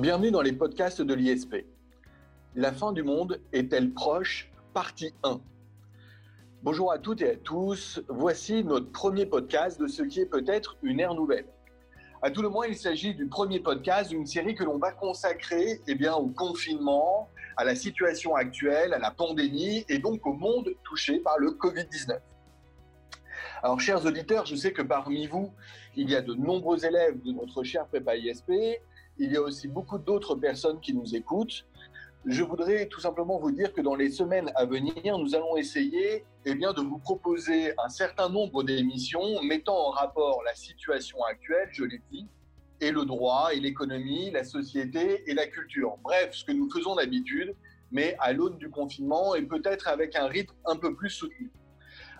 Bienvenue 0.00 0.30
dans 0.30 0.40
les 0.40 0.54
podcasts 0.54 1.02
de 1.02 1.12
l'ISP. 1.12 1.56
La 2.54 2.72
fin 2.72 2.94
du 2.94 3.02
monde 3.02 3.38
est-elle 3.52 3.92
proche? 3.92 4.50
Partie 4.72 5.12
1. 5.24 5.42
Bonjour 6.62 6.90
à 6.90 6.98
toutes 6.98 7.20
et 7.20 7.32
à 7.32 7.36
tous. 7.36 8.00
Voici 8.08 8.64
notre 8.64 8.90
premier 8.90 9.26
podcast 9.26 9.78
de 9.78 9.86
ce 9.86 10.02
qui 10.02 10.20
est 10.20 10.26
peut-être 10.26 10.78
une 10.82 11.00
ère 11.00 11.12
nouvelle. 11.12 11.44
À 12.22 12.30
tout 12.30 12.40
le 12.40 12.48
moins, 12.48 12.66
il 12.66 12.76
s'agit 12.76 13.14
du 13.14 13.26
premier 13.26 13.60
podcast 13.60 14.08
d'une 14.08 14.24
série 14.24 14.54
que 14.54 14.64
l'on 14.64 14.78
va 14.78 14.90
consacrer 14.90 15.82
eh 15.86 15.94
bien, 15.94 16.14
au 16.14 16.28
confinement, 16.28 17.28
à 17.58 17.64
la 17.64 17.74
situation 17.74 18.34
actuelle, 18.34 18.94
à 18.94 18.98
la 18.98 19.10
pandémie 19.10 19.84
et 19.90 19.98
donc 19.98 20.26
au 20.26 20.32
monde 20.32 20.70
touché 20.82 21.18
par 21.18 21.38
le 21.38 21.50
Covid-19. 21.50 22.18
Alors, 23.62 23.78
chers 23.78 24.06
auditeurs, 24.06 24.46
je 24.46 24.56
sais 24.56 24.72
que 24.72 24.80
parmi 24.80 25.26
vous, 25.26 25.52
il 25.94 26.08
y 26.08 26.16
a 26.16 26.22
de 26.22 26.32
nombreux 26.32 26.86
élèves 26.86 27.20
de 27.22 27.32
notre 27.32 27.62
cher 27.64 27.86
prépa 27.86 28.16
ISP. 28.16 28.50
Il 29.20 29.32
y 29.32 29.36
a 29.36 29.42
aussi 29.42 29.68
beaucoup 29.68 29.98
d'autres 29.98 30.34
personnes 30.34 30.80
qui 30.80 30.92
nous 30.92 31.14
écoutent 31.14 31.64
je 32.26 32.42
voudrais 32.42 32.86
tout 32.86 33.00
simplement 33.00 33.38
vous 33.38 33.50
dire 33.50 33.72
que 33.72 33.80
dans 33.80 33.94
les 33.94 34.10
semaines 34.10 34.52
à 34.54 34.66
venir, 34.66 35.16
nous 35.16 35.34
allons 35.34 35.56
essayer 35.56 36.24
eh 36.44 36.54
bien, 36.54 36.72
de 36.72 36.82
vous 36.82 36.98
proposer 36.98 37.72
un 37.82 37.88
certain 37.88 38.28
nombre 38.28 38.62
d'émissions 38.62 39.42
mettant 39.42 39.88
en 39.88 39.90
rapport 39.90 40.42
la 40.44 40.54
situation 40.54 41.22
actuelle, 41.24 41.68
je 41.72 41.84
l'ai 41.84 42.02
dit, 42.10 42.26
et 42.82 42.90
le 42.90 43.04
droit, 43.04 43.50
et 43.54 43.60
l'économie, 43.60 44.30
la 44.30 44.44
société 44.44 45.22
et 45.30 45.34
la 45.34 45.46
culture. 45.46 45.96
Bref, 46.02 46.34
ce 46.34 46.44
que 46.44 46.52
nous 46.52 46.70
faisons 46.70 46.94
d'habitude, 46.94 47.54
mais 47.90 48.16
à 48.20 48.32
l'aune 48.32 48.58
du 48.58 48.70
confinement 48.70 49.34
et 49.34 49.42
peut-être 49.42 49.88
avec 49.88 50.14
un 50.14 50.26
rythme 50.26 50.54
un 50.66 50.76
peu 50.76 50.94
plus 50.94 51.10
soutenu. 51.10 51.50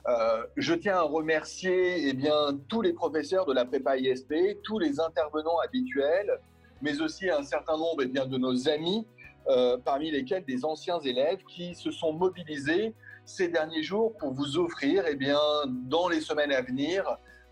Euh, 0.08 0.46
je 0.56 0.72
tiens 0.72 0.96
à 0.96 1.02
remercier 1.02 2.08
eh 2.08 2.14
bien, 2.14 2.58
tous 2.68 2.80
les 2.80 2.94
professeurs 2.94 3.44
de 3.44 3.52
la 3.52 3.66
prépa 3.66 3.98
ISP, 3.98 4.34
tous 4.62 4.78
les 4.78 4.98
intervenants 4.98 5.58
habituels, 5.58 6.40
mais 6.82 7.00
aussi 7.00 7.30
un 7.30 7.42
certain 7.42 7.76
nombre 7.76 8.02
eh 8.02 8.26
de 8.26 8.38
nos 8.38 8.68
amis 8.68 9.06
euh, 9.48 9.78
parmi 9.84 10.10
lesquels 10.10 10.44
des 10.44 10.64
anciens 10.64 11.00
élèves 11.00 11.42
qui 11.48 11.74
se 11.74 11.90
sont 11.90 12.12
mobilisés 12.12 12.94
ces 13.24 13.48
derniers 13.48 13.82
jours 13.82 14.16
pour 14.18 14.32
vous 14.32 14.58
offrir, 14.58 15.04
eh 15.08 15.16
bien, 15.16 15.40
dans 15.66 16.08
les 16.08 16.20
semaines 16.20 16.52
à 16.52 16.60
venir, 16.60 17.04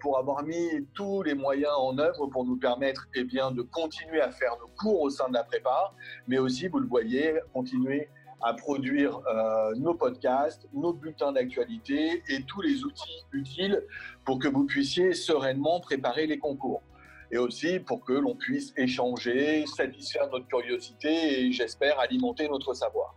pour 0.00 0.18
avoir 0.18 0.42
mis 0.42 0.86
tous 0.92 1.22
les 1.22 1.32
moyens 1.32 1.72
en 1.78 1.96
œuvre 1.96 2.26
pour 2.26 2.44
nous 2.44 2.58
permettre 2.58 3.08
eh 3.14 3.24
bien, 3.24 3.52
de 3.52 3.62
continuer 3.62 4.20
à 4.20 4.30
faire 4.30 4.54
nos 4.60 4.68
cours 4.78 5.00
au 5.00 5.08
sein 5.08 5.30
de 5.30 5.32
la 5.32 5.44
prépa, 5.44 5.94
mais 6.28 6.36
aussi, 6.36 6.68
vous 6.68 6.78
le 6.78 6.86
voyez, 6.86 7.40
continuer 7.54 8.10
à 8.42 8.54
produire 8.54 9.20
euh, 9.26 9.74
nos 9.76 9.94
podcasts, 9.94 10.68
nos 10.72 10.92
bulletins 10.92 11.32
d'actualité 11.32 12.22
et 12.28 12.42
tous 12.42 12.60
les 12.60 12.84
outils 12.84 13.24
utiles 13.32 13.82
pour 14.24 14.38
que 14.38 14.48
vous 14.48 14.64
puissiez 14.64 15.14
sereinement 15.14 15.80
préparer 15.80 16.26
les 16.26 16.38
concours. 16.38 16.82
Et 17.30 17.38
aussi 17.38 17.80
pour 17.80 18.04
que 18.04 18.12
l'on 18.12 18.34
puisse 18.34 18.74
échanger, 18.76 19.64
satisfaire 19.66 20.28
notre 20.30 20.46
curiosité 20.46 21.40
et 21.40 21.52
j'espère 21.52 21.98
alimenter 21.98 22.48
notre 22.48 22.74
savoir. 22.74 23.16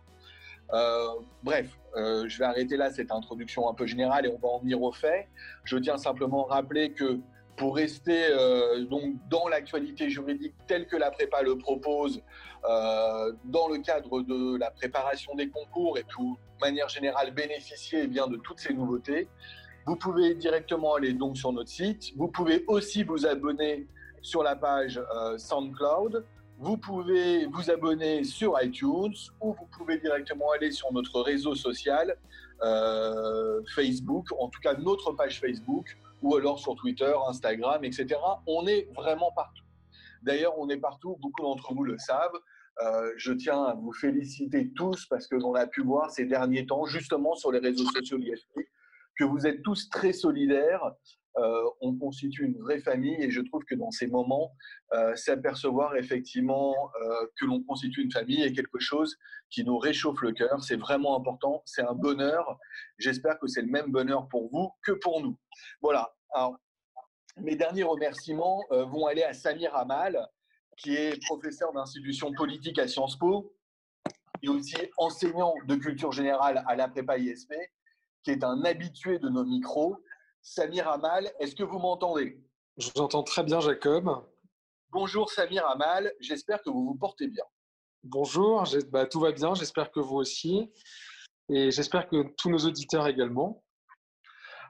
Euh, 0.72 1.06
bref, 1.42 1.78
euh, 1.96 2.28
je 2.28 2.38
vais 2.38 2.44
arrêter 2.44 2.76
là 2.76 2.90
cette 2.90 3.12
introduction 3.12 3.68
un 3.68 3.74
peu 3.74 3.86
générale 3.86 4.26
et 4.26 4.28
on 4.28 4.38
va 4.38 4.48
en 4.48 4.58
venir 4.58 4.82
aux 4.82 4.92
faits. 4.92 5.28
Je 5.64 5.76
tiens 5.76 5.96
simplement 5.96 6.48
à 6.48 6.54
rappeler 6.56 6.92
que 6.92 7.20
pour 7.56 7.76
rester 7.76 8.26
euh, 8.30 8.84
donc 8.84 9.14
dans 9.30 9.48
l'actualité 9.48 10.10
juridique 10.10 10.54
telle 10.66 10.86
que 10.86 10.96
la 10.96 11.10
prépa 11.10 11.42
le 11.42 11.56
propose, 11.56 12.22
euh, 12.68 13.32
dans 13.44 13.68
le 13.68 13.78
cadre 13.78 14.22
de 14.22 14.58
la 14.58 14.70
préparation 14.70 15.34
des 15.34 15.48
concours 15.48 15.98
et 15.98 16.02
de 16.02 16.60
manière 16.60 16.88
générale 16.88 17.32
bénéficier 17.32 18.02
eh 18.04 18.06
bien, 18.06 18.26
de 18.26 18.36
toutes 18.36 18.58
ces 18.58 18.74
nouveautés, 18.74 19.28
vous 19.86 19.96
pouvez 19.96 20.34
directement 20.34 20.94
aller 20.94 21.12
donc 21.12 21.36
sur 21.36 21.52
notre 21.52 21.70
site. 21.70 22.12
Vous 22.16 22.28
pouvez 22.28 22.64
aussi 22.66 23.04
vous 23.04 23.26
abonner 23.26 23.86
sur 24.20 24.42
la 24.42 24.56
page 24.56 25.00
euh, 25.14 25.38
SoundCloud. 25.38 26.24
Vous 26.58 26.76
pouvez 26.76 27.46
vous 27.46 27.70
abonner 27.70 28.24
sur 28.24 28.60
iTunes 28.62 29.14
ou 29.40 29.52
vous 29.52 29.66
pouvez 29.76 29.98
directement 29.98 30.50
aller 30.52 30.70
sur 30.70 30.92
notre 30.92 31.20
réseau 31.20 31.54
social 31.54 32.16
Facebook, 33.74 34.28
en 34.38 34.48
tout 34.48 34.60
cas 34.62 34.72
notre 34.72 35.12
page 35.12 35.40
Facebook 35.40 35.94
ou 36.22 36.36
alors 36.36 36.58
sur 36.58 36.74
Twitter, 36.76 37.12
Instagram, 37.28 37.84
etc. 37.84 38.18
On 38.46 38.66
est 38.66 38.88
vraiment 38.94 39.32
partout. 39.32 39.64
D'ailleurs, 40.22 40.58
on 40.58 40.68
est 40.68 40.78
partout, 40.78 41.16
beaucoup 41.20 41.42
d'entre 41.42 41.74
vous 41.74 41.84
le 41.84 41.98
savent. 41.98 42.38
Euh, 42.82 43.12
je 43.16 43.32
tiens 43.32 43.62
à 43.64 43.74
vous 43.74 43.92
féliciter 43.92 44.70
tous 44.74 45.06
parce 45.06 45.26
que 45.28 45.36
l'on 45.36 45.54
a 45.54 45.66
pu 45.66 45.82
voir 45.82 46.10
ces 46.10 46.26
derniers 46.26 46.66
temps, 46.66 46.84
justement 46.84 47.34
sur 47.34 47.50
les 47.50 47.58
réseaux 47.58 47.88
sociaux 47.90 48.18
l'IFP, 48.18 48.68
que 49.18 49.24
vous 49.24 49.46
êtes 49.46 49.62
tous 49.62 49.88
très 49.88 50.12
solidaires. 50.12 50.82
Euh, 51.38 51.64
on 51.80 51.94
constitue 51.94 52.44
une 52.44 52.58
vraie 52.58 52.80
famille 52.80 53.16
et 53.22 53.30
je 53.30 53.40
trouve 53.42 53.64
que 53.64 53.74
dans 53.74 53.90
ces 53.90 54.06
moments, 54.06 54.52
euh, 54.92 55.14
s'apercevoir 55.16 55.96
effectivement 55.96 56.74
que 57.36 57.44
l'on 57.44 57.62
constitue 57.62 58.02
une 58.02 58.10
famille 58.10 58.42
est 58.42 58.52
quelque 58.52 58.78
chose 58.78 59.16
qui 59.50 59.64
nous 59.64 59.78
réchauffe 59.78 60.20
le 60.22 60.32
cœur. 60.32 60.62
C'est 60.62 60.76
vraiment 60.76 61.16
important, 61.16 61.62
c'est 61.66 61.82
un 61.82 61.94
bonheur. 61.94 62.58
J'espère 62.98 63.38
que 63.38 63.46
c'est 63.46 63.62
le 63.62 63.68
même 63.68 63.90
bonheur 63.90 64.28
pour 64.28 64.50
vous 64.50 64.70
que 64.82 64.92
pour 64.92 65.22
nous. 65.22 65.36
Voilà. 65.80 66.14
Alors, 66.34 66.58
mes 67.38 67.56
derniers 67.56 67.82
remerciements 67.82 68.62
euh, 68.72 68.84
vont 68.84 69.06
aller 69.06 69.22
à 69.22 69.34
Samir 69.34 69.74
Amal, 69.76 70.26
qui 70.76 70.94
est 70.94 71.22
professeur 71.26 71.72
d'institution 71.72 72.32
politique 72.32 72.78
à 72.78 72.88
Sciences 72.88 73.18
Po 73.18 73.54
et 74.42 74.48
aussi 74.48 74.76
enseignant 74.96 75.54
de 75.66 75.74
culture 75.76 76.12
générale 76.12 76.64
à 76.66 76.76
la 76.76 76.88
prépa 76.88 77.18
ISP, 77.18 77.54
qui 78.22 78.30
est 78.30 78.44
un 78.44 78.64
habitué 78.64 79.18
de 79.18 79.28
nos 79.28 79.44
micros. 79.44 79.96
Samir 80.48 80.88
Amal, 80.88 81.28
est-ce 81.40 81.56
que 81.56 81.64
vous 81.64 81.80
m'entendez? 81.80 82.40
Je 82.76 82.88
vous 82.94 83.00
entends 83.02 83.24
très 83.24 83.42
bien, 83.42 83.58
Jacob. 83.58 84.24
Bonjour 84.90 85.28
Samir 85.28 85.66
Amal, 85.66 86.12
j'espère 86.20 86.62
que 86.62 86.70
vous 86.70 86.86
vous 86.86 86.94
portez 86.94 87.26
bien. 87.26 87.42
Bonjour, 88.04 88.62
bah, 88.90 89.06
tout 89.06 89.18
va 89.18 89.32
bien, 89.32 89.54
j'espère 89.54 89.90
que 89.90 89.98
vous 89.98 90.14
aussi. 90.14 90.72
Et 91.48 91.72
j'espère 91.72 92.08
que 92.08 92.32
tous 92.38 92.48
nos 92.48 92.58
auditeurs 92.58 93.08
également. 93.08 93.64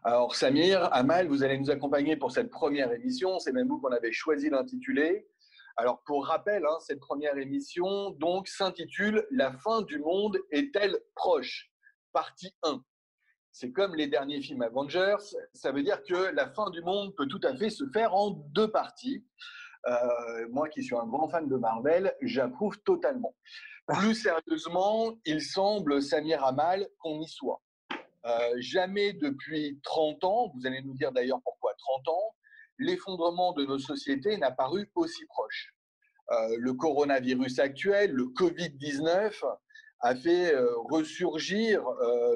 Alors 0.02 0.34
Samir, 0.34 0.88
Amal, 0.94 1.28
vous 1.28 1.42
allez 1.42 1.58
nous 1.58 1.70
accompagner 1.70 2.16
pour 2.16 2.32
cette 2.32 2.50
première 2.50 2.90
émission. 2.92 3.38
C'est 3.38 3.52
même 3.52 3.68
vous 3.68 3.78
qu'on 3.78 3.92
avait 3.92 4.12
choisi 4.12 4.48
d'intituler. 4.48 5.28
Alors 5.76 6.02
pour 6.06 6.26
rappel, 6.26 6.64
hein, 6.64 6.78
cette 6.80 7.00
première 7.00 7.36
émission 7.36 8.12
donc 8.12 8.48
s'intitule 8.48 9.26
La 9.30 9.52
fin 9.52 9.82
du 9.82 9.98
monde 9.98 10.38
est-elle 10.50 10.98
proche? 11.14 11.70
Partie 12.14 12.56
1. 12.62 12.82
C'est 13.58 13.72
comme 13.72 13.94
les 13.94 14.06
derniers 14.06 14.42
films 14.42 14.60
Avengers, 14.60 15.16
ça 15.54 15.72
veut 15.72 15.82
dire 15.82 16.02
que 16.02 16.30
la 16.34 16.46
fin 16.46 16.68
du 16.68 16.82
monde 16.82 17.16
peut 17.16 17.24
tout 17.24 17.40
à 17.42 17.56
fait 17.56 17.70
se 17.70 17.86
faire 17.86 18.14
en 18.14 18.28
deux 18.28 18.70
parties. 18.70 19.24
Euh, 19.86 20.46
moi 20.50 20.68
qui 20.68 20.82
suis 20.82 20.94
un 20.94 21.06
grand 21.06 21.26
fan 21.30 21.48
de 21.48 21.56
Marvel, 21.56 22.14
j'approuve 22.20 22.78
totalement. 22.82 23.34
Plus 23.86 24.14
sérieusement, 24.14 25.16
il 25.24 25.40
semble, 25.40 26.02
Samir 26.02 26.44
Amal, 26.44 26.86
qu'on 26.98 27.22
y 27.22 27.28
soit. 27.28 27.62
Euh, 28.26 28.30
jamais 28.58 29.14
depuis 29.14 29.80
30 29.84 30.24
ans, 30.24 30.52
vous 30.54 30.66
allez 30.66 30.82
nous 30.82 30.92
dire 30.92 31.10
d'ailleurs 31.10 31.40
pourquoi 31.42 31.72
30 31.78 32.08
ans, 32.08 32.34
l'effondrement 32.76 33.54
de 33.54 33.64
nos 33.64 33.78
sociétés 33.78 34.36
n'a 34.36 34.50
paru 34.50 34.90
aussi 34.94 35.24
proche. 35.28 35.74
Euh, 36.30 36.56
le 36.58 36.74
coronavirus 36.74 37.58
actuel, 37.60 38.10
le 38.10 38.24
Covid-19, 38.24 39.32
a 40.00 40.14
fait 40.14 40.54
ressurgir 40.90 41.82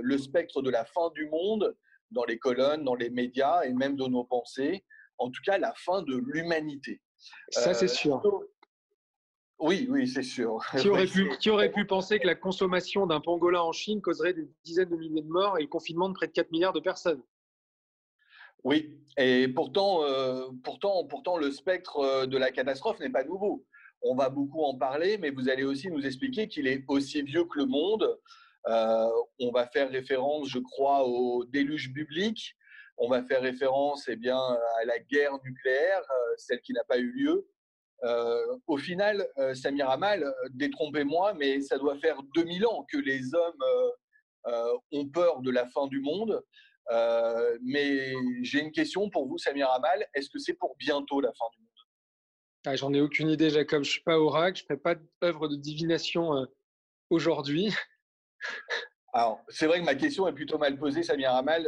le 0.03 0.19
spectre 0.19 0.63
de 0.63 0.71
la 0.71 0.85
fin 0.85 1.11
du 1.15 1.29
monde 1.29 1.77
dans 2.11 2.25
les 2.25 2.39
colonnes, 2.39 2.85
dans 2.85 2.95
les 2.95 3.11
médias 3.11 3.63
et 3.63 3.73
même 3.73 3.97
dans 3.97 4.09
nos 4.09 4.25
pensées 4.25 4.85
en 5.21 5.31
tout 5.31 5.43
cas 5.45 5.59
la 5.59 5.73
fin 5.75 6.03
de 6.03 6.17
l'humanité. 6.17 7.01
Ça, 7.51 7.75
c'est 7.75 7.89
sûr. 7.89 8.21
Oui, 9.59 9.87
oui, 9.91 10.09
c'est 10.09 10.23
sûr. 10.23 10.59
Qui 10.79 10.89
aurait, 10.89 11.07
pu, 11.07 11.31
qui 11.39 11.51
aurait 11.51 11.71
pu 11.71 11.85
penser 11.85 12.19
que 12.19 12.27
la 12.27 12.35
consommation 12.35 13.07
d'un 13.07 13.21
pangolin 13.21 13.61
en 13.61 13.73
Chine 13.73 14.01
causerait 14.01 14.33
des 14.33 14.49
dizaines 14.65 14.89
de 14.89 14.97
milliers 14.97 15.21
de 15.21 15.29
morts 15.29 15.59
et 15.59 15.63
le 15.63 15.69
confinement 15.69 16.09
de 16.09 16.15
près 16.15 16.27
de 16.27 16.33
4 16.33 16.51
milliards 16.51 16.73
de 16.73 16.81
personnes? 16.81 17.23
Oui, 18.65 18.99
et 19.19 19.49
pourtant, 19.49 20.03
euh, 20.05 20.49
pourtant, 20.65 21.05
pourtant, 21.07 21.37
le 21.37 21.51
spectre 21.51 21.99
euh, 21.99 22.27
de 22.27 22.39
la 22.39 22.51
catastrophe 22.51 23.01
n'est 23.01 23.11
pas 23.11 23.25
nouveau. 23.25 23.67
On 24.03 24.15
va 24.15 24.29
beaucoup 24.29 24.63
en 24.63 24.77
parler, 24.77 25.19
mais 25.19 25.31
vous 25.31 25.49
allez 25.49 25.65
aussi 25.65 25.89
nous 25.89 26.05
expliquer 26.07 26.49
qu'il 26.49 26.67
est 26.67 26.85
aussi 26.89 27.23
vieux 27.23 27.45
que 27.45 27.59
le 27.59 27.67
monde. 27.67 28.19
Euh, 28.67 29.09
on 29.39 29.51
va 29.51 29.67
faire 29.67 29.91
référence, 29.91 30.49
je 30.49 30.59
crois, 30.59 31.07
au 31.07 31.45
déluge 31.45 31.93
biblique. 31.93 32.55
On 32.99 33.09
va 33.09 33.23
faire 33.23 33.43
référence 33.43 34.09
eh 34.09 34.17
bien, 34.17 34.39
à 34.39 34.85
la 34.85 34.99
guerre 34.99 35.33
nucléaire, 35.45 36.03
celle 36.37 36.61
qui 36.61 36.73
n'a 36.73 36.85
pas 36.85 36.99
eu 36.99 37.11
lieu. 37.13 37.47
Euh, 38.05 38.57
au 38.67 38.79
final, 38.79 39.27
euh, 39.39 39.55
Samir 39.55 39.91
Amal, 39.91 40.23
euh, 40.23 40.33
détrompez-moi, 40.53 41.35
mais 41.35 41.61
ça 41.61 41.77
doit 41.77 41.99
faire 41.99 42.23
2000 42.35 42.67
ans 42.67 42.87
que 42.91 42.99
les 42.99 43.35
hommes 43.35 43.65
ont 44.93 45.07
peur 45.09 45.43
de 45.43 45.51
la 45.51 45.67
fin 45.67 45.87
du 45.87 46.01
monde. 46.01 46.43
mais 47.63 48.13
j'ai 48.43 48.61
une 48.61 48.73
question 48.73 49.11
pour 49.11 49.27
vous, 49.27 49.39
Samir 49.39 49.71
Amal. 49.71 50.07
Est-ce 50.15 50.31
que 50.31 50.39
c'est 50.39 50.55
pour 50.55 50.77
bientôt 50.79 51.21
la 51.21 51.33
fin 51.33 51.45
du 51.53 51.61
monde? 51.61 51.70
Ah, 52.67 52.77
J'en 52.77 52.93
ai 52.93 53.01
aucune 53.01 53.29
idée, 53.29 53.51
Jacob. 53.51 53.83
Je 53.83 53.89
ne 53.89 53.93
suis 53.93 54.03
pas 54.03 54.19
oracle, 54.19 54.59
je 54.59 54.65
ne 54.65 54.69
fais 54.69 54.81
pas 54.81 54.95
d'œuvre 55.23 55.49
de 55.49 55.57
divination 55.57 56.47
aujourd'hui. 57.11 57.75
Alors, 59.13 59.41
c'est 59.49 59.67
vrai 59.67 59.81
que 59.81 59.85
ma 59.85 59.97
question 59.97 60.29
est 60.29 60.33
plutôt 60.33 60.59
mal 60.59 60.79
posée, 60.79 61.03
Samir 61.03 61.35
Amal. 61.35 61.65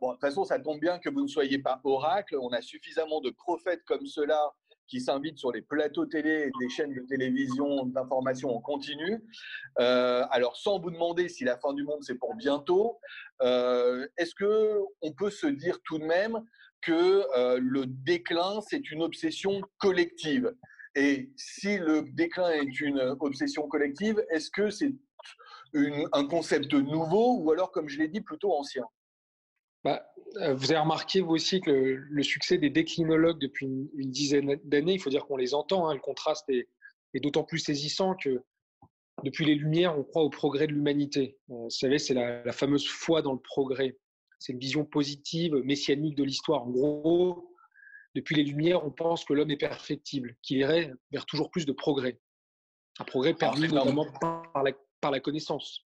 bon, 0.00 0.08
de 0.08 0.12
toute 0.12 0.20
façon, 0.20 0.44
ça 0.44 0.58
tombe 0.58 0.80
bien 0.80 0.98
que 0.98 1.10
vous 1.10 1.22
ne 1.22 1.26
soyez 1.26 1.58
pas 1.58 1.80
oracle. 1.84 2.36
On 2.40 2.50
a 2.50 2.62
suffisamment 2.62 3.20
de 3.20 3.30
prophètes 3.30 3.82
comme 3.84 4.06
cela 4.06 4.54
qui 4.88 5.00
s'invitent 5.00 5.38
sur 5.38 5.52
les 5.52 5.62
plateaux 5.62 6.06
télé 6.06 6.50
des 6.58 6.68
chaînes 6.68 6.94
de 6.94 7.00
télévision 7.00 7.86
d'information 7.86 8.56
en 8.56 8.60
continu. 8.60 9.22
Euh, 9.78 10.26
alors, 10.30 10.56
sans 10.56 10.80
vous 10.80 10.90
demander 10.90 11.28
si 11.28 11.44
la 11.44 11.58
fin 11.58 11.74
du 11.74 11.84
monde 11.84 12.02
c'est 12.02 12.16
pour 12.16 12.34
bientôt, 12.34 12.98
euh, 13.42 14.08
est-ce 14.16 14.34
que 14.34 14.80
on 15.02 15.12
peut 15.12 15.30
se 15.30 15.46
dire 15.46 15.78
tout 15.84 15.98
de 15.98 16.04
même 16.04 16.42
que 16.82 17.24
euh, 17.36 17.58
le 17.60 17.86
déclin 17.86 18.60
c'est 18.68 18.90
une 18.90 19.02
obsession 19.02 19.62
collective 19.78 20.54
Et 20.94 21.30
si 21.36 21.78
le 21.78 22.02
déclin 22.12 22.50
est 22.50 22.80
une 22.80 23.16
obsession 23.20 23.68
collective, 23.68 24.24
est-ce 24.30 24.50
que 24.50 24.70
c'est 24.70 24.92
un 26.12 26.26
concept 26.26 26.72
nouveau 26.72 27.38
ou 27.38 27.50
alors, 27.52 27.70
comme 27.70 27.88
je 27.88 27.98
l'ai 27.98 28.08
dit, 28.08 28.20
plutôt 28.20 28.52
ancien? 28.52 28.84
Bah, 29.84 30.04
euh, 30.38 30.54
vous 30.54 30.70
avez 30.70 30.80
remarqué, 30.80 31.20
vous 31.20 31.30
aussi, 31.32 31.60
que 31.60 31.70
le, 31.70 32.22
succès 32.22 32.58
des 32.58 32.70
déclinologues 32.70 33.38
depuis 33.38 33.66
une, 33.66 34.10
dizaine 34.10 34.58
d'années, 34.64 34.94
il 34.94 35.00
faut 35.00 35.10
dire 35.10 35.26
qu'on 35.26 35.36
les 35.36 35.54
entend, 35.54 35.88
hein, 35.88 35.94
le 35.94 36.00
contraste 36.00 36.48
est, 36.50 36.68
d'autant 37.20 37.44
plus 37.44 37.58
saisissant 37.58 38.14
que 38.14 38.42
depuis 39.24 39.44
les 39.44 39.54
Lumières, 39.54 39.98
on 39.98 40.04
croit 40.04 40.22
au 40.22 40.30
progrès 40.30 40.66
de 40.66 40.72
l'humanité. 40.72 41.38
Euh, 41.50 41.64
vous 41.64 41.70
savez, 41.70 41.98
c'est 41.98 42.14
la, 42.14 42.52
fameuse 42.52 42.86
foi 42.86 43.22
dans 43.22 43.32
le 43.32 43.40
progrès. 43.40 43.96
C'est 44.38 44.52
une 44.52 44.58
vision 44.58 44.84
positive, 44.84 45.54
messianique 45.64 46.14
de 46.14 46.24
l'histoire. 46.24 46.62
En 46.62 46.70
gros, 46.70 47.54
depuis 48.14 48.36
les 48.36 48.44
Lumières, 48.44 48.84
on 48.84 48.90
pense 48.90 49.24
que 49.24 49.32
l'homme 49.32 49.50
est 49.50 49.56
perfectible, 49.56 50.36
qu'il 50.42 50.58
irait 50.58 50.92
vers 51.10 51.26
toujours 51.26 51.50
plus 51.50 51.66
de 51.66 51.72
progrès. 51.72 52.20
Un 53.00 53.04
progrès 53.04 53.34
permis 53.34 53.68
notamment 53.68 54.06
par 54.20 54.62
la, 54.62 54.72
par 55.00 55.10
la 55.10 55.20
connaissance. 55.20 55.84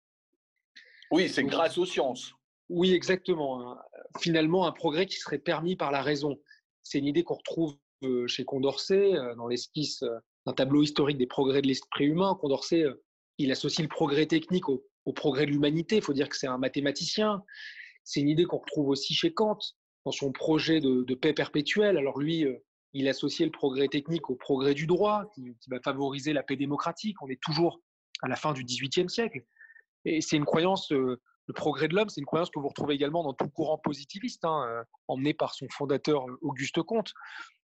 Oui, 1.11 1.29
c'est 1.29 1.45
grâce 1.45 1.77
aux 1.79 1.87
sciences. 1.87 2.33
Oui, 2.69 2.93
exactement. 2.93 3.77
Finalement, 4.21 4.67
un 4.67 4.73
progrès 4.73 5.07
qui 5.07 5.17
serait 5.17 5.39
permis 5.39 5.75
par 5.75 5.91
la 5.91 6.03
raison. 6.03 6.41
C'est 6.85 6.99
une 6.99 7.07
idée 7.07 7.25
qu'on 7.25 7.35
retrouve 7.35 7.77
euh, 8.05 8.27
chez 8.29 8.45
Condorcet, 8.45 9.15
euh, 9.15 9.35
dans 9.35 9.49
l'esquisse 9.49 10.03
euh, 10.03 10.19
d'un 10.47 10.53
tableau 10.53 10.83
historique 10.83 11.19
des 11.19 11.27
progrès 11.27 11.61
de 11.63 11.67
l'esprit 11.67 12.07
humain. 12.07 12.39
Condorcet, 12.41 12.85
il 13.39 13.51
associe 13.51 13.83
le 13.83 13.89
progrès 13.89 14.27
technique 14.27 14.69
au, 14.69 14.85
progrès 15.15 15.45
de 15.45 15.51
l'humanité. 15.51 15.97
Il 15.97 16.03
faut 16.03 16.13
dire 16.13 16.29
que 16.29 16.37
c'est 16.37 16.47
un 16.47 16.59
mathématicien. 16.59 17.43
C'est 18.05 18.21
une 18.21 18.29
idée 18.29 18.45
qu'on 18.45 18.59
retrouve 18.59 18.89
aussi 18.89 19.15
chez 19.15 19.33
Kant, 19.33 19.59
dans 20.05 20.13
son 20.13 20.33
projet 20.33 20.81
de, 20.81 21.15
paix 21.15 21.33
perpétuelle. 21.33 21.97
Alors 21.97 22.19
lui, 22.19 22.47
il 22.93 23.09
associait 23.09 23.47
le 23.47 23.53
progrès 23.53 23.89
technique 23.89 24.31
au 24.31 24.35
progrès 24.35 24.75
du 24.75 24.87
droit, 24.87 25.31
qui, 25.35 25.55
va 25.69 25.81
favoriser 25.81 26.33
la 26.33 26.43
paix 26.43 26.57
démocratique. 26.57 27.21
On 27.23 27.29
est 27.29 27.41
toujours 27.41 27.81
à 28.23 28.29
la 28.29 28.37
fin 28.37 28.53
du 28.53 28.65
XVIIIe 28.65 29.09
siècle. 29.09 29.45
Et 30.05 30.21
c'est 30.21 30.37
une 30.37 30.47
croyance 30.47 30.93
le 31.51 31.55
progrès 31.55 31.89
de 31.89 31.97
l'homme, 31.97 32.09
c'est 32.09 32.21
une 32.21 32.27
croyance 32.27 32.49
que 32.49 32.61
vous 32.61 32.69
retrouvez 32.69 32.95
également 32.95 33.25
dans 33.25 33.33
tout 33.33 33.49
courant 33.49 33.77
positiviste, 33.77 34.45
hein, 34.45 34.65
euh, 34.69 34.85
emmené 35.09 35.35
par 35.35 35.53
son 35.53 35.67
fondateur 35.69 36.29
euh, 36.29 36.39
Auguste 36.43 36.81
Comte. 36.83 37.13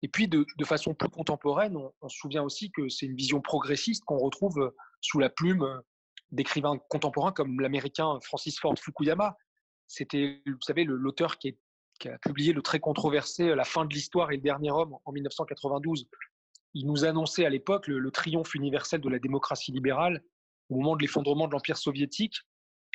Et 0.02 0.08
puis, 0.08 0.28
de, 0.28 0.44
façon 0.62 0.92
plus 0.92 1.08
contemporaine, 1.08 1.78
on, 2.02 2.08
se 2.10 2.18
souvient 2.18 2.42
aussi 2.42 2.70
que 2.70 2.90
c'est 2.90 3.06
une 3.06 3.16
vision 3.16 3.40
progressiste 3.40 4.04
qu'on 4.04 4.18
retrouve 4.18 4.58
euh, 4.58 4.76
sous 5.00 5.18
la 5.18 5.30
plume 5.30 5.66
d'écrivains 6.32 6.76
contemporains 6.90 7.32
comme 7.32 7.60
l'américain 7.60 8.18
Francis 8.22 8.60
Ford 8.60 8.74
Fukuyama. 8.78 9.38
C'était, 9.92 10.40
vous 10.46 10.62
savez, 10.62 10.84
l'auteur 10.84 11.36
qui, 11.38 11.58
a 12.06 12.18
publié 12.18 12.52
le 12.52 12.62
très 12.62 12.80
controversé 12.80 13.54
La 13.54 13.64
fin 13.64 13.84
de 13.84 13.92
l'histoire 13.94 14.32
et 14.32 14.36
le 14.36 14.42
dernier 14.42 14.70
homme 14.70 14.96
en 15.04 15.12
1992. 15.12 16.08
Il 16.74 16.86
nous 16.86 17.04
annonçait 17.04 17.44
à 17.44 17.50
l'époque 17.50 17.86
le 17.86 18.10
triomphe 18.10 18.54
universel 18.54 19.00
de 19.00 19.08
la 19.10 19.18
démocratie 19.18 19.70
libérale 19.70 20.22
au 20.70 20.76
moment 20.76 20.96
de 20.96 21.02
l'effondrement 21.02 21.46
de 21.46 21.52
l'Empire 21.52 21.76
soviétique 21.76 22.36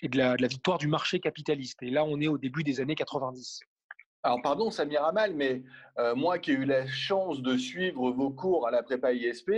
et 0.01 0.09
de 0.09 0.17
la, 0.17 0.35
victoire 0.47 0.79
du 0.79 0.87
marché 0.87 1.19
capitaliste. 1.19 1.81
Et 1.83 1.91
là, 1.91 2.03
on 2.03 2.19
est 2.19 2.27
au 2.27 2.37
début 2.37 2.63
des 2.63 2.81
années 2.81 2.95
90. 2.95 3.61
Alors, 4.23 4.41
pardon, 4.41 4.71
Samir 4.71 5.03
Amal, 5.03 5.35
mais 5.35 5.63
euh, 5.99 6.15
moi 6.15 6.39
qui 6.39 6.51
ai 6.51 6.55
eu 6.55 6.65
la 6.65 6.87
chance 6.87 7.41
de 7.41 7.55
suivre 7.57 8.11
vos 8.11 8.31
cours 8.31 8.67
à 8.67 8.71
la 8.71 8.81
prépa 8.81 9.13
ISP, 9.13 9.49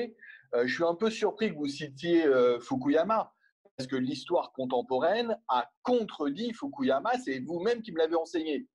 euh, 0.53 0.65
je 0.65 0.73
suis 0.73 0.83
un 0.83 0.95
peu 0.95 1.09
surpris 1.09 1.51
que 1.51 1.55
vous 1.55 1.67
citiez 1.67 2.25
euh, 2.25 2.59
Fukuyama, 2.59 3.33
parce 3.79 3.87
que 3.87 3.95
l'histoire 3.95 4.51
contemporaine 4.51 5.37
a 5.47 5.71
contredit 5.83 6.51
Fukuyama, 6.51 7.17
c'est 7.23 7.39
vous-même 7.39 7.81
qui 7.81 7.93
me 7.93 7.97
l'avez 7.97 8.15
enseigné. 8.15 8.67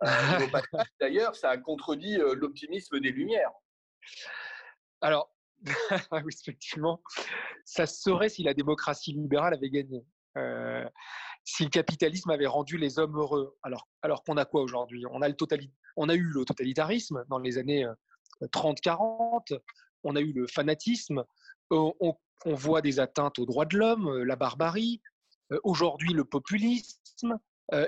D'ailleurs, 1.00 1.34
ça 1.34 1.50
a 1.50 1.58
contredit 1.58 2.18
l'optimisme 2.18 3.00
des 3.00 3.10
Lumières. 3.10 3.50
Alors, 5.00 5.34
effectivement, 6.28 7.02
ça 7.64 7.86
serait 7.86 8.28
si 8.28 8.44
la 8.44 8.54
démocratie 8.54 9.12
libérale 9.12 9.54
avait 9.54 9.68
gagné. 9.68 10.06
Euh, 10.36 10.88
si 11.42 11.64
le 11.64 11.70
capitalisme 11.70 12.30
avait 12.30 12.46
rendu 12.46 12.78
les 12.78 13.00
hommes 13.00 13.18
heureux. 13.18 13.56
Alors, 13.64 13.88
alors 14.02 14.22
qu'on 14.22 14.36
a 14.36 14.44
quoi 14.44 14.62
aujourd'hui? 14.62 15.04
On, 15.10 15.22
a 15.22 15.28
le 15.28 15.34
on 15.96 16.08
a 16.08 16.14
eu 16.14 16.22
le 16.22 16.44
totalitarisme 16.44 17.24
dans 17.28 17.40
les 17.40 17.58
années 17.58 17.84
30-40, 18.42 19.54
euh, 19.54 19.58
on 20.04 20.14
a 20.14 20.20
eu 20.20 20.32
le 20.32 20.46
fanatisme, 20.46 21.24
on, 21.70 22.14
voit 22.46 22.82
des 22.82 23.00
atteintes 23.00 23.38
aux 23.38 23.46
droits 23.46 23.64
de 23.64 23.78
l'homme, 23.78 24.08
euh, 24.08 24.24
la 24.24 24.36
barbarie, 24.36 25.00
aujourd'hui 25.64 26.14
le 26.14 26.24
populisme, 26.24 27.38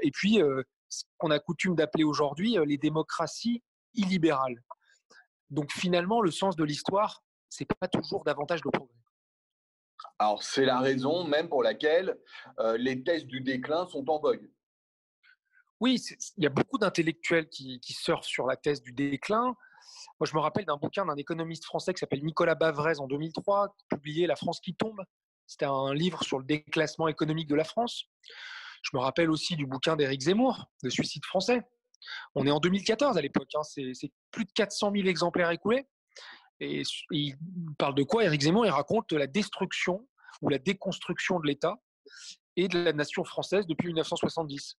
et 0.03 0.11
puis 0.11 0.39
ce 0.89 1.05
qu'on 1.17 1.31
a 1.31 1.39
coutume 1.39 1.75
d'appeler 1.75 2.05
aujourd'hui 2.05 2.59
les 2.67 2.77
démocraties 2.77 3.63
illibérales. 3.95 4.63
Donc 5.49 5.73
finalement, 5.73 6.21
le 6.21 6.31
sens 6.31 6.57
de 6.57 6.65
l'histoire, 6.65 7.23
c'est 7.49 7.67
pas 7.81 7.89
toujours 7.89 8.23
davantage 8.25 8.61
de 8.61 8.69
progrès. 8.69 8.95
Alors, 10.19 10.43
c'est 10.43 10.65
la 10.65 10.81
raison 10.81 11.25
même 11.25 11.49
pour 11.49 11.63
laquelle 11.63 12.19
euh, 12.59 12.77
les 12.77 13.03
thèses 13.03 13.27
du 13.27 13.41
déclin 13.41 13.87
sont 13.87 14.09
en 14.11 14.19
vogue. 14.19 14.49
Oui, 15.81 16.01
il 16.37 16.45
y 16.45 16.47
a 16.47 16.51
beaucoup 16.51 16.79
d'intellectuels 16.79 17.49
qui, 17.49 17.81
surfent 17.83 18.27
sur 18.27 18.47
la 18.47 18.57
thèse 18.57 18.81
du 18.81 18.93
déclin. 18.93 19.57
Moi, 20.21 20.27
je 20.27 20.35
me 20.35 20.41
rappelle 20.41 20.65
d'un 20.65 20.77
bouquin 20.77 21.07
d'un 21.07 21.17
économiste 21.17 21.65
français 21.65 21.95
qui 21.95 21.99
s'appelle 21.99 22.25
Nicolas 22.25 22.55
Bavrez 22.55 22.99
en 22.99 23.07
2003, 23.07 23.75
publié 23.89 24.27
La 24.27 24.37
France 24.37 24.61
qui 24.61 24.75
tombe. 24.75 25.03
C'était 25.47 25.67
un 25.67 25.93
livre 25.95 26.23
sur 26.23 26.39
le 26.39 26.45
déclassement 26.45 27.09
économique 27.09 27.49
de 27.49 27.55
la 27.55 27.65
France. 27.65 28.05
Je 28.83 28.91
me 28.95 29.01
rappelle 29.01 29.31
aussi 29.31 29.57
du 29.57 29.67
bouquin 29.67 29.97
d'Éric 29.97 30.23
Zemmour, 30.23 30.67
Le 30.83 30.91
suicide 30.91 31.25
français. 31.25 31.63
On 32.35 32.47
est 32.47 32.51
en 32.51 32.61
2014 32.61 33.17
à 33.17 33.23
l'époque, 33.23 33.49
hein. 33.55 33.63
c'est 33.63 34.13
plus 34.31 34.45
de 34.45 34.53
400 34.53 34.93
000 34.95 35.09
exemplaires 35.09 35.51
écoulés. 35.51 35.87
Et 36.61 36.83
il 37.11 37.35
parle 37.79 37.95
de 37.95 38.03
quoi? 38.03 38.25
Éric 38.25 38.43
Zemmour 38.43 38.67
Il 38.67 38.71
raconte 38.71 39.13
la 39.13 39.27
destruction 39.27 40.07
ou 40.43 40.49
la 40.49 40.59
déconstruction 40.59 41.41
de 41.41 41.47
l'État 41.47 41.77
et 42.57 42.69
de 42.69 42.79
la 42.79 42.93
nation 42.93 43.25
française 43.25 43.67
depuis 43.67 43.89
1970. 43.89 44.77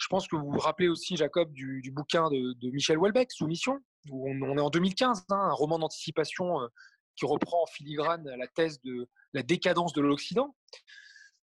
Je 0.00 0.06
pense 0.08 0.28
que 0.28 0.36
vous 0.36 0.50
vous 0.50 0.58
rappelez 0.58 0.88
aussi, 0.88 1.16
Jacob, 1.16 1.52
du, 1.52 1.90
bouquin 1.92 2.28
de, 2.30 2.70
Michel 2.70 2.98
Houellebecq, 2.98 3.32
Soumission, 3.32 3.80
on, 4.12 4.56
est 4.56 4.60
en 4.60 4.70
2015, 4.70 5.24
hein, 5.30 5.36
un 5.36 5.52
roman 5.52 5.78
d'anticipation 5.78 6.60
euh, 6.60 6.68
qui 7.16 7.26
reprend 7.26 7.62
en 7.62 7.66
filigrane 7.66 8.24
la 8.24 8.46
thèse 8.46 8.80
de 8.82 9.08
la 9.32 9.42
décadence 9.42 9.92
de 9.92 10.00
l'Occident. 10.00 10.54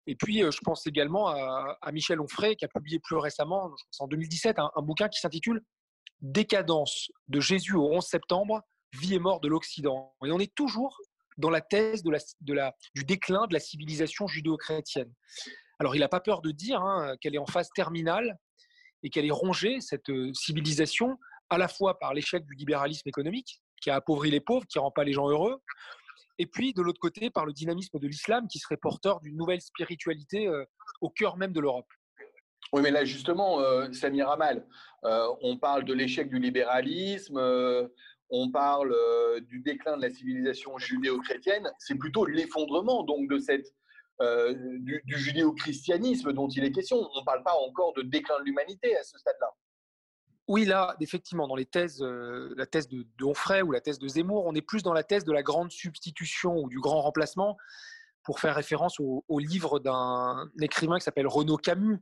Et 0.07 0.15
puis, 0.15 0.43
euh, 0.43 0.51
je 0.51 0.59
pense 0.63 0.87
également 0.87 1.27
à, 1.27 1.91
Michel 1.91 2.19
Onfray, 2.19 2.55
qui 2.55 2.65
a 2.65 2.67
publié 2.67 2.99
plus 2.99 3.15
récemment, 3.17 3.71
en 3.99 4.07
2017, 4.07 4.57
un, 4.59 4.81
bouquin 4.81 5.07
qui 5.07 5.19
s'intitule 5.19 5.63
Décadence 6.21 7.11
de 7.27 7.39
Jésus 7.39 7.75
au 7.75 7.93
11 7.93 8.03
septembre, 8.03 8.61
vie 8.93 9.13
et 9.13 9.19
mort 9.19 9.39
de 9.39 9.47
l'Occident. 9.47 10.13
Et 10.25 10.31
on 10.31 10.39
est 10.39 10.53
toujours 10.53 10.99
dans 11.37 11.49
la 11.49 11.61
thèse 11.61 12.03
du 12.03 13.03
déclin 13.05 13.47
de 13.47 13.53
la 13.53 13.59
civilisation 13.59 14.27
judéo-chrétienne. 14.27 15.13
Alors, 15.79 15.95
il 15.95 15.99
n'a 15.99 16.09
pas 16.09 16.19
peur 16.19 16.41
de 16.41 16.51
dire 16.51 16.81
hein, 16.81 17.15
qu'elle 17.21 17.35
est 17.35 17.39
en 17.39 17.45
phase 17.45 17.69
terminale 17.73 18.37
et 19.03 19.09
qu'elle 19.09 19.25
est 19.25 19.31
rongée, 19.31 19.79
cette 19.79 20.09
euh, 20.09 20.33
civilisation, 20.33 21.17
à 21.49 21.57
la 21.57 21.67
fois 21.67 21.99
par 21.99 22.13
l'échec 22.13 22.45
du 22.45 22.53
libéralisme 22.53 23.07
économique, 23.07 23.61
qui 23.81 23.89
a 23.89 23.95
appauvri 23.95 24.31
les 24.31 24.41
pauvres, 24.41 24.65
qui 24.65 24.77
ne 24.77 24.83
rend 24.83 24.91
pas 24.91 25.03
les 25.03 25.13
gens 25.13 25.29
heureux, 25.29 25.61
et 26.37 26.45
puis 26.45 26.73
de 26.73 26.81
l'autre 26.81 26.99
côté 26.99 27.29
par 27.29 27.45
le 27.45 27.53
dynamisme 27.53 27.99
de 27.99 28.07
l'islam, 28.07 28.47
qui 28.47 28.59
serait 28.59 28.77
porteur 28.77 29.19
d'une 29.19 29.35
nouvelle 29.35 29.61
spiritualité 29.61 30.47
euh, 30.47 30.63
au 31.01 31.09
cœur 31.09 31.37
même 31.37 31.51
de 31.51 31.59
l'Europe. 31.59 31.87
Oui, 32.71 32.81
mais 32.83 32.91
là, 32.91 33.03
justement, 33.03 33.61
euh, 33.61 33.91
Samir 33.93 34.29
Amal, 34.29 34.65
euh, 35.03 35.27
on 35.41 35.57
parle 35.57 35.85
de 35.85 35.93
l'échec 35.93 36.29
du 36.29 36.39
libéralisme, 36.39 37.37
euh, 37.37 37.87
on 38.29 38.51
parle 38.51 38.95
du 39.41 39.59
déclin 39.59 39.97
de 39.97 40.03
la 40.03 40.11
civilisation 40.11 40.77
judéo-chrétienne. 40.77 41.71
C'est 41.79 41.95
plutôt 41.95 42.25
l'effondrement 42.25 43.01
donc 43.03 43.27
de 43.27 43.39
cette, 43.39 43.73
du, 44.21 45.01
judéo-christianisme 45.07 46.31
dont 46.33 46.47
il 46.47 46.63
est 46.63 46.71
question. 46.71 46.97
On 46.97 47.21
ne 47.21 47.25
parle 47.25 47.41
pas 47.41 47.55
encore 47.55 47.93
de 47.93 48.03
déclin 48.03 48.37
de 48.39 48.43
l'humanité 48.43 48.95
à 48.95 49.01
ce 49.01 49.17
stade-là. 49.17 49.51
Oui, 50.49 50.65
là, 50.65 50.95
effectivement, 50.99 51.47
dans 51.47 51.55
les 51.55 51.67
thèses, 51.67 52.01
la 52.01 52.65
thèse 52.65 52.87
de, 52.87 53.05
de 53.19 53.23
Onfray 53.23 53.61
ou 53.61 53.71
la 53.71 53.81
thèse 53.81 53.99
de 53.99 54.07
Zemmour, 54.07 54.47
on 54.47 54.55
est 54.55 54.63
plus 54.63 54.81
dans 54.81 54.93
la 54.93 55.03
thèse 55.03 55.23
de 55.23 55.31
la 55.31 55.43
grande 55.43 55.71
substitution 55.71 56.57
ou 56.57 56.69
du 56.69 56.79
grand 56.79 57.01
remplacement 57.01 57.55
pour 58.23 58.39
faire 58.39 58.55
référence 58.55 58.99
au, 58.99 59.39
livre 59.39 59.79
d'un 59.79 60.49
écrivain 60.61 60.97
qui 60.97 61.03
s'appelle 61.03 61.27
Renaud 61.27 61.57
Camus, 61.57 61.99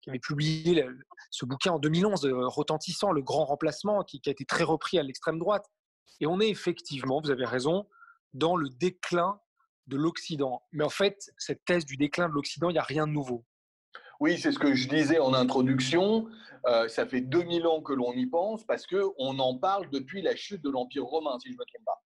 qui 0.00 0.10
avait 0.10 0.18
publié 0.18 0.86
ce 1.30 1.44
bouquin 1.44 1.72
en 1.72 1.78
2011, 1.78 2.24
euh, 2.24 2.48
retentissant, 2.48 3.12
Le 3.12 3.22
Grand 3.22 3.44
Remplacement, 3.44 4.02
qui, 4.02 4.20
a 4.26 4.30
été 4.30 4.44
très 4.44 4.64
repris 4.64 4.98
à 4.98 5.02
l'extrême 5.02 5.38
droite. 5.38 5.66
Et 6.20 6.26
on 6.26 6.40
est 6.40 6.48
effectivement, 6.48 7.20
vous 7.22 7.30
avez 7.30 7.44
raison, 7.44 7.86
dans 8.32 8.56
le 8.56 8.68
déclin 8.68 9.40
de 9.86 9.96
l'Occident. 9.96 10.62
Mais 10.72 10.84
en 10.84 10.90
fait, 10.90 11.30
cette 11.36 11.64
thèse 11.64 11.84
du 11.84 11.96
déclin 11.96 12.28
de 12.28 12.34
l'Occident, 12.34 12.70
il 12.70 12.74
n'y 12.74 12.78
a 12.78 12.82
rien 12.82 13.06
de 13.06 13.12
nouveau. 13.12 13.44
Oui, 14.20 14.38
c'est 14.38 14.52
ce 14.52 14.58
que 14.58 14.74
je 14.74 14.88
disais 14.88 15.18
en 15.18 15.34
introduction. 15.34 16.28
Euh, 16.66 16.88
ça 16.88 17.06
fait 17.06 17.22
2000 17.22 17.66
ans 17.66 17.80
que 17.80 17.92
l'on 17.92 18.12
y 18.12 18.26
pense 18.26 18.64
parce 18.64 18.86
qu'on 18.86 19.38
en 19.38 19.58
parle 19.58 19.88
depuis 19.90 20.22
la 20.22 20.36
chute 20.36 20.62
de 20.62 20.70
l'Empire 20.70 21.04
romain, 21.04 21.38
si 21.40 21.48
je 21.48 21.54
ne 21.54 21.58
me 21.58 21.64
trompe 21.64 21.84
pas. 21.86 22.02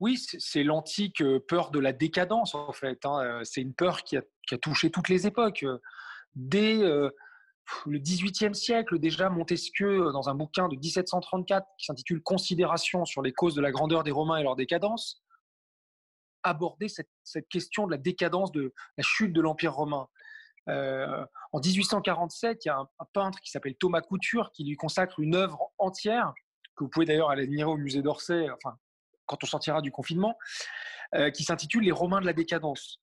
Oui, 0.00 0.18
c'est 0.18 0.64
l'antique 0.64 1.20
euh, 1.20 1.38
peur 1.38 1.70
de 1.70 1.78
la 1.78 1.92
décadence, 1.92 2.54
en 2.54 2.72
fait. 2.72 3.04
Hein. 3.04 3.40
C'est 3.44 3.60
une 3.60 3.74
peur 3.74 4.02
qui 4.02 4.16
a, 4.16 4.22
touché 4.60 4.90
toutes 4.90 5.08
les 5.08 5.26
époques 5.26 5.64
dès 6.34 6.78
euh, 6.82 7.10
le 7.86 7.98
XVIIIe 7.98 8.54
siècle, 8.54 8.98
déjà, 8.98 9.28
Montesquieu, 9.28 10.08
euh, 10.08 10.12
dans 10.12 10.28
un 10.28 10.34
bouquin 10.34 10.68
de 10.68 10.76
1734 10.76 11.66
qui 11.78 11.86
s'intitule 11.86 12.22
Considération 12.22 13.04
sur 13.04 13.22
les 13.22 13.32
causes 13.32 13.54
de 13.54 13.60
la 13.60 13.70
grandeur 13.70 14.04
des 14.04 14.10
Romains 14.10 14.38
et 14.38 14.42
leur 14.42 14.56
décadence, 14.56 15.22
abordait 16.42 16.88
cette, 16.88 17.08
question 17.48 17.86
de 17.86 17.92
la 17.92 17.98
décadence, 17.98 18.50
de 18.50 18.74
la 18.96 19.04
chute 19.04 19.32
de 19.32 19.40
l'Empire 19.40 19.74
romain. 19.74 20.08
Euh, 20.68 21.24
en 21.52 21.60
1847, 21.60 22.64
il 22.64 22.68
y 22.68 22.70
a 22.70 22.78
un, 22.78 23.06
peintre 23.12 23.40
qui 23.40 23.50
s'appelle 23.50 23.74
Thomas 23.76 24.00
Couture 24.00 24.50
qui 24.52 24.64
lui 24.64 24.76
consacre 24.76 25.20
une 25.20 25.34
œuvre 25.34 25.72
entière, 25.78 26.32
que 26.76 26.84
vous 26.84 26.90
pouvez 26.90 27.06
d'ailleurs 27.06 27.30
aller 27.30 27.42
admirer 27.42 27.70
au 27.70 27.76
musée 27.76 28.02
d'Orsay, 28.02 28.48
enfin, 28.50 28.76
quand 29.26 29.42
on 29.42 29.46
sortira 29.46 29.82
du 29.82 29.90
confinement, 29.90 30.36
qui 31.34 31.44
s'intitule 31.44 31.84
Les 31.84 31.92
Romains 31.92 32.22
de 32.22 32.26
la 32.26 32.32
décadence. 32.32 33.02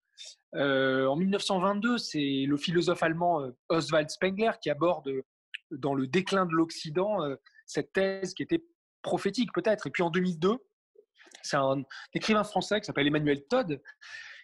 Euh, 0.55 1.05
en 1.05 1.15
1922, 1.15 1.97
c'est 1.97 2.45
le 2.47 2.57
philosophe 2.57 3.03
allemand 3.03 3.41
euh, 3.41 3.55
Oswald 3.69 4.09
Spengler 4.09 4.51
qui 4.61 4.69
aborde 4.69 5.07
euh, 5.07 5.23
dans 5.71 5.93
le 5.93 6.07
déclin 6.07 6.45
de 6.45 6.53
l'Occident 6.53 7.19
cette 7.67 7.93
thèse 7.93 8.33
qui 8.33 8.41
était 8.41 8.65
prophétique 9.03 9.51
peut-être. 9.53 9.85
Et 9.85 9.91
puis 9.91 10.01
en 10.01 10.09
2002, 10.09 10.57
c'est 11.43 11.57
un 11.57 11.83
écrivain 12.15 12.43
français 12.43 12.79
qui 12.79 12.87
s'appelle 12.87 13.05
Emmanuel 13.05 13.43
Todd 13.47 13.79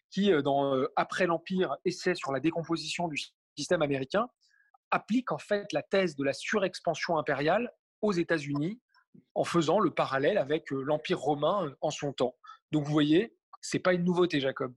qui, 0.10 0.32
dans 0.44 0.76
Après 0.96 1.26
l'Empire, 1.26 1.76
essaie 1.86 2.16
sur 2.16 2.32
la 2.32 2.40
décomposition 2.40 3.08
du 3.08 3.18
système 3.58 3.82
américain, 3.82 4.28
applique 4.92 5.32
en 5.32 5.38
fait 5.38 5.72
la 5.74 5.82
thèse 5.82 6.16
de 6.16 6.24
la 6.24 6.34
surexpansion 6.34 7.18
impériale 7.18 7.72
aux 8.02 8.12
États-Unis 8.12 8.80
en 9.34 9.44
faisant 9.44 9.80
le 9.80 9.92
parallèle 9.92 10.38
avec 10.38 10.70
l'Empire 10.72 11.20
romain 11.20 11.74
en 11.82 11.90
son 11.90 12.14
temps. 12.14 12.36
Donc 12.72 12.86
vous 12.86 12.92
voyez, 12.92 13.36
c'est 13.62 13.80
pas 13.80 13.94
une 13.94 14.04
nouveauté, 14.04 14.40
Jacob. 14.40 14.74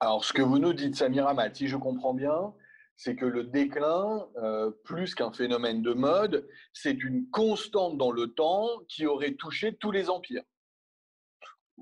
Alors, 0.00 0.24
ce 0.24 0.32
que 0.32 0.42
vous 0.42 0.58
nous 0.58 0.72
dites, 0.72 0.96
Samir 0.96 1.26
Amal, 1.28 1.54
si 1.54 1.68
je 1.68 1.76
comprends 1.76 2.14
bien, 2.14 2.52
c'est 2.96 3.16
que 3.16 3.24
le 3.24 3.44
déclin, 3.44 4.28
euh, 4.36 4.70
plus 4.84 5.14
qu'un 5.14 5.32
phénomène 5.32 5.82
de 5.82 5.92
mode, 5.92 6.48
c'est 6.72 7.02
une 7.02 7.28
constante 7.30 7.98
dans 7.98 8.10
le 8.10 8.32
temps 8.34 8.68
qui 8.88 9.06
aurait 9.06 9.34
touché 9.34 9.76
tous 9.76 9.90
les 9.90 10.10
empires. 10.10 10.44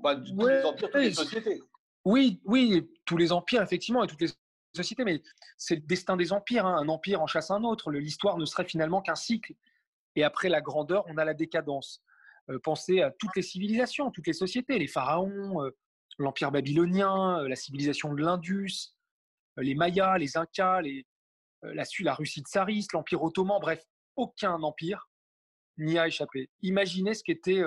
tous 0.03 0.47
les 0.47 0.63
empires, 0.65 0.89
toutes 0.91 1.01
les 1.01 1.13
sociétés. 1.13 1.61
Oui, 2.05 2.41
oui, 2.45 2.89
tous 3.05 3.17
les 3.17 3.31
empires, 3.31 3.61
effectivement, 3.61 4.03
et 4.03 4.07
toutes 4.07 4.21
les 4.21 4.29
sociétés, 4.75 5.03
mais 5.03 5.21
c'est 5.57 5.75
le 5.75 5.81
destin 5.81 6.17
des 6.17 6.33
empires. 6.33 6.65
Hein. 6.65 6.77
Un 6.77 6.89
empire 6.89 7.21
en 7.21 7.27
chasse 7.27 7.51
un 7.51 7.63
autre. 7.63 7.91
L'histoire 7.91 8.37
ne 8.37 8.45
serait 8.45 8.65
finalement 8.65 9.01
qu'un 9.01 9.15
cycle. 9.15 9.53
Et 10.15 10.23
après 10.23 10.49
la 10.49 10.61
grandeur, 10.61 11.05
on 11.07 11.17
a 11.17 11.25
la 11.25 11.33
décadence. 11.33 12.01
Euh, 12.49 12.59
pensez 12.63 13.01
à 13.01 13.11
toutes 13.11 13.35
les 13.35 13.41
civilisations, 13.41 14.11
toutes 14.11 14.27
les 14.27 14.33
sociétés, 14.33 14.79
les 14.79 14.87
pharaons, 14.87 15.63
euh, 15.63 15.69
l'Empire 16.17 16.51
babylonien, 16.51 17.39
euh, 17.39 17.47
la 17.47 17.55
civilisation 17.55 18.13
de 18.13 18.21
l'Indus, 18.21 18.95
les 19.57 19.75
Mayas, 19.75 20.17
les 20.17 20.37
Incas, 20.37 20.81
la, 21.61 21.83
la 21.99 22.13
Russie 22.13 22.41
tsariste, 22.41 22.93
l'Empire 22.93 23.21
ottoman, 23.23 23.59
bref, 23.59 23.83
aucun 24.15 24.61
empire 24.63 25.09
n'y 25.77 25.97
a 25.97 26.07
échappé. 26.07 26.49
Imaginez 26.61 27.13
ce 27.13 27.23
qu'était 27.23 27.61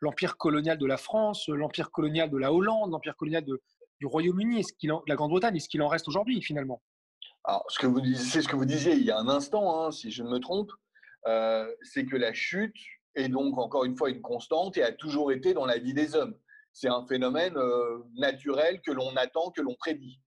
l'empire 0.00 0.36
colonial 0.36 0.78
de 0.78 0.86
la 0.86 0.96
France, 0.96 1.48
l'empire 1.48 1.90
colonial 1.90 2.30
de 2.30 2.36
la 2.36 2.52
Hollande, 2.52 2.90
l'empire 2.90 3.16
colonial 3.16 3.44
du 3.44 4.06
Royaume-Uni, 4.06 4.62
de 4.62 5.08
la 5.08 5.16
Grande-Bretagne, 5.16 5.56
et 5.56 5.60
ce 5.60 5.68
qu'il 5.68 5.82
en 5.82 5.88
reste 5.88 6.08
aujourd'hui 6.08 6.40
finalement? 6.42 6.82
Alors, 7.44 7.64
ce 7.68 7.78
que 7.78 7.86
vous 7.86 8.02
c'est 8.14 8.42
ce 8.42 8.48
que 8.48 8.56
vous 8.56 8.66
disiez 8.66 8.94
il 8.94 9.04
y 9.04 9.10
a 9.10 9.18
un 9.18 9.28
instant, 9.28 9.82
hein, 9.82 9.90
si 9.90 10.10
je 10.10 10.22
ne 10.22 10.28
me 10.28 10.38
trompe, 10.38 10.70
c'est 11.82 12.06
que 12.06 12.16
la 12.16 12.32
chute 12.32 12.76
est 13.14 13.28
donc 13.28 13.58
encore 13.58 13.84
une 13.84 13.96
fois 13.96 14.10
une 14.10 14.22
constante 14.22 14.76
et 14.76 14.82
a 14.82 14.92
toujours 14.92 15.32
été 15.32 15.54
dans 15.54 15.66
la 15.66 15.78
vie 15.78 15.94
des 15.94 16.14
hommes 16.14 16.38
c'est 16.78 16.88
un 16.88 17.04
phénomène 17.06 17.56
euh, 17.56 17.98
naturel 18.14 18.80
que 18.82 18.92
l'on 18.92 19.16
attend, 19.16 19.50
que 19.50 19.60
l'on 19.60 19.74
prédit. 19.74 20.20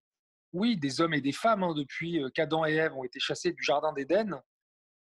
Oui, 0.51 0.77
des 0.77 0.99
hommes 0.99 1.13
et 1.13 1.21
des 1.21 1.31
femmes, 1.31 1.63
hein, 1.63 1.73
depuis 1.73 2.21
euh, 2.21 2.29
qu'Adam 2.29 2.65
et 2.65 2.73
Ève 2.73 2.93
ont 2.93 3.05
été 3.05 3.19
chassés 3.19 3.53
du 3.53 3.63
Jardin 3.63 3.93
d'Éden, 3.93 4.41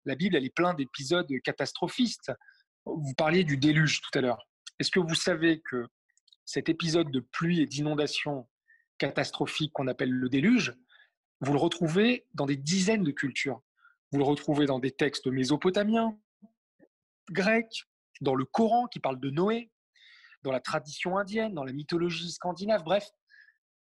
la 0.05 0.15
Bible, 0.15 0.35
elle 0.35 0.45
est 0.45 0.53
pleine 0.53 0.75
d'épisodes 0.75 1.27
catastrophistes. 1.43 2.31
Vous 2.85 3.13
parliez 3.15 3.43
du 3.43 3.57
déluge 3.57 4.01
tout 4.01 4.17
à 4.17 4.21
l'heure. 4.21 4.47
Est-ce 4.79 4.91
que 4.91 4.99
vous 4.99 5.15
savez 5.15 5.61
que 5.61 5.87
cet 6.45 6.69
épisode 6.69 7.11
de 7.11 7.19
pluie 7.19 7.61
et 7.61 7.65
d'inondation 7.65 8.47
catastrophique 8.97 9.71
qu'on 9.73 9.87
appelle 9.87 10.11
le 10.11 10.29
déluge, 10.29 10.73
vous 11.41 11.53
le 11.53 11.59
retrouvez 11.59 12.25
dans 12.33 12.45
des 12.45 12.57
dizaines 12.57 13.03
de 13.03 13.11
cultures. 13.11 13.61
Vous 14.11 14.17
le 14.17 14.23
retrouvez 14.23 14.65
dans 14.65 14.79
des 14.79 14.91
textes 14.91 15.27
mésopotamiens, 15.27 16.17
grecs, 17.31 17.85
dans 18.21 18.35
le 18.35 18.45
Coran 18.45 18.87
qui 18.87 18.99
parle 18.99 19.19
de 19.19 19.29
Noé, 19.29 19.71
dans 20.43 20.51
la 20.51 20.59
tradition 20.59 21.17
indienne, 21.17 21.53
dans 21.53 21.63
la 21.63 21.73
mythologie 21.73 22.31
scandinave. 22.31 22.83
Bref, 22.83 23.09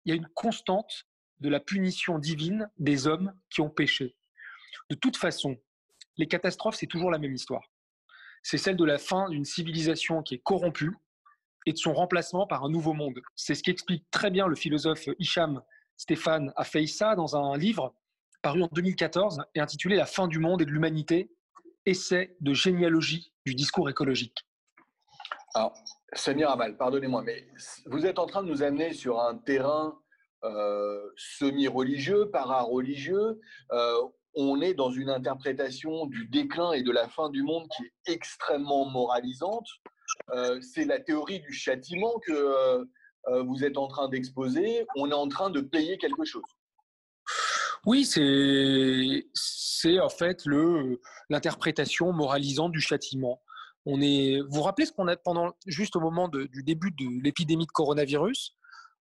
il 0.04 0.10
y 0.10 0.12
a 0.12 0.16
une 0.16 0.28
constante 0.28 1.06
de 1.40 1.48
la 1.48 1.60
punition 1.60 2.18
divine 2.18 2.70
des 2.78 3.06
hommes 3.06 3.32
qui 3.50 3.60
ont 3.60 3.70
péché. 3.70 4.16
De 4.90 4.94
toute 4.94 5.16
façon, 5.16 5.56
les 6.16 6.28
catastrophes, 6.28 6.76
c'est 6.76 6.86
toujours 6.86 7.10
la 7.10 7.18
même 7.18 7.34
histoire. 7.34 7.71
C'est 8.42 8.58
celle 8.58 8.76
de 8.76 8.84
la 8.84 8.98
fin 8.98 9.28
d'une 9.28 9.44
civilisation 9.44 10.22
qui 10.22 10.34
est 10.34 10.42
corrompue 10.42 10.96
et 11.66 11.72
de 11.72 11.78
son 11.78 11.94
remplacement 11.94 12.46
par 12.46 12.64
un 12.64 12.70
nouveau 12.70 12.92
monde. 12.92 13.20
C'est 13.36 13.54
ce 13.54 13.62
qu'explique 13.62 14.04
très 14.10 14.30
bien 14.30 14.46
le 14.46 14.56
philosophe 14.56 15.08
Hicham 15.18 15.62
Stéphane 15.96 16.52
Afeissa 16.56 17.14
dans 17.14 17.36
un 17.36 17.56
livre 17.56 17.94
paru 18.42 18.62
en 18.62 18.68
2014 18.72 19.44
et 19.54 19.60
intitulé 19.60 19.96
La 19.96 20.06
fin 20.06 20.26
du 20.26 20.38
monde 20.38 20.62
et 20.62 20.64
de 20.64 20.70
l'humanité, 20.70 21.30
essai 21.86 22.36
de 22.40 22.52
généalogie 22.52 23.32
du 23.46 23.54
discours 23.54 23.88
écologique. 23.88 24.36
Alors, 25.54 25.74
Samir 26.12 26.50
Amal, 26.50 26.76
pardonnez-moi, 26.76 27.22
mais 27.22 27.46
vous 27.86 28.06
êtes 28.06 28.18
en 28.18 28.26
train 28.26 28.42
de 28.42 28.48
nous 28.48 28.62
amener 28.62 28.92
sur 28.92 29.20
un 29.20 29.36
terrain 29.36 29.98
euh, 30.44 31.10
semi-religieux, 31.16 32.30
para-religieux. 32.30 33.40
Euh, 33.70 34.02
on 34.34 34.60
est 34.60 34.74
dans 34.74 34.90
une 34.90 35.10
interprétation 35.10 36.06
du 36.06 36.26
déclin 36.28 36.72
et 36.72 36.82
de 36.82 36.90
la 36.90 37.08
fin 37.08 37.28
du 37.30 37.42
monde 37.42 37.66
qui 37.76 37.84
est 37.84 38.12
extrêmement 38.12 38.88
moralisante. 38.88 39.66
Euh, 40.34 40.60
c'est 40.60 40.84
la 40.84 41.00
théorie 41.00 41.40
du 41.40 41.52
châtiment 41.52 42.18
que 42.26 42.84
vous 43.44 43.64
êtes 43.64 43.78
en 43.78 43.86
train 43.86 44.08
d'exposer. 44.08 44.84
On 44.96 45.08
est 45.10 45.14
en 45.14 45.28
train 45.28 45.50
de 45.50 45.60
payer 45.60 45.96
quelque 45.96 46.24
chose. 46.24 46.42
Oui, 47.86 48.04
c'est 48.04 50.00
en 50.00 50.08
fait 50.08 50.42
l'interprétation 51.28 52.12
moralisante 52.12 52.72
du 52.72 52.80
châtiment 52.80 53.40
on 53.86 54.00
est. 54.00 54.40
Vous 54.40 54.56
vous 54.56 54.62
rappelez 54.62 54.86
ce 54.86 54.92
qu'on 54.92 55.08
a 55.08 55.16
pendant 55.16 55.52
juste 55.66 55.96
au 55.96 56.00
moment 56.00 56.28
du 56.28 56.62
début 56.62 56.90
de 56.90 57.22
l'épidémie 57.22 57.66
de 57.66 57.72
coronavirus, 57.72 58.56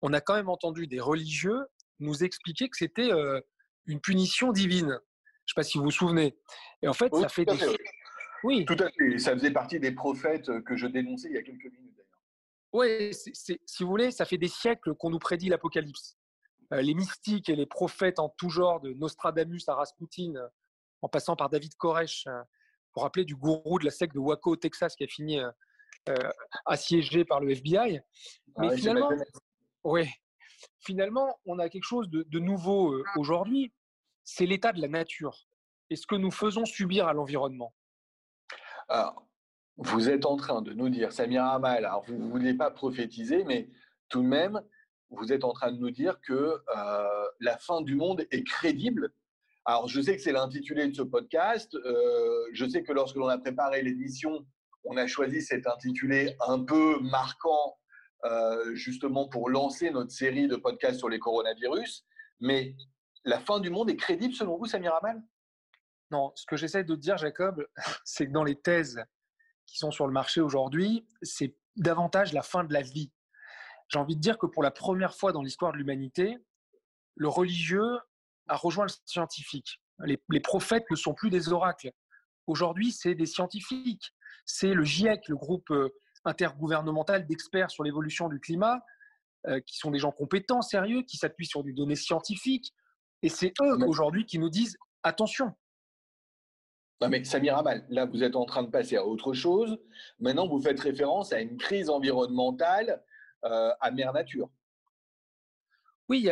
on 0.02 0.14
a 0.14 0.22
quand 0.22 0.36
même 0.36 0.50
entendu 0.50 0.88
des 0.88 1.00
religieux 1.00 1.66
nous 2.00 2.24
expliquer 2.24 2.70
que 2.70 2.78
c'était 2.78 3.12
euh, 3.12 3.40
une 3.86 4.02
punition 4.02 4.52
divine. 4.52 5.00
Je 5.46 5.52
ne 5.52 5.54
sais 5.54 5.56
pas 5.56 5.64
si 5.64 5.78
vous 5.78 5.86
vous 5.86 5.92
souvenez. 5.92 6.38
Et 6.82 6.88
en 6.88 6.94
fait, 6.94 7.14
ça 7.14 7.30
fait 7.30 7.46
des. 7.46 7.58
Oui. 8.44 8.66
Tout 8.66 8.78
à 8.80 8.90
fait. 8.90 9.18
Ça 9.20 9.34
faisait 9.34 9.52
partie 9.52 9.80
des 9.80 9.92
prophètes 9.92 10.50
que 10.64 10.76
je 10.76 10.88
dénonçais 10.88 11.30
il 11.30 11.36
y 11.36 11.38
a 11.38 11.44
quelques 11.44 11.66
minutes 11.66 11.96
d'ailleurs. 11.96 12.10
Oui, 12.74 13.14
si 13.14 13.84
vous 13.84 13.90
voulez, 13.90 14.12
ça 14.12 14.26
fait 14.26 14.38
des 14.38 14.48
siècles 14.48 14.96
qu'on 14.96 15.10
nous 15.10 15.20
prédit 15.20 15.50
l'apocalypse. 15.50 16.18
Euh, 16.74 16.82
les 16.82 16.94
mystiques 16.94 17.50
et 17.50 17.56
les 17.56 17.66
prophètes 17.66 18.20
en 18.20 18.30
tout 18.30 18.50
genre, 18.50 18.82
de 18.82 18.94
Nostradamus 18.94 19.62
à 19.68 19.76
Rasputin, 19.76 20.34
en 21.02 21.10
passant 21.10 21.36
par 21.36 21.50
David 21.50 21.76
Koresh, 21.76 22.26
vous 22.96 23.02
rappelez 23.02 23.26
du 23.26 23.36
gourou 23.36 23.80
de 23.80 23.86
la 23.86 23.92
secte 23.92 24.14
de 24.14 24.20
Waco 24.20 24.52
au 24.52 24.56
Texas 24.56 24.96
qui 24.96 25.04
a 25.04 25.08
fini 25.08 25.40
assiégé 26.66 27.26
par 27.26 27.42
le 27.42 27.52
FBI. 27.52 28.00
Ah 28.56 28.62
Mais 28.62 28.78
finalement, 28.78 29.10
ouais, 29.84 30.10
finalement, 30.80 31.40
on 31.46 31.60
a 31.60 31.70
quelque 31.70 31.86
chose 31.86 32.10
de, 32.10 32.40
nouveau 32.40 33.04
aujourd'hui, 33.18 33.72
c'est 34.24 34.46
l'état 34.46 34.72
de 34.72 34.82
la 34.82 34.88
nature 34.88 35.48
et 35.90 35.96
ce 35.96 36.08
que 36.08 36.16
nous 36.16 36.32
faisons 36.32 36.66
subir 36.66 37.08
à 37.08 37.14
l'environnement. 37.14 37.74
Alors, 38.90 39.28
vous 39.78 40.10
êtes 40.10 40.26
en 40.26 40.36
train 40.36 40.62
de 40.62 40.74
nous 40.74 40.90
dire, 40.90 41.12
Samir 41.12 41.46
Amal, 41.46 41.86
alors 41.86 42.04
vous 42.06 42.16
ne 42.16 42.30
voulez 42.30 42.54
pas 42.54 42.72
prophétiser, 42.72 43.44
mais 43.44 43.70
tout 44.10 44.22
de 44.22 44.28
même, 44.28 44.62
vous 45.10 45.32
êtes 45.32 45.44
en 45.44 45.54
train 45.54 45.72
de 45.72 45.78
nous 45.78 45.92
dire 45.92 46.20
que 46.22 46.34
euh, 46.76 47.26
la 47.40 47.58
fin 47.58 47.82
du 47.82 47.96
monde 47.96 48.26
est 48.32 48.44
crédible. 48.44 49.14
Alors, 49.66 49.88
je 49.88 50.02
sais 50.02 50.16
que 50.16 50.22
c'est 50.22 50.32
l'intitulé 50.32 50.88
de 50.88 50.96
ce 50.96 51.02
podcast. 51.02 51.74
Euh, 51.76 52.46
je 52.52 52.66
sais 52.68 52.84
que 52.84 52.92
lorsque 52.92 53.16
l'on 53.16 53.28
a 53.28 53.38
préparé 53.38 53.82
l'émission, 53.82 54.46
on 54.84 54.98
a 54.98 55.08
choisi 55.08 55.42
cet 55.42 55.68
intitulé 55.68 56.36
un 56.46 56.64
peu 56.64 57.00
marquant, 57.00 57.78
euh, 58.26 58.76
justement 58.76 59.28
pour 59.28 59.50
lancer 59.50 59.90
notre 59.92 60.12
série 60.12 60.48
de 60.48 60.56
podcasts 60.56 61.00
sur 61.00 61.10
les 61.10 61.20
coronavirus. 61.20 62.06
Mais 62.42 62.76
la 63.26 63.40
fin 63.40 63.60
du 63.60 63.70
monde 63.70 63.90
est 63.90 63.96
crédible 63.96 64.34
selon 64.34 64.58
vous, 64.58 64.66
Samir 64.66 64.94
Amal 64.96 65.22
Non, 66.12 66.32
ce 66.36 66.46
que 66.46 66.58
j'essaie 66.58 66.84
de 66.84 66.96
dire, 66.96 67.18
Jacob, 67.18 67.66
c'est 68.04 68.28
que 68.28 68.32
dans 68.32 68.44
les 68.44 68.60
thèses 68.60 69.04
qui 69.66 69.78
sont 69.78 69.92
sur 69.92 70.08
le 70.08 70.14
marché 70.14 70.42
aujourd'hui, 70.42 71.08
c'est 71.22 71.56
davantage 71.76 72.34
la 72.34 72.42
fin 72.42 72.64
de 72.64 72.74
la 72.74 72.82
vie. 72.82 73.12
J'ai 73.88 74.00
envie 74.00 74.16
de 74.16 74.22
dire 74.22 74.38
que 74.38 74.46
pour 74.46 74.64
la 74.64 74.72
première 74.72 75.16
fois 75.16 75.32
dans 75.32 75.42
l'histoire 75.42 75.72
de 75.72 75.78
l'humanité, 75.78 76.38
le 77.16 77.28
religieux 77.28 78.00
a 78.48 78.56
rejoint 78.56 78.86
le 78.86 78.92
scientifique. 79.06 79.82
Les, 80.00 80.40
prophètes 80.40 80.86
ne 80.90 80.96
sont 80.96 81.14
plus 81.14 81.30
des 81.30 81.50
oracles. 81.54 81.92
Aujourd'hui, 82.48 82.92
c'est 82.92 83.16
des 83.16 83.26
scientifiques. 83.26 84.14
C'est 84.46 84.74
le 84.74 84.84
GIEC, 84.84 85.30
le 85.30 85.38
groupe 85.38 85.70
euh, 85.72 85.90
intergouvernemental 86.26 87.26
d'experts 87.26 87.72
sur 87.72 87.84
l'évolution 87.84 88.28
du 88.28 88.40
climat, 88.40 88.82
euh, 89.48 89.62
qui 89.62 89.78
sont 89.78 89.92
des 89.92 90.00
gens 90.00 90.12
compétents, 90.12 90.62
sérieux, 90.62 91.04
qui 91.04 91.16
s'appuient 91.18 91.46
sur 91.46 91.64
des 91.64 91.72
données 91.72 91.96
scientifiques. 91.96 92.74
Et 93.24 93.30
c'est 93.30 93.54
eux 93.62 93.78
aujourd'hui 93.88 94.26
qui 94.26 94.38
nous 94.38 94.50
disent 94.50 94.78
attention, 95.02 95.54
non, 97.02 97.10
mais 97.10 97.22
Samir 97.26 97.58
Amal, 97.58 97.86
là, 97.90 98.06
vous 98.06 98.24
êtes 98.24 98.38
en 98.38 98.46
train 98.46 98.64
de 98.64 98.70
passer 98.70 98.96
à 98.96 99.06
autre 99.06 99.34
chose. 99.34 99.78
Maintenant, 100.20 100.48
vous 100.48 100.62
faites 100.62 100.80
référence 100.80 101.34
à 101.34 101.42
une 101.42 101.58
crise 101.58 101.90
environnementale 101.90 103.04
euh, 103.44 103.72
à 103.82 103.92
mère 103.92 104.14
nature. 104.14 104.50
Oui, 106.08 106.30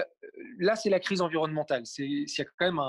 là, 0.59 0.77
c'est 0.77 0.89
la 0.89 1.01
crise 1.01 1.19
environnementale. 1.19 1.83
Il 1.97 2.25
y 2.25 2.41
a 2.41 2.45
quand 2.45 2.71
même 2.71 2.81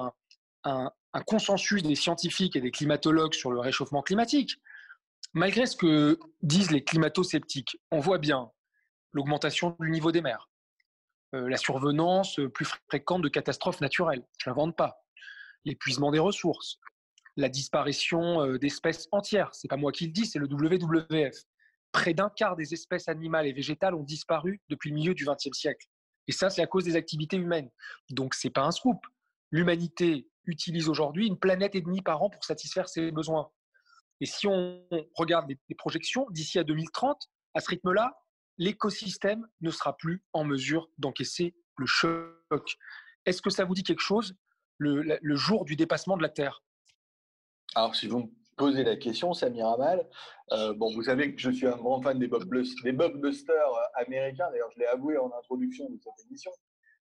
un, 0.63 0.93
consensus 1.27 1.83
des 1.83 1.97
scientifiques 1.97 2.55
et 2.55 2.61
des 2.61 2.71
climatologues 2.71 3.35
sur 3.35 3.51
le 3.51 3.59
réchauffement 3.59 4.03
climatique. 4.03 4.61
Malgré 5.33 5.67
ce 5.67 5.75
que 5.75 6.21
disent 6.43 6.71
les 6.71 6.85
climato-sceptiques, 6.85 7.81
on 7.91 7.99
voit 7.99 8.19
bien 8.19 8.53
l'augmentation 9.13 9.77
du 9.81 9.91
niveau 9.91 10.13
des 10.13 10.21
mers, 10.21 10.49
euh, 10.49 10.52
la 11.33 11.57
survenance 11.57 12.41
plus 12.55 12.67
fréquente 12.89 13.23
de 13.23 13.29
catastrophes 13.29 13.81
naturelles, 13.81 14.23
je 14.39 14.51
n'invente 14.51 14.77
pas, 14.77 15.03
l'épuisement 15.65 16.11
des 16.11 16.19
ressources, 16.19 16.79
la 17.37 17.49
disparition 17.49 18.43
euh, 18.43 18.59
d'espèces 18.59 19.09
entières. 19.13 19.51
C'est 19.53 19.69
pas 19.69 19.77
moi 19.77 19.93
qui 19.93 20.07
le 20.07 20.13
dis, 20.13 20.27
c'est 20.27 20.39
le 20.39 20.47
WWF. 20.47 21.37
Près 21.93 22.15
d'un 22.15 22.31
quart 22.31 22.57
des 22.57 22.73
espèces 22.73 23.09
animales 23.09 23.47
et 23.47 23.53
végétales 23.53 23.95
ont 23.95 24.03
disparu 24.03 24.61
depuis 24.69 24.91
le 24.91 24.97
milieu 24.97 25.15
du 25.15 25.27
XXe 25.27 25.57
siècle. 25.57 25.87
Et 26.29 26.33
ça, 26.33 26.51
c'est 26.51 26.63
à 26.63 26.67
cause 26.67 26.85
des 26.85 26.97
activités 26.97 27.37
humaines. 27.37 27.71
Donc, 28.11 28.35
c'est 28.35 28.51
pas 28.51 28.63
un 28.63 28.71
scoop. 28.71 28.99
L'humanité 29.51 30.29
utilise 30.47 30.89
aujourd'hui 30.89 31.27
une 31.27 31.39
planète 31.39 31.75
et 31.75 31.81
demie 31.81 32.03
par 32.03 32.23
an 32.23 32.31
pour 32.31 32.45
satisfaire 32.45 32.89
ses 32.89 33.11
besoins. 33.11 33.51
Et 34.21 34.27
si 34.27 34.47
on 34.47 34.87
regarde 35.15 35.49
les 35.49 35.75
projections, 35.75 36.27
d'ici 36.31 36.59
à 36.59 36.65
2030, 36.65 37.29
à 37.55 37.61
ce 37.61 37.69
rythme-là, 37.69 38.22
l'écosystème 38.59 39.47
ne 39.61 39.71
sera 39.71 39.97
plus 39.97 40.23
en 40.33 40.45
mesure 40.45 40.91
d'encaisser 40.99 41.55
le 41.77 41.87
choc. 41.87 42.79
Est-ce 43.25 43.43
que 43.43 43.51
ça 43.51 43.65
vous 43.65 43.75
dit 43.75 43.83
quelque 43.83 44.03
chose 44.03 44.37
le, 44.79 45.37
jour 45.37 45.65
du 45.65 45.77
dépassement 45.77 46.17
de 46.17 46.23
la 46.23 46.29
Terre? 46.29 46.63
Alors, 47.75 47.95
si 47.95 48.09
vous 48.09 48.19
me 48.19 48.27
posez 48.57 48.85
la 48.85 48.97
question, 48.97 49.33
Samir 49.33 49.69
Amal, 49.69 50.07
euh, 50.53 50.75
bon, 50.75 50.93
vous 50.95 51.05
savez 51.05 51.35
que 51.35 51.41
je 51.41 51.51
suis 51.51 51.67
un 51.67 51.77
grand 51.77 52.03
fan 52.03 52.19
des, 52.19 52.29
des 52.29 52.93
blockbusters 52.93 53.55
euh, 53.55 54.03
américains. 54.03 54.51
D'ailleurs, 54.51 54.71
je 54.75 54.81
l'ai 54.81 54.87
avoué 54.87 55.17
en 55.17 55.31
introduction 55.39 55.89
de 55.89 55.99
cette 55.99 56.27
émission. 56.27 56.51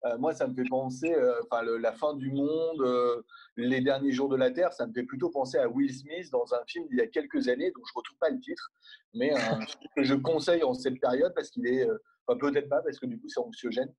Euh, 0.04 0.18
moi, 0.18 0.34
ça 0.34 0.46
me 0.46 0.54
fait 0.54 0.68
penser, 0.68 1.14
enfin, 1.44 1.62
la 1.62 1.92
fin 1.92 2.14
du 2.14 2.30
monde, 2.30 3.24
les 3.56 3.80
derniers 3.80 4.12
jours 4.12 4.28
de 4.28 4.36
la 4.36 4.50
Terre, 4.50 4.72
ça 4.72 4.86
me 4.86 4.92
fait 4.92 5.04
plutôt 5.04 5.30
penser 5.30 5.58
à 5.58 5.68
Will 5.68 5.94
Smith 5.94 6.30
dans 6.30 6.54
un 6.54 6.64
film 6.66 6.86
d'il 6.88 6.98
y 6.98 7.00
a 7.00 7.06
quelques 7.06 7.48
années, 7.48 7.70
dont 7.70 7.82
je 7.84 7.92
ne 7.92 7.98
retrouve 7.98 8.18
pas 8.18 8.30
le 8.30 8.40
titre, 8.40 8.72
mais 9.14 9.32
un 9.32 9.60
film 9.66 9.88
que 9.96 10.02
je 10.02 10.14
conseille 10.14 10.62
en 10.64 10.74
cette 10.74 11.00
période 11.00 11.32
parce 11.34 11.50
qu'il 11.50 11.66
est, 11.66 11.86
enfin, 12.26 12.38
peut-être 12.38 12.68
pas 12.68 12.82
parce 12.82 12.98
que 12.98 13.06
du 13.06 13.20
coup 13.20 13.28
c'est 13.28 13.40
anxiogène, 13.40 13.92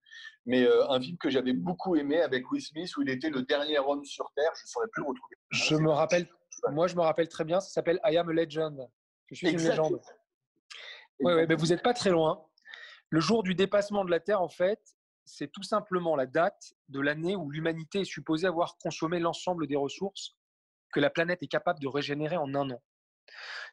mais 0.45 0.67
un 0.89 0.99
film 0.99 1.17
que 1.17 1.29
j'avais 1.29 1.53
beaucoup 1.53 1.95
aimé 1.95 2.21
avec 2.21 2.51
Will 2.51 2.61
Smith 2.61 2.95
où 2.97 3.01
il 3.03 3.09
était 3.09 3.29
le 3.29 3.43
dernier 3.43 3.79
homme 3.79 4.03
sur 4.03 4.29
Terre. 4.35 4.51
Je 4.57 4.63
ne 4.63 4.67
saurais 4.67 4.87
plus 4.91 5.03
le 5.03 5.09
retrouver. 5.09 5.35
Je 5.51 5.75
me 5.75 5.89
rappelle 5.89 6.27
moi, 6.71 6.87
je 6.87 6.95
me 6.95 7.01
rappelle 7.01 7.27
très 7.27 7.43
bien, 7.43 7.59
ça 7.59 7.69
s'appelle 7.69 7.99
I 8.05 8.17
Am 8.17 8.29
a 8.29 8.33
Legend. 8.33 8.87
Je 9.27 9.35
suis 9.35 9.49
une 9.49 9.57
légende. 9.57 9.99
Oui, 11.19 11.33
ouais, 11.33 11.47
mais 11.47 11.55
vous 11.55 11.67
n'êtes 11.67 11.83
pas 11.83 11.93
très 11.93 12.09
loin. 12.09 12.45
Le 13.09 13.19
jour 13.19 13.43
du 13.43 13.55
dépassement 13.55 14.05
de 14.05 14.11
la 14.11 14.19
Terre, 14.19 14.41
en 14.41 14.49
fait, 14.49 14.79
c'est 15.25 15.51
tout 15.51 15.63
simplement 15.63 16.15
la 16.15 16.25
date 16.25 16.73
de 16.89 16.99
l'année 16.99 17.35
où 17.35 17.49
l'humanité 17.49 18.01
est 18.01 18.05
supposée 18.05 18.47
avoir 18.47 18.77
consommé 18.77 19.19
l'ensemble 19.19 19.67
des 19.67 19.75
ressources 19.75 20.35
que 20.93 20.99
la 20.99 21.09
planète 21.09 21.41
est 21.41 21.47
capable 21.47 21.79
de 21.79 21.87
régénérer 21.87 22.37
en 22.37 22.53
un 22.55 22.69
an. 22.69 22.81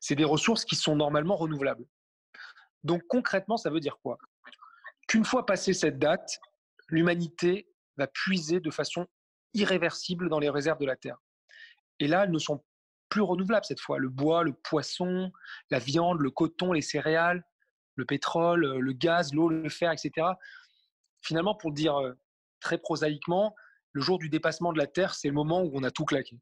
C'est 0.01 0.15
des 0.15 0.25
ressources 0.25 0.65
qui 0.65 0.77
sont 0.77 0.97
normalement 0.97 1.37
renouvelables. 1.37 1.85
Donc 2.83 3.03
concrètement, 3.09 3.57
ça 3.57 3.71
veut 3.71 3.81
dire 3.81 3.99
quoi? 4.03 4.19
Qu'une 5.07 5.25
fois 5.25 5.45
passée 5.45 5.75
cette 5.75 5.99
date, 5.99 6.39
l'humanité 6.89 7.69
va 7.97 8.07
puiser 8.07 8.61
de 8.61 8.71
façon 8.71 9.07
irréversible 9.53 10.29
dans 10.29 10.39
les 10.39 10.49
réserves 10.49 10.79
de 10.79 10.87
la 10.87 10.97
Terre. 10.97 11.19
Et 11.99 12.07
là, 12.07 12.25
elles 12.25 12.31
ne 12.31 12.39
sont 12.39 12.65
plus 13.09 13.21
renouvelables 13.21 13.65
cette 13.65 13.81
fois. 13.81 13.99
Le 13.99 14.09
bois, 14.09 14.45
le 14.45 14.53
poisson, 14.53 15.33
la 15.71 15.79
viande, 15.81 16.21
le 16.21 16.31
coton, 16.31 16.73
les 16.73 16.81
céréales, 16.81 17.45
le 17.97 18.05
pétrole, 18.07 18.79
le 18.79 18.93
gaz, 18.93 19.35
l'eau, 19.35 19.49
le 19.49 19.69
fer, 19.69 19.93
etc. 19.93 20.29
Finalement, 21.23 21.55
pour 21.55 21.71
le 21.71 21.75
dire 21.75 21.97
euh, 21.97 22.13
très 22.61 22.79
prosaïquement, 22.79 23.55
le 23.93 24.01
jour 24.01 24.19
du 24.19 24.29
dépassement 24.29 24.73
de 24.73 24.79
la 24.79 24.87
Terre, 24.87 25.15
c'est 25.15 25.29
le 25.29 25.35
moment 25.35 25.63
où 25.63 25.71
on 25.75 25.83
a 25.83 25.91
tout 25.91 26.05
claqué. 26.05 26.39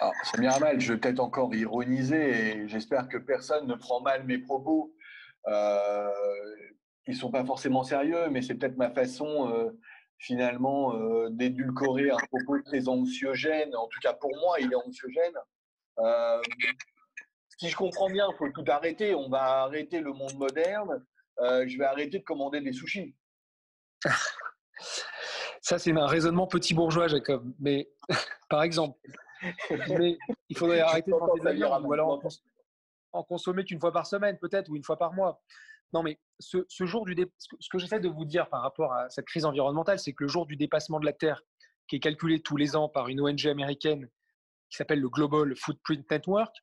Alors, 0.00 0.14
Samir 0.24 0.60
mal, 0.60 0.80
je 0.80 0.92
vais 0.92 0.98
peut-être 0.98 1.20
encore 1.20 1.54
ironiser 1.54 2.30
et 2.30 2.68
j'espère 2.68 3.08
que 3.08 3.18
personne 3.18 3.66
ne 3.66 3.74
prend 3.74 4.00
mal 4.00 4.24
mes 4.24 4.38
propos. 4.38 4.94
Euh, 5.46 6.10
ils 7.06 7.14
ne 7.14 7.18
sont 7.18 7.30
pas 7.30 7.44
forcément 7.44 7.82
sérieux, 7.82 8.28
mais 8.30 8.42
c'est 8.42 8.54
peut-être 8.54 8.76
ma 8.76 8.90
façon 8.90 9.50
euh, 9.50 9.70
finalement 10.18 10.94
d'édulcorer 11.30 12.10
un 12.10 12.16
propos 12.16 12.60
très 12.62 12.88
anxiogène. 12.88 13.74
En 13.74 13.86
tout 13.86 13.98
cas, 14.00 14.12
pour 14.12 14.36
moi, 14.36 14.56
il 14.60 14.70
est 14.72 14.76
anxiogène. 14.76 15.34
Si 17.56 17.68
je 17.68 17.76
comprends 17.76 18.10
bien, 18.10 18.28
il 18.30 18.36
faut 18.36 18.50
tout 18.50 18.64
arrêter. 18.68 19.14
On 19.14 19.28
va 19.28 19.62
arrêter 19.62 20.00
le 20.00 20.12
monde 20.12 20.36
moderne. 20.36 21.04
Je 21.40 21.78
vais 21.78 21.84
arrêter 21.84 22.18
de 22.18 22.24
commander 22.24 22.60
des 22.60 22.72
sushis. 22.72 23.14
Ça, 25.60 25.78
c'est 25.78 25.92
un 25.92 26.06
raisonnement 26.06 26.46
petit 26.46 26.74
bourgeois, 26.74 27.08
Jacob. 27.08 27.52
Mais 27.58 27.90
par 28.48 28.62
exemple, 28.62 28.98
mais 29.88 30.16
il 30.48 30.56
faudrait 30.56 30.80
arrêter 30.80 31.10
de 31.10 31.16
manger 31.16 31.40
de 31.40 31.44
la 31.44 31.52
viande 31.52 31.84
ou 31.84 31.92
alors 31.92 32.22
en 33.12 33.22
consommer 33.22 33.64
qu'une 33.64 33.80
fois 33.80 33.92
par 33.92 34.06
semaine, 34.06 34.38
peut-être, 34.38 34.68
ou 34.68 34.76
une 34.76 34.84
fois 34.84 34.96
par 34.96 35.12
mois. 35.12 35.42
Non, 35.92 36.02
mais 36.02 36.18
ce, 36.38 36.64
jour 36.80 37.06
du 37.06 37.16
ce 37.38 37.68
que 37.70 37.78
j'essaie 37.78 38.00
de 38.00 38.08
vous 38.08 38.24
dire 38.24 38.48
par 38.48 38.62
rapport 38.62 38.92
à 38.92 39.08
cette 39.08 39.24
crise 39.24 39.44
environnementale, 39.44 39.98
c'est 39.98 40.12
que 40.12 40.24
le 40.24 40.28
jour 40.28 40.46
du 40.46 40.56
dépassement 40.56 41.00
de 41.00 41.06
la 41.06 41.12
Terre, 41.12 41.42
qui 41.88 41.96
est 41.96 42.00
calculé 42.00 42.40
tous 42.40 42.56
les 42.56 42.76
ans 42.76 42.88
par 42.88 43.08
une 43.08 43.20
ONG 43.20 43.46
américaine 43.46 44.08
qui 44.68 44.76
s'appelle 44.76 45.00
le 45.00 45.08
Global 45.08 45.56
Footprint 45.56 46.10
Network, 46.10 46.54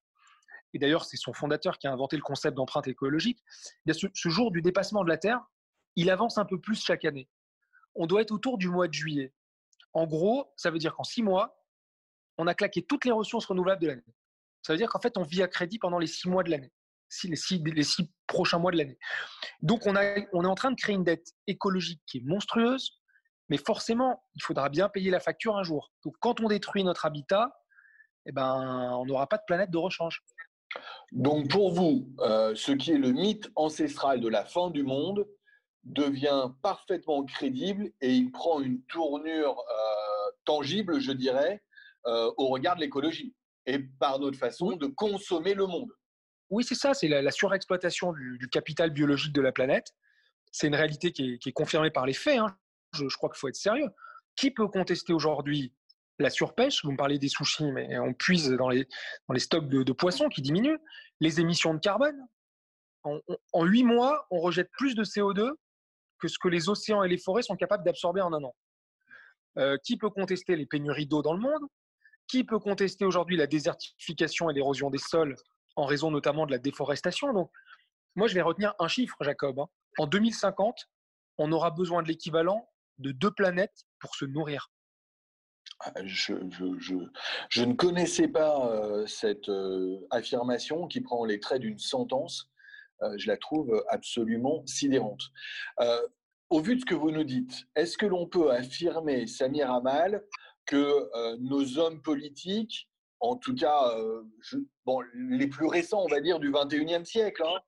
et 0.73 0.79
d'ailleurs 0.79 1.05
c'est 1.05 1.17
son 1.17 1.33
fondateur 1.33 1.79
qui 1.79 1.87
a 1.87 1.91
inventé 1.91 2.17
le 2.17 2.21
concept 2.21 2.55
d'empreinte 2.55 2.87
écologique, 2.87 3.43
eh 3.87 3.93
ce, 3.93 4.05
ce 4.13 4.29
jour 4.29 4.51
du 4.51 4.61
dépassement 4.61 5.03
de 5.03 5.09
la 5.09 5.17
Terre, 5.17 5.43
il 5.95 6.09
avance 6.09 6.37
un 6.37 6.45
peu 6.45 6.59
plus 6.59 6.83
chaque 6.83 7.05
année. 7.05 7.29
On 7.95 8.07
doit 8.07 8.21
être 8.21 8.31
autour 8.31 8.57
du 8.57 8.69
mois 8.69 8.87
de 8.87 8.93
juillet. 8.93 9.33
En 9.93 10.05
gros, 10.05 10.51
ça 10.57 10.71
veut 10.71 10.79
dire 10.79 10.95
qu'en 10.95 11.03
six 11.03 11.23
mois, 11.23 11.61
on 12.37 12.47
a 12.47 12.53
claqué 12.53 12.83
toutes 12.83 13.05
les 13.05 13.11
ressources 13.11 13.45
renouvelables 13.45 13.81
de 13.81 13.87
l'année. 13.87 14.15
Ça 14.61 14.73
veut 14.73 14.77
dire 14.77 14.89
qu'en 14.89 14.99
fait, 14.99 15.17
on 15.17 15.23
vit 15.23 15.43
à 15.43 15.47
crédit 15.47 15.79
pendant 15.79 15.99
les 15.99 16.07
six 16.07 16.27
mois 16.27 16.43
de 16.43 16.51
l'année 16.51 16.73
les, 17.23 17.35
six, 17.35 17.63
les 17.63 17.83
six 17.83 18.11
prochains 18.27 18.59
mois 18.59 18.71
de 18.71 18.77
l'année. 18.77 18.97
Donc, 19.61 19.85
on, 19.85 19.95
est 19.95 20.27
en 20.33 20.55
train 20.55 20.71
de 20.71 20.75
créer 20.75 20.95
une 20.95 21.03
dette 21.03 21.33
écologique 21.47 22.01
qui 22.05 22.17
est 22.17 22.23
monstrueuse, 22.25 22.99
mais 23.49 23.57
forcément, 23.57 24.23
il 24.35 24.43
faudra 24.43 24.69
bien 24.69 24.89
payer 24.89 25.11
la 25.11 25.19
facture 25.19 25.55
un 25.57 25.63
jour. 25.63 25.91
Donc, 26.03 26.15
quand 26.19 26.41
on 26.41 26.47
détruit 26.47 26.83
notre 26.83 27.05
habitat, 27.05 27.55
eh 28.25 28.31
ben, 28.31 28.91
on 28.97 29.05
n'aura 29.05 29.27
pas 29.27 29.37
de 29.37 29.43
planète 29.45 29.69
de 29.69 29.77
rechange. 29.77 30.23
Donc, 31.11 31.49
pour 31.49 31.71
vous, 31.71 32.11
euh, 32.19 32.53
ce 32.55 32.71
qui 32.71 32.91
est 32.91 32.97
le 32.97 33.11
mythe 33.11 33.49
ancestral 33.55 34.19
de 34.19 34.27
la 34.27 34.45
fin 34.45 34.71
du 34.71 34.83
monde 34.83 35.27
devient 35.85 36.49
parfaitement 36.63 37.23
crédible 37.23 37.91
et 38.01 38.13
il 38.13 38.31
prend 38.31 38.59
une 38.59 38.81
tournure 38.83 39.59
euh, 39.59 40.31
tangible, 40.43 40.99
je 40.99 41.11
dirais, 41.11 41.63
euh, 42.07 42.31
au 42.37 42.47
regard 42.47 42.75
de 42.75 42.81
l'écologie. 42.81 43.35
et 43.67 43.79
par 43.79 44.19
notre 44.19 44.37
façon 44.37 44.75
de 44.75 44.87
consommer 44.87 45.53
le 45.53 45.65
monde. 45.65 45.91
Oui, 46.49 46.63
c'est 46.63 46.75
ça, 46.75 46.93
c'est 46.93 47.07
la, 47.07 47.31
surexploitation 47.31 48.13
du, 48.13 48.47
capital 48.51 48.91
biologique 48.91 49.33
de 49.33 49.41
la 49.41 49.51
planète. 49.51 49.95
C'est 50.51 50.67
une 50.67 50.75
réalité 50.75 51.11
qui 51.11 51.39
est, 51.43 51.51
confirmée 51.51 51.89
par 51.89 52.05
les 52.05 52.13
faits. 52.13 52.37
Hein. 52.37 52.55
Je, 52.93 53.05
crois 53.17 53.29
qu'il 53.29 53.39
faut 53.39 53.47
être 53.47 53.55
sérieux. 53.55 53.89
Qui 54.35 54.51
peut 54.51 54.67
contester 54.67 55.13
aujourd'hui 55.13 55.73
la 56.19 56.29
surpêche? 56.29 56.83
Vous 56.83 56.91
me 56.91 56.97
parlez 56.97 57.17
des 57.17 57.29
sushis, 57.29 57.71
mais 57.71 57.97
on 57.97 58.13
puise 58.13 58.49
dans 58.51 58.69
les, 58.69 58.87
dans 59.27 59.33
les 59.33 59.39
stocks 59.39 59.67
de, 59.67 59.91
poissons 59.91 60.29
qui 60.29 60.41
diminuent. 60.41 60.79
Les 61.19 61.39
émissions 61.39 61.73
de 61.73 61.79
carbone. 61.79 62.27
En 63.53 63.65
huit 63.65 63.83
mois, 63.83 64.27
on 64.31 64.39
rejette 64.39 64.69
plus 64.71 64.95
de 64.95 65.03
CO2 65.03 65.51
que 66.19 66.27
ce 66.27 66.37
que 66.39 66.47
les 66.47 66.69
océans 66.69 67.03
et 67.03 67.09
les 67.09 67.17
forêts 67.17 67.43
sont 67.43 67.55
capables 67.55 67.83
d'absorber 67.83 68.21
en 68.21 68.33
un 68.33 68.43
an. 68.43 68.55
Euh, 69.57 69.77
qui 69.83 69.97
peut 69.97 70.09
contester 70.09 70.55
les 70.55 70.65
pénuries 70.65 71.07
d'eau 71.07 71.21
dans 71.21 71.33
le 71.33 71.39
monde? 71.39 71.63
Qui 72.27 72.43
peut 72.43 72.59
contester 72.59 73.05
aujourd'hui 73.05 73.37
la 73.37 73.47
désertification 73.47 74.49
et 74.49 74.53
l'érosion 74.53 74.89
des 74.89 74.97
sols 74.97 75.35
en 75.75 75.85
raison 75.85 76.11
notamment 76.11 76.45
de 76.45 76.51
la 76.51 76.57
déforestation? 76.57 77.31
Donc, 77.33 77.51
moi, 78.15 78.27
je 78.27 78.33
vais 78.33 78.41
retenir 78.41 78.73
un 78.79 78.87
chiffre, 78.87 79.15
Jacob. 79.21 79.59
Hein. 79.59 79.67
En 79.97 80.07
2050, 80.07 80.89
on 81.37 81.51
aura 81.51 81.71
besoin 81.71 82.01
de 82.01 82.07
l'équivalent 82.07 82.69
de 82.97 83.11
deux 83.11 83.31
planètes 83.31 83.85
pour 83.99 84.15
se 84.15 84.25
nourrir. 84.25 84.69
Ah, 85.81 85.91
je, 86.05 86.33
ne 86.33 87.73
connaissais 87.73 88.27
pas 88.27 88.69
euh, 88.69 89.05
cette 89.07 89.49
euh, 89.49 89.99
affirmation 90.09 90.87
qui 90.87 91.01
prend 91.01 91.25
les 91.25 91.39
traits 91.39 91.61
d'une 91.61 91.79
sentence. 91.79 92.49
Je 93.17 93.27
la 93.27 93.37
trouve 93.37 93.83
absolument 93.89 94.63
sidérante. 94.65 95.21
Au 96.49 96.61
vu 96.61 96.75
de 96.75 96.81
ce 96.81 96.85
que 96.85 96.95
vous 96.95 97.11
nous 97.11 97.23
dites, 97.23 97.65
est-ce 97.75 97.97
que 97.97 98.05
l'on 98.05 98.27
peut 98.27 98.51
affirmer, 98.51 99.25
Samir 99.25 99.71
Amal, 99.71 100.23
que 100.65 101.09
euh, 101.15 101.37
nos 101.39 101.79
hommes 101.79 102.01
politiques, 102.01 102.89
en 103.19 103.35
tout 103.35 103.55
cas 103.55 103.97
euh, 103.97 104.23
bon, 104.85 105.01
les 105.13 105.47
plus 105.47 105.67
récents, 105.67 106.03
on 106.03 106.07
va 106.07 106.21
dire, 106.21 106.39
du 106.39 106.51
21e 106.51 107.05
siècle, 107.05 107.43
hein, 107.45 107.59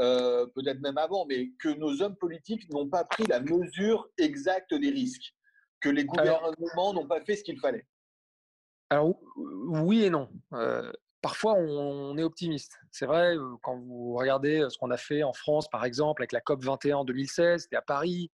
euh, 0.00 0.46
peut-être 0.54 0.80
même 0.80 0.98
avant, 0.98 1.24
mais 1.26 1.50
que 1.58 1.68
nos 1.70 2.02
hommes 2.02 2.16
politiques 2.16 2.70
n'ont 2.70 2.88
pas 2.88 3.04
pris 3.04 3.24
la 3.24 3.40
mesure 3.40 4.08
exacte 4.18 4.74
des 4.74 4.90
risques, 4.90 5.34
que 5.80 5.88
les 5.88 6.04
gouvernements 6.04 6.92
n'ont 6.92 7.06
pas 7.06 7.22
fait 7.22 7.36
ce 7.36 7.44
qu'il 7.44 7.58
fallait? 7.58 7.86
Alors 8.90 9.18
oui 9.36 10.04
et 10.04 10.10
non 10.10 10.28
parfois 11.26 11.54
on, 11.54 12.16
est 12.18 12.22
optimiste. 12.22 12.78
C'est 12.92 13.04
vrai, 13.04 13.34
quand 13.64 13.76
vous 13.80 14.14
regardez 14.14 14.64
ce 14.70 14.78
qu'on 14.78 14.92
a 14.92 14.96
fait 14.96 15.24
en 15.24 15.32
France, 15.32 15.68
par 15.68 15.84
exemple, 15.84 16.22
avec 16.22 16.30
la 16.30 16.40
COP 16.40 16.62
21 16.62 16.98
en 16.98 17.04
2016, 17.04 17.62
c'était 17.62 17.74
à 17.74 17.82
Paris. 17.82 18.30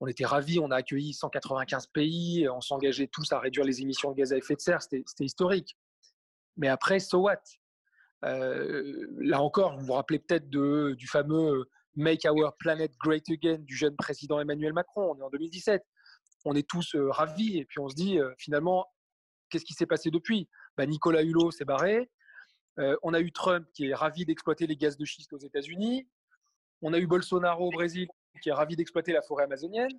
On 0.00 0.08
était 0.08 0.24
ravis, 0.24 0.58
on 0.58 0.72
a 0.72 0.76
accueilli 0.78 1.14
195 1.14 1.86
pays, 1.86 2.48
on 2.48 2.60
s'engageait 2.60 3.06
tous 3.06 3.30
à 3.30 3.38
réduire 3.38 3.64
les 3.64 3.80
émissions 3.80 4.10
de 4.10 4.16
gaz 4.16 4.32
à 4.32 4.36
effet 4.36 4.56
de 4.56 4.60
serre, 4.60 4.82
c'était 4.82 5.04
historique. 5.20 5.78
Mais 6.56 6.66
après, 6.66 6.98
so 6.98 7.20
what? 7.20 7.38
Là 8.22 9.40
encore, 9.40 9.78
vous 9.78 9.86
vous 9.86 9.92
rappelez 9.92 10.18
peut-être 10.18 10.50
du 10.50 11.06
fameux 11.06 11.70
Make 11.94 12.24
Our 12.24 12.56
Planet 12.58 12.90
Great 12.98 13.30
Again 13.30 13.58
du 13.60 13.76
jeune 13.76 13.94
président 13.94 14.40
Emmanuel 14.40 14.72
Macron, 14.72 15.12
on 15.12 15.20
est 15.20 15.22
en 15.22 15.30
2017. 15.30 15.80
On 16.44 16.56
est 16.56 16.68
tous 16.68 16.96
ravis 16.96 17.58
et 17.58 17.64
puis 17.64 17.78
on 17.78 17.88
se 17.88 17.94
dit 17.94 18.18
finalement, 18.36 18.84
qu'est-ce 19.48 19.64
qui 19.64 19.74
s'est 19.74 19.86
passé 19.86 20.10
depuis? 20.10 20.48
Bah, 20.76 20.86
Nicolas 20.86 21.22
Hulot 21.22 21.50
s'est 21.50 21.64
barré. 21.64 22.10
Euh, 22.78 22.96
on 23.02 23.14
a 23.14 23.20
eu 23.20 23.30
Trump 23.30 23.66
qui 23.72 23.88
est 23.88 23.94
ravi 23.94 24.24
d'exploiter 24.24 24.66
les 24.66 24.76
gaz 24.76 24.96
de 24.96 25.04
schiste 25.04 25.32
aux 25.32 25.38
États-Unis. 25.38 26.08
On 26.82 26.92
a 26.92 26.98
eu 26.98 27.06
Bolsonaro 27.06 27.68
au 27.68 27.70
Brésil 27.70 28.08
qui 28.42 28.48
est 28.48 28.52
ravi 28.52 28.76
d'exploiter 28.76 29.12
la 29.12 29.22
forêt 29.22 29.44
amazonienne. 29.44 29.96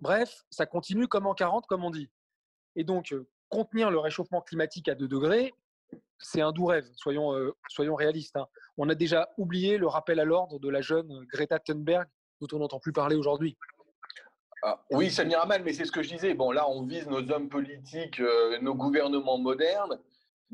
Bref, 0.00 0.44
ça 0.50 0.66
continue 0.66 1.06
comme 1.06 1.26
en 1.26 1.34
40, 1.34 1.66
comme 1.66 1.84
on 1.84 1.90
dit. 1.90 2.10
Et 2.76 2.84
donc, 2.84 3.12
euh, 3.12 3.28
contenir 3.50 3.90
le 3.90 3.98
réchauffement 3.98 4.40
climatique 4.40 4.88
à 4.88 4.94
2 4.94 5.06
degrés, 5.06 5.52
c'est 6.18 6.40
un 6.40 6.50
doux 6.50 6.64
rêve, 6.64 6.86
soyons, 6.96 7.34
euh, 7.34 7.54
réalistes. 7.78 8.36
Hein. 8.36 8.46
On 8.78 8.88
a 8.88 8.94
déjà 8.94 9.28
oublié 9.36 9.76
le 9.76 9.86
rappel 9.86 10.18
à 10.18 10.24
l'ordre 10.24 10.58
de 10.58 10.68
la 10.70 10.80
jeune 10.80 11.24
Greta 11.26 11.58
Thunberg, 11.58 12.08
dont 12.40 12.56
on 12.56 12.60
n'entend 12.60 12.80
plus 12.80 12.92
parler 12.92 13.16
aujourd'hui. 13.16 13.56
Ah, 14.62 14.82
oui, 14.90 15.10
Samir 15.10 15.46
mal, 15.46 15.62
mais 15.62 15.74
c'est 15.74 15.84
ce 15.84 15.92
que 15.92 16.02
je 16.02 16.08
disais. 16.08 16.34
Là, 16.34 16.68
on 16.68 16.82
vise 16.82 17.06
nos 17.06 17.30
hommes 17.30 17.50
politiques, 17.50 18.20
nos 18.62 18.74
gouvernements 18.74 19.36
modernes 19.36 20.00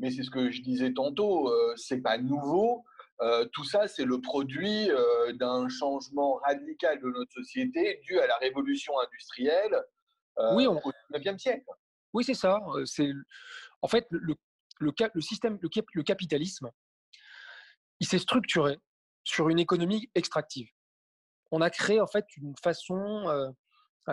mais 0.01 0.09
c'est 0.09 0.23
ce 0.23 0.31
que 0.31 0.49
je 0.49 0.61
disais 0.61 0.91
tantôt, 0.93 1.47
euh, 1.49 1.73
c'est 1.77 2.01
pas 2.01 2.17
nouveau. 2.17 2.83
Euh, 3.21 3.45
tout 3.53 3.63
ça, 3.63 3.87
c'est 3.87 4.03
le 4.03 4.19
produit 4.19 4.89
euh, 4.89 5.31
d'un 5.33 5.69
changement 5.69 6.41
radical 6.43 6.99
de 6.99 7.07
notre 7.07 7.31
société 7.31 8.01
dû 8.03 8.19
à 8.19 8.25
la 8.25 8.35
révolution 8.37 8.99
industrielle 8.99 9.79
oui, 10.55 10.65
on... 10.65 10.77
au 10.83 10.91
XIXe 11.13 11.39
siècle. 11.39 11.65
Oui, 12.13 12.23
c'est 12.23 12.33
ça. 12.33 12.59
C'est 12.85 13.11
en 13.83 13.87
fait 13.87 14.07
le, 14.09 14.35
le, 14.79 14.91
le 15.13 15.21
système, 15.21 15.59
le, 15.61 15.69
le 15.93 16.03
capitalisme, 16.03 16.71
il 17.99 18.07
s'est 18.07 18.17
structuré 18.17 18.79
sur 19.23 19.49
une 19.49 19.59
économie 19.59 20.09
extractive. 20.15 20.67
On 21.51 21.61
a 21.61 21.69
créé 21.69 22.01
en 22.01 22.07
fait 22.07 22.25
une 22.37 22.55
façon 22.63 23.53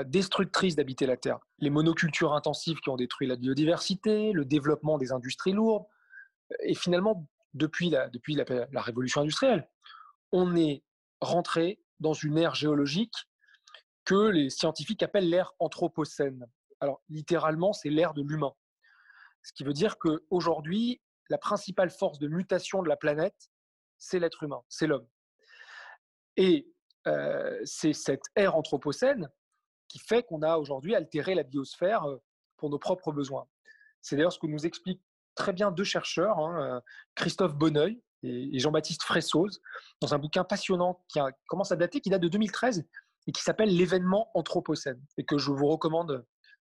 destructrice 0.04 0.76
d'habiter 0.76 1.06
la 1.06 1.16
Terre. 1.16 1.38
Les 1.58 1.70
monocultures 1.70 2.34
intensives 2.34 2.78
qui 2.80 2.90
ont 2.90 2.96
détruit 2.96 3.26
la 3.26 3.36
biodiversité, 3.36 4.32
le 4.32 4.44
développement 4.44 4.98
des 4.98 5.12
industries 5.12 5.52
lourdes. 5.52 5.86
Et 6.60 6.74
finalement, 6.74 7.26
depuis 7.54 7.90
la, 7.90 8.08
depuis 8.08 8.34
la, 8.34 8.82
révolution 8.82 9.22
industrielle, 9.22 9.68
on 10.32 10.56
est 10.56 10.82
rentré 11.20 11.80
dans 12.00 12.12
une 12.12 12.38
ère 12.38 12.54
géologique 12.54 13.14
que 14.04 14.28
les 14.28 14.50
scientifiques 14.50 15.02
appellent 15.02 15.28
l'ère 15.28 15.52
anthropocène. 15.58 16.46
Alors, 16.80 17.02
littéralement, 17.08 17.72
c'est 17.72 17.90
l'ère 17.90 18.14
de 18.14 18.22
l'humain. 18.22 18.52
Ce 19.42 19.52
qui 19.52 19.64
veut 19.64 19.72
dire 19.72 19.98
qu'aujourd'hui, 19.98 21.00
la 21.28 21.38
principale 21.38 21.90
force 21.90 22.18
de 22.18 22.28
mutation 22.28 22.82
de 22.82 22.88
la 22.88 22.96
planète, 22.96 23.50
c'est 23.98 24.18
l'être 24.18 24.42
humain, 24.42 24.62
c'est 24.68 24.86
l'homme. 24.86 25.06
Et 26.36 26.70
euh, 27.06 27.58
c'est 27.64 27.92
cette 27.92 28.24
ère 28.36 28.56
anthropocène 28.56 29.28
qui 29.88 29.98
fait 29.98 30.22
qu'on 30.22 30.42
a 30.42 30.58
aujourd'hui 30.58 30.94
altéré 30.94 31.34
la 31.34 31.42
biosphère 31.42 32.04
pour 32.56 32.70
nos 32.70 32.78
propres 32.78 33.12
besoins. 33.12 33.46
C'est 34.02 34.16
d'ailleurs 34.16 34.32
ce 34.32 34.38
que 34.38 34.46
nous 34.46 34.66
expliquent 34.66 35.02
très 35.34 35.52
bien 35.52 35.70
deux 35.70 35.84
chercheurs, 35.84 36.38
hein, 36.38 36.82
Christophe 37.14 37.54
Bonneuil 37.54 38.02
et 38.22 38.58
Jean-Baptiste 38.58 39.02
Fressoz, 39.02 39.60
dans 40.00 40.14
un 40.14 40.18
bouquin 40.18 40.44
passionnant 40.44 41.04
qui 41.08 41.20
commence 41.46 41.72
à 41.72 41.76
dater, 41.76 42.00
qui 42.00 42.10
date 42.10 42.22
de 42.22 42.28
2013 42.28 42.84
et 43.26 43.32
qui 43.32 43.42
s'appelle 43.42 43.74
L'événement 43.74 44.30
anthropocène 44.34 45.00
et 45.16 45.24
que 45.24 45.38
je 45.38 45.50
vous 45.50 45.66
recommande 45.66 46.24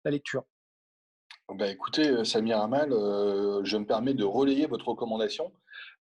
la 0.04 0.10
lecture. 0.10 0.44
Ben 1.54 1.66
écoutez, 1.66 2.24
Samir 2.24 2.60
Amal, 2.60 2.90
je 2.90 3.76
me 3.76 3.84
permets 3.84 4.14
de 4.14 4.24
relayer 4.24 4.66
votre 4.66 4.88
recommandation. 4.88 5.52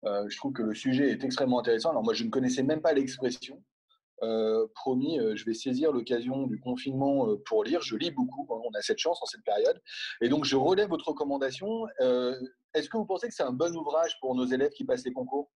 je 0.03 0.37
trouve 0.37 0.53
que 0.53 0.63
le 0.63 0.73
sujet 0.73 1.09
est 1.09 1.23
extrêmement 1.23 1.59
intéressant. 1.59 1.89
Alors 1.89 2.03
moi, 2.03 2.13
je 2.13 2.23
ne 2.23 2.29
connaissais 2.29 2.63
même 2.63 2.81
pas 2.81 2.93
l'expression. 2.93 3.61
Euh, 4.21 4.67
promis, 4.75 5.19
euh, 5.19 5.35
je 5.35 5.43
vais 5.43 5.53
saisir 5.53 5.91
l'occasion 5.91 6.45
du 6.47 6.59
confinement 6.59 7.27
euh, 7.27 7.41
pour 7.45 7.63
lire. 7.63 7.81
Je 7.81 7.95
lis 7.95 8.11
beaucoup, 8.11 8.47
hein, 8.53 8.61
on 8.63 8.77
a 8.77 8.81
cette 8.81 8.99
chance 8.99 9.21
en 9.21 9.25
cette 9.25 9.43
période. 9.43 9.81
Et 10.21 10.29
donc, 10.29 10.45
je 10.45 10.55
relève 10.55 10.89
votre 10.89 11.09
recommandation. 11.09 11.87
Est-ce 12.73 12.89
que 12.89 12.97
vous 12.97 13.05
pensez 13.05 13.27
que 13.27 13.33
c'est 13.33 13.43
un 13.43 13.51
bon 13.51 13.75
ouvrage 13.75 14.17
pour 14.19 14.35
nos 14.35 14.45
élèves 14.45 14.71
qui 14.71 14.85
passent 14.85 15.05
les 15.05 15.13
concours? 15.13 15.51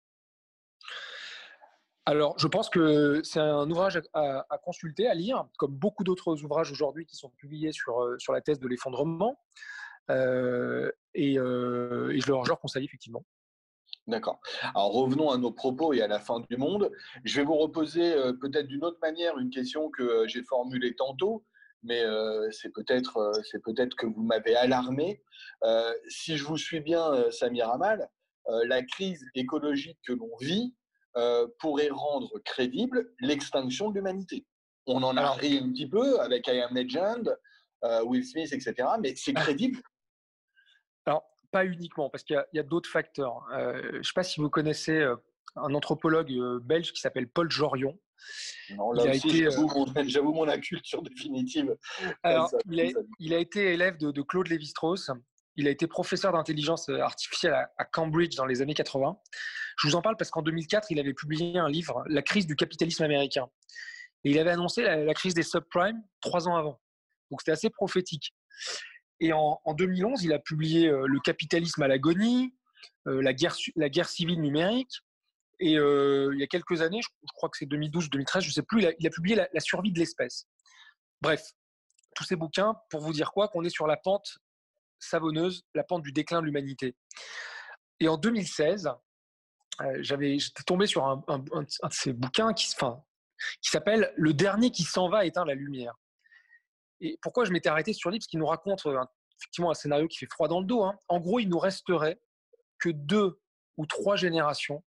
Alors, 2.08 2.38
je 2.38 2.48
pense 2.48 2.70
que 2.70 3.22
c'est 3.24 3.40
un 3.40 3.70
ouvrage 3.70 4.00
à, 4.14 4.60
consulter, 4.64 5.08
à 5.08 5.16
lire, 5.16 5.48
comme 5.58 5.72
beaucoup 5.72 6.04
d'autres 6.04 6.44
ouvrages 6.44 6.72
aujourd'hui 6.72 7.06
qui 7.06 7.16
sont 7.16 7.30
publiés 7.30 7.72
sur, 7.72 8.16
sur 8.20 8.32
la 8.32 8.42
thèse 8.42 8.60
de 8.60 8.68
l'effondrement. 8.68 9.40
et, 10.10 11.36
je 11.36 12.28
leur 12.28 12.60
conseille 12.60 12.86
effectivement. 12.86 13.26
D'accord. 14.08 14.40
Alors 14.76 14.92
revenons 14.92 15.32
à 15.32 15.38
nos 15.38 15.52
propos 15.52 15.94
et 15.94 16.02
à 16.02 16.08
la 16.08 16.20
fin 16.20 16.40
du 16.40 16.58
monde. 16.58 16.92
Je 17.24 17.38
vais 17.38 17.44
vous 17.44 17.56
reposer 17.56 18.14
euh, 18.14 18.34
peut-être 18.34 18.68
d'une 18.68 18.84
autre 18.84 19.00
manière 19.02 19.40
une 19.40 19.50
question 19.50 19.90
que 19.90 20.04
euh, 20.04 20.28
j'ai 20.28 20.44
formulée 20.44 20.96
tantôt, 20.96 21.44
mais 21.82 22.04
euh, 22.04 22.48
c'est 22.52 22.70
peut-être 22.70 23.32
c'est 23.50 23.64
peut-être 23.64 23.96
que 23.96 24.06
vous 24.06 24.22
m'avez 24.22 24.56
alarmé. 24.56 25.24
si 26.08 26.38
je 26.38 26.44
vous 26.44 26.58
suis 26.58 26.82
bien, 26.82 27.32
Samir 27.32 27.70
Amal, 27.70 28.08
la 28.48 28.84
crise 28.84 29.26
écologique 29.34 29.98
que 30.06 30.14
l'on 30.14 30.36
vit 30.40 30.76
pourrait 31.60 31.90
rendre 31.90 32.40
crédible 32.46 33.12
l'extinction 33.20 33.90
de 33.90 33.96
l'humanité. 33.96 34.46
On 34.86 35.02
en 35.02 35.18
a 35.18 35.32
ri 35.32 35.58
un 35.58 35.72
petit 35.72 35.90
peu 35.90 36.20
avec 36.20 36.48
I 36.48 36.62
Am 36.62 36.76
Legend, 36.76 37.36
Will 38.04 38.24
Smith, 38.24 38.54
etc. 38.54 38.88
Mais 39.02 39.16
c'est 39.16 39.34
ah. 39.36 39.42
crédible 39.42 39.82
Alors, 41.06 41.24
pas 41.56 41.66
uniquement, 41.66 42.10
parce 42.10 42.26
qu'il 42.26 42.44
y 42.52 42.60
a, 42.60 42.64
d'autres 42.64 42.90
facteurs. 42.90 43.48
Euh, 43.54 43.82
je 43.94 43.98
ne 44.00 44.04
sais 44.04 44.12
pas 44.14 44.24
si 44.24 44.42
vous 44.42 44.50
connaissez 44.50 44.98
euh, 44.98 45.16
un 45.56 45.74
anthropologue 45.74 46.30
euh, 46.34 46.60
belge 46.62 46.92
qui 46.92 47.00
s'appelle 47.00 47.30
Paul 47.30 47.50
Jorion. 47.50 47.98
Non, 48.72 48.92
là 48.92 49.14
j'avoue, 50.06 50.34
mon, 50.34 50.50
inculture 50.50 51.02
définitive. 51.02 51.78
il, 52.70 53.34
a, 53.34 53.40
été 53.40 53.74
élève 53.74 53.98
de, 53.98 54.22
Claude 54.22 54.50
Lévi-Strauss. 54.50 55.12
Il 55.56 55.70
a 55.70 55.72
été 55.72 55.88
professeur 55.88 56.34
d'intelligence 56.34 56.90
artificielle 56.90 57.54
à, 57.54 57.86
Cambridge 57.86 58.36
dans 58.36 58.46
les 58.46 58.62
années 58.62 58.74
80. 58.74 59.18
Je 59.78 59.88
vous 59.88 59.96
en 59.96 60.02
parle 60.02 60.18
parce 60.18 60.32
qu'en 60.32 60.42
2004, 60.42 60.92
il 60.92 61.00
avait 61.00 61.14
publié 61.14 61.58
un 61.58 61.70
livre, 61.70 62.04
La 62.08 62.22
crise 62.22 62.48
du 62.48 62.58
capitalisme 62.58 63.04
américain. 63.04 63.48
Et 64.26 64.32
il 64.32 64.40
avait 64.40 64.52
annoncé 64.52 64.84
la 64.84 65.14
crise 65.14 65.36
des 65.36 65.44
subprimes 65.44 66.04
trois 66.20 66.50
ans 66.50 66.58
avant. 66.58 66.82
Donc 67.32 67.40
c'était 67.40 67.54
assez 67.54 67.70
prophétique. 67.70 68.34
Et 69.20 69.32
en, 69.34 69.60
2011, 69.66 70.24
il 70.24 70.34
a 70.34 70.40
publié 70.40 70.88
euh, 70.88 71.08
Le 71.08 71.20
capitalisme 71.20 71.82
à 71.82 71.88
l'agonie, 71.88 72.54
la, 73.06 73.34
guerre, 73.34 73.56
la 73.76 73.90
guerre 73.90 74.10
civile 74.10 74.42
numérique. 74.42 75.02
Et 75.60 75.74
il 75.74 76.38
y 76.38 76.44
a 76.44 76.48
quelques 76.48 76.82
années, 76.82 77.02
je, 77.02 77.08
crois 77.34 77.50
que 77.50 77.58
c'est 77.58 77.66
2012-2013, 77.66 78.42
je 78.42 78.48
ne 78.48 78.52
sais 78.52 78.62
plus, 78.62 78.86
il 79.00 79.08
a, 79.08 79.10
publié 79.10 79.36
la, 79.36 79.60
survie 79.62 79.92
de 79.94 80.00
l'espèce. 80.00 80.48
Bref, 81.22 81.54
tous 82.14 82.26
ces 82.26 82.36
bouquins 82.36 82.76
pour 82.90 83.00
vous 83.00 83.14
dire 83.14 83.32
quoi 83.32 83.48
Qu'on 83.48 83.64
est 83.64 83.70
sur 83.70 83.88
la 83.88 83.96
pente 83.96 84.40
savonneuse, 85.00 85.64
la 85.74 85.84
pente 85.84 86.04
du 86.04 86.12
déclin 86.12 86.42
de 86.42 86.46
l'humanité. 86.46 86.96
Et 88.02 88.10
en 88.10 88.18
2016, 88.18 88.90
j'avais, 90.00 90.40
j'étais 90.40 90.64
tombé 90.64 90.88
sur 90.88 91.06
un, 91.06 91.24
de 91.40 91.68
ces 91.92 92.14
bouquins 92.14 92.54
qui, 92.54 92.74
qui 93.62 93.70
s'appelle 93.70 94.14
Le 94.18 94.34
dernier 94.34 94.72
qui 94.72 94.84
s'en 94.84 95.10
va 95.10 95.26
éteint 95.26 95.46
la 95.46 95.56
lumière. 95.56 95.96
Et 97.02 97.18
pourquoi 97.22 97.46
je 97.46 97.52
m'étais 97.52 97.70
arrêté 97.70 97.94
sur 97.94 98.10
lui? 98.10 98.20
Parce 98.20 98.28
qu'il 98.28 98.40
nous 98.40 98.46
raconte 98.46 98.86
effectivement 99.40 99.72
un 99.72 99.76
scénario 99.76 100.08
qui 100.08 100.18
fait 100.18 100.28
froid 100.32 100.48
dans 100.48 100.60
le 100.60 100.66
dos. 100.66 100.84
Hein. 100.84 100.98
En 101.08 101.20
gros, 101.20 101.40
il 101.40 101.50
nous 101.50 101.60
resterait 101.60 102.20
que 102.80 102.90
deux 102.90 103.40
ou 103.78 103.86
trois 103.86 104.16
générations 104.16 104.84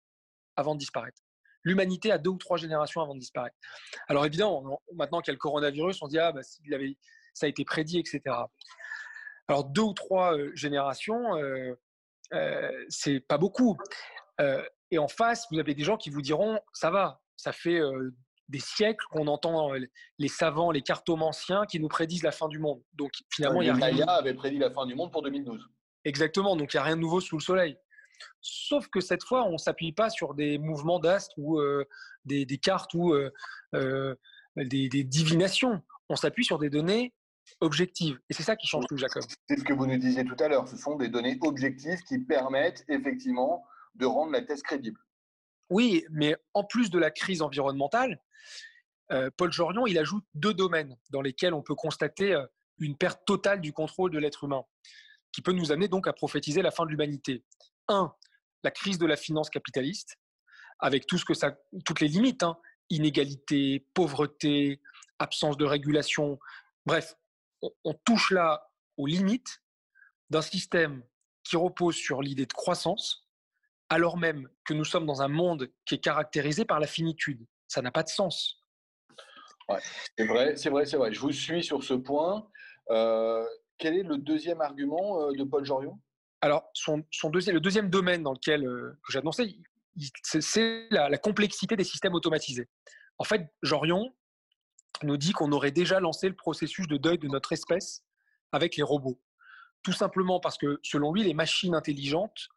avant 0.55 0.73
de 0.73 0.79
disparaître. 0.79 1.21
L'humanité 1.63 2.11
a 2.11 2.17
deux 2.17 2.31
ou 2.31 2.37
trois 2.37 2.57
générations 2.57 3.01
avant 3.01 3.15
de 3.15 3.19
disparaître. 3.19 3.55
Alors 4.07 4.25
évidemment, 4.25 4.81
maintenant 4.93 5.21
qu'il 5.21 5.31
y 5.31 5.33
a 5.33 5.35
le 5.35 5.39
coronavirus, 5.39 6.01
on 6.01 6.07
dit 6.07 6.19
ah 6.19 6.33
bah, 6.33 6.41
ça 6.43 7.45
a 7.45 7.49
été 7.49 7.63
prédit, 7.63 7.99
etc. 7.99 8.21
Alors 9.47 9.63
deux 9.63 9.81
ou 9.81 9.93
trois 9.93 10.35
générations, 10.55 11.37
euh, 11.37 11.73
euh, 12.33 12.85
c'est 12.89 13.21
pas 13.21 13.37
beaucoup. 13.37 13.77
et 14.91 14.97
en 14.97 15.07
face, 15.07 15.47
vous 15.51 15.59
avez 15.59 15.73
des 15.73 15.83
gens 15.83 15.95
qui 15.95 16.09
vous 16.09 16.21
diront 16.21 16.59
ça 16.73 16.91
va, 16.91 17.21
ça 17.37 17.53
fait 17.53 17.79
des 18.49 18.59
siècles 18.59 19.05
qu'on 19.09 19.27
entend 19.27 19.71
les 20.19 20.27
savants, 20.27 20.71
les 20.71 20.81
cartomanciens 20.81 21.65
qui 21.65 21.79
nous 21.79 21.87
prédisent 21.87 22.23
la 22.23 22.31
fin 22.31 22.47
du 22.47 22.59
monde. 22.59 22.81
Donc 22.93 23.11
finalement, 23.29 23.61
il 23.61 23.67
y 23.67 23.69
a 23.69 23.73
rien. 23.73 24.05
avait 24.07 24.33
prédit 24.33 24.57
la 24.57 24.71
fin 24.71 24.85
du 24.85 24.95
monde 24.95 25.11
pour 25.11 25.21
2012. 25.21 25.69
Exactement. 26.05 26.55
Donc 26.55 26.73
il 26.73 26.77
n'y 26.77 26.81
a 26.81 26.83
rien 26.83 26.95
de 26.95 27.01
nouveau 27.01 27.21
sous 27.21 27.37
le 27.37 27.41
soleil. 27.41 27.77
Sauf 28.41 28.87
que 28.87 28.99
cette 28.99 29.23
fois, 29.23 29.45
on 29.45 29.57
s'appuie 29.57 29.91
pas 29.91 30.09
sur 30.09 30.33
des 30.33 30.57
mouvements 30.57 30.99
d'astres 30.99 31.33
ou 31.37 31.59
euh, 31.59 31.85
des, 32.25 32.45
cartes 32.57 32.93
ou 32.93 33.13
euh, 33.13 33.31
euh, 33.75 34.15
des, 34.55 35.03
divinations. 35.03 35.81
On 36.09 36.15
s'appuie 36.15 36.45
sur 36.45 36.59
des 36.59 36.69
données 36.69 37.13
objectives. 37.61 38.19
Et 38.29 38.33
c'est 38.33 38.43
ça 38.43 38.55
qui 38.55 38.67
change 38.67 38.85
tout, 38.87 38.97
Jacob. 38.97 39.23
C'est 39.49 39.59
ce 39.59 39.63
que 39.63 39.73
vous 39.73 39.85
nous 39.85 39.97
disiez 39.97 40.23
tout 40.25 40.35
à 40.39 40.47
l'heure. 40.47 40.67
Ce 40.67 40.77
sont 40.77 40.95
des 40.95 41.09
données 41.09 41.37
objectives 41.41 42.01
qui 42.03 42.19
permettent 42.19 42.85
effectivement 42.87 43.65
de 43.95 44.05
rendre 44.05 44.31
la 44.31 44.41
thèse 44.41 44.61
crédible. 44.61 44.99
Oui, 45.73 46.05
mais 46.11 46.35
en 46.53 46.63
plus 46.63 46.91
de 46.91 46.99
la 46.99 47.09
crise 47.09 47.41
environnementale, 47.41 48.21
Paul 49.37 49.51
Jorion, 49.51 49.85
ajoute 49.85 50.23
deux 50.35 50.53
domaines 50.53 50.95
dans 51.09 51.21
lesquels 51.23 51.55
on 51.55 51.63
peut 51.63 51.73
constater 51.73 52.39
une 52.77 52.95
perte 52.95 53.25
totale 53.25 53.59
du 53.59 53.73
contrôle 53.73 54.11
de 54.11 54.19
l'être 54.19 54.43
humain, 54.43 54.63
qui 55.31 55.41
peut 55.41 55.51
nous 55.51 55.71
amener 55.71 55.87
donc 55.87 56.07
à 56.07 56.13
prophétiser 56.13 56.61
la 56.61 56.69
fin 56.69 56.85
de 56.85 56.91
l'humanité. 56.91 57.43
Un, 57.87 58.13
la 58.63 58.69
crise 58.69 58.99
de 58.99 59.07
la 59.07 59.15
finance 59.15 59.49
capitaliste, 59.49 60.19
avec 60.77 61.07
tout 61.07 61.17
ce 61.17 61.25
que 61.25 61.33
ça, 61.33 61.57
toutes 61.85 62.01
les 62.01 62.07
limites, 62.07 62.43
hein, 62.43 62.55
inégalité, 62.91 63.87
pauvreté, 63.95 64.79
absence 65.17 65.57
de 65.57 65.65
régulation. 65.65 66.37
Bref, 66.85 67.15
on 67.61 67.93
touche 68.05 68.29
là 68.29 68.69
aux 68.97 69.07
limites 69.07 69.63
d'un 70.29 70.43
système 70.43 71.03
qui 71.43 71.55
repose 71.55 71.95
sur 71.95 72.21
l'idée 72.21 72.45
de 72.45 72.53
croissance, 72.53 73.22
alors 73.93 74.17
même 74.17 74.49
que 74.65 74.73
nous 74.73 74.85
sommes 74.85 75.05
dans 75.05 75.21
un 75.21 75.27
monde 75.27 75.69
qui 75.85 75.95
est 75.95 75.99
caractérisé 75.99 76.65
par 76.65 76.79
la 76.79 76.87
finitude. 76.87 77.45
Ça 77.67 77.83
n'a 77.83 77.91
pas 77.91 78.01
de 78.01 78.09
sens. 78.09 78.59
c'est 80.17 80.25
vrai, 80.25 80.55
c'est 80.55 80.69
vrai, 80.71 80.85
c'est 80.85 80.97
vrai. 80.97 81.13
Je 81.13 81.19
vous 81.19 81.31
suis 81.31 81.63
sur 81.63 81.83
ce 81.83 81.93
point. 81.93 82.49
Euh, 82.89 83.45
quel 83.77 83.95
est 83.95 84.01
le 84.03 84.17
deuxième 84.17 84.61
argument 84.61 85.21
euh, 85.21 85.31
de 85.37 85.43
Paul 85.43 85.63
Jorion? 85.63 85.99
Alors, 86.41 86.71
son, 86.73 87.03
le 87.23 87.59
deuxième 87.59 87.91
domaine 87.91 88.23
dans 88.23 88.33
lequel 88.33 88.65
euh, 88.65 88.99
j'ai 89.09 89.19
annoncé, 89.19 89.59
c'est 90.23 90.87
la, 90.89 91.15
complexité 91.19 91.75
des 91.75 91.83
systèmes 91.83 92.15
automatisés. 92.15 92.67
En 93.19 93.23
fait, 93.23 93.47
Jorion 93.61 94.11
nous 95.03 95.17
dit 95.17 95.33
qu'on 95.33 95.51
aurait 95.51 95.71
déjà 95.71 95.99
lancé 95.99 96.27
le 96.27 96.35
processus 96.35 96.87
de 96.87 96.97
deuil 96.97 97.19
de 97.19 97.27
notre 97.27 97.53
espèce 97.53 98.03
avec 98.51 98.75
les 98.75 98.83
robots. 98.83 99.21
Tout 99.83 99.93
simplement 99.93 100.39
parce 100.39 100.57
que, 100.57 100.79
selon 100.81 101.13
lui, 101.13 101.23
les 101.23 101.35
machines 101.35 101.75
intelligentes 101.75 102.49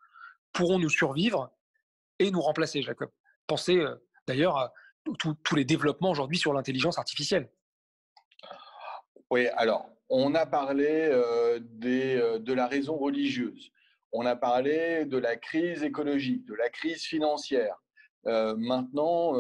pourront 0.57 0.79
nous 0.79 0.89
survivre 0.89 1.51
et 2.19 2.31
nous 2.31 2.41
remplacer, 2.41 2.83
Jacob. 2.83 3.11
Pensez 3.47 3.85
d'ailleurs 4.27 4.57
à 4.57 4.73
tous 5.19 5.55
les 5.55 5.65
développements 5.65 6.11
aujourd'hui 6.11 6.39
sur 6.39 6.53
l'intelligence 6.53 6.99
artificielle. 6.99 7.51
Oui, 9.31 9.47
alors, 9.57 9.89
on 10.09 10.35
a 10.35 10.47
parlé 10.47 11.11
des, 11.61 12.39
de 12.41 12.53
la 12.53 12.67
raison 12.67 12.97
religieuse, 12.97 13.71
on 14.13 14.25
a 14.25 14.35
parlé 14.35 15.05
de 15.05 15.19
la 15.19 15.37
crise 15.37 15.83
écologique, 15.83 16.47
de 16.47 16.55
la 16.55 16.71
crise 16.71 17.03
financière. 17.03 17.77
maintenant, 18.25 19.35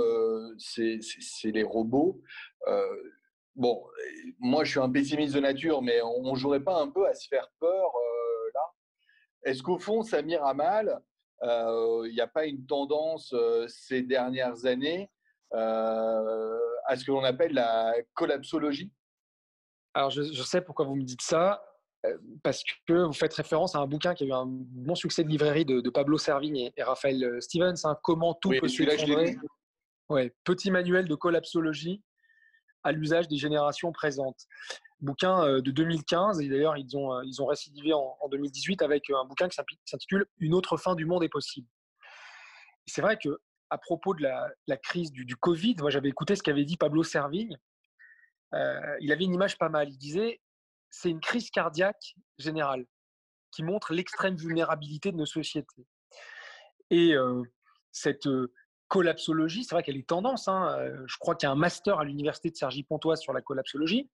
c'est 0.59 1.01
les 1.45 1.63
robots. 1.63 2.21
bon, 3.55 3.85
moi, 4.39 4.65
je 4.65 4.71
suis 4.73 4.81
un 4.81 4.91
pessimiste 4.91 5.35
de 5.35 5.41
nature, 5.41 5.83
mais 5.83 6.03
on 6.03 6.33
ne 6.33 6.37
jouerait 6.37 6.63
pas 6.63 6.81
un 6.81 6.91
peu 6.91 7.07
à 7.09 7.15
se 7.15 7.27
faire 7.27 7.49
peur 7.59 7.93
Est-ce 9.47 9.63
qu'au 9.63 9.79
fond, 9.79 10.03
Samir 10.03 10.45
Amal, 10.45 11.01
il 11.43 12.13
n'y 12.13 12.21
a 12.21 12.27
pas 12.27 12.45
une 12.45 12.67
tendance 12.67 13.35
ces 13.69 14.03
dernières 14.03 14.67
années 14.67 15.11
à 15.53 16.97
ce 16.97 17.05
que 17.05 17.13
l'on 17.13 17.25
appelle 17.25 17.55
la 17.55 17.95
collapsologie? 18.15 18.93
Alors, 19.97 20.11
je, 20.11 20.43
sais 20.43 20.61
pourquoi 20.61 20.85
vous 20.85 20.95
me 20.95 21.05
dites 21.05 21.23
ça, 21.23 21.65
euh, 22.05 22.19
parce 22.43 22.63
que 22.87 22.93
vous 22.93 23.15
faites 23.15 23.33
référence 23.33 23.75
à 23.75 23.79
un 23.79 23.87
bouquin 23.87 24.15
qui 24.15 24.25
a 24.25 24.27
eu 24.27 24.33
un 24.33 24.45
bon 24.47 24.95
succès 24.95 25.25
de 25.25 25.29
librairie 25.31 25.65
de, 25.65 25.89
Pablo 25.89 26.19
Servigne 26.19 26.71
et, 26.77 26.83
Raphaël 26.83 27.25
euh, 27.25 27.41
Stevens, 27.41 27.77
hein, 27.85 27.97
Comment 28.03 28.35
tout 28.35 28.51
peut 28.61 28.69
s'effondrer. 28.69 29.39
Ouais, 30.11 30.35
petit 30.45 30.71
manuel 30.71 31.09
de 31.09 31.15
collapsologie 31.15 32.03
à 32.85 32.93
l'usage 32.93 33.27
des 33.27 33.39
générations 33.39 33.91
présentes. 33.91 34.47
Bouquin 35.01 35.45
euh, 35.45 35.61
de 35.61 35.71
2015, 35.71 36.41
et 36.41 36.49
d'ailleurs 36.49 36.77
ils 36.77 36.97
ont, 36.97 37.21
ils 37.23 37.43
ont 37.43 37.47
récidivé 37.47 37.93
en, 37.93 38.17
2018 38.31 38.83
avec 38.83 39.11
un 39.11 39.25
bouquin 39.25 39.49
qui 39.49 39.59
s'intitule 39.85 40.27
Une 40.39 40.55
autre 40.55 40.77
fin 40.77 40.95
du 40.95 41.05
monde 41.05 41.23
est 41.23 41.29
possible. 41.29 41.69
C'est 42.87 43.03
vrai 43.03 43.19
que 43.19 43.41
à 43.71 43.79
propos 43.79 44.15
de 44.15 44.23
la, 44.23 44.77
crise 44.77 45.13
du, 45.13 45.37
Covid, 45.37 45.77
moi 45.79 45.91
j'avais 45.91 46.09
écouté 46.09 46.37
ce 46.37 46.43
qu'avait 46.43 46.65
dit 46.65 46.77
Pablo 46.77 47.03
Servigne, 47.03 47.59
euh, 48.55 48.97
il 49.01 49.13
avait 49.13 49.25
une 49.25 49.35
image 49.35 49.59
pas 49.59 49.69
mal. 49.69 49.89
Il 49.91 49.99
disait 49.99 50.41
c'est 50.91 51.11
une 51.11 51.21
crise 51.21 51.51
cardiaque 51.51 52.15
générale 52.39 52.87
qui 53.51 53.63
montre 53.63 53.93
l'extrême 53.93 54.37
vulnérabilité 54.37 55.13
de 55.13 55.17
nos 55.17 55.27
sociétés. 55.27 55.87
Et 56.91 57.15
euh, 57.15 57.43
cette 57.91 58.27
euh, 58.29 58.53
collapsologie, 58.89 59.65
c'est 59.65 59.75
vrai 59.75 59.83
qu'elle 59.83 59.97
est 59.97 60.07
tendance. 60.07 60.47
Hein, 60.47 60.79
je 61.07 61.17
crois 61.19 61.35
qu'il 61.35 61.49
y 61.49 61.51
a 61.51 61.53
un 61.53 61.57
master 61.57 61.99
à 61.99 62.05
l'université 62.05 62.51
de 62.51 62.57
Cergy-Pontoise 62.57 63.21
sur 63.21 63.33
la 63.33 63.43
collapsologie. 63.43 64.09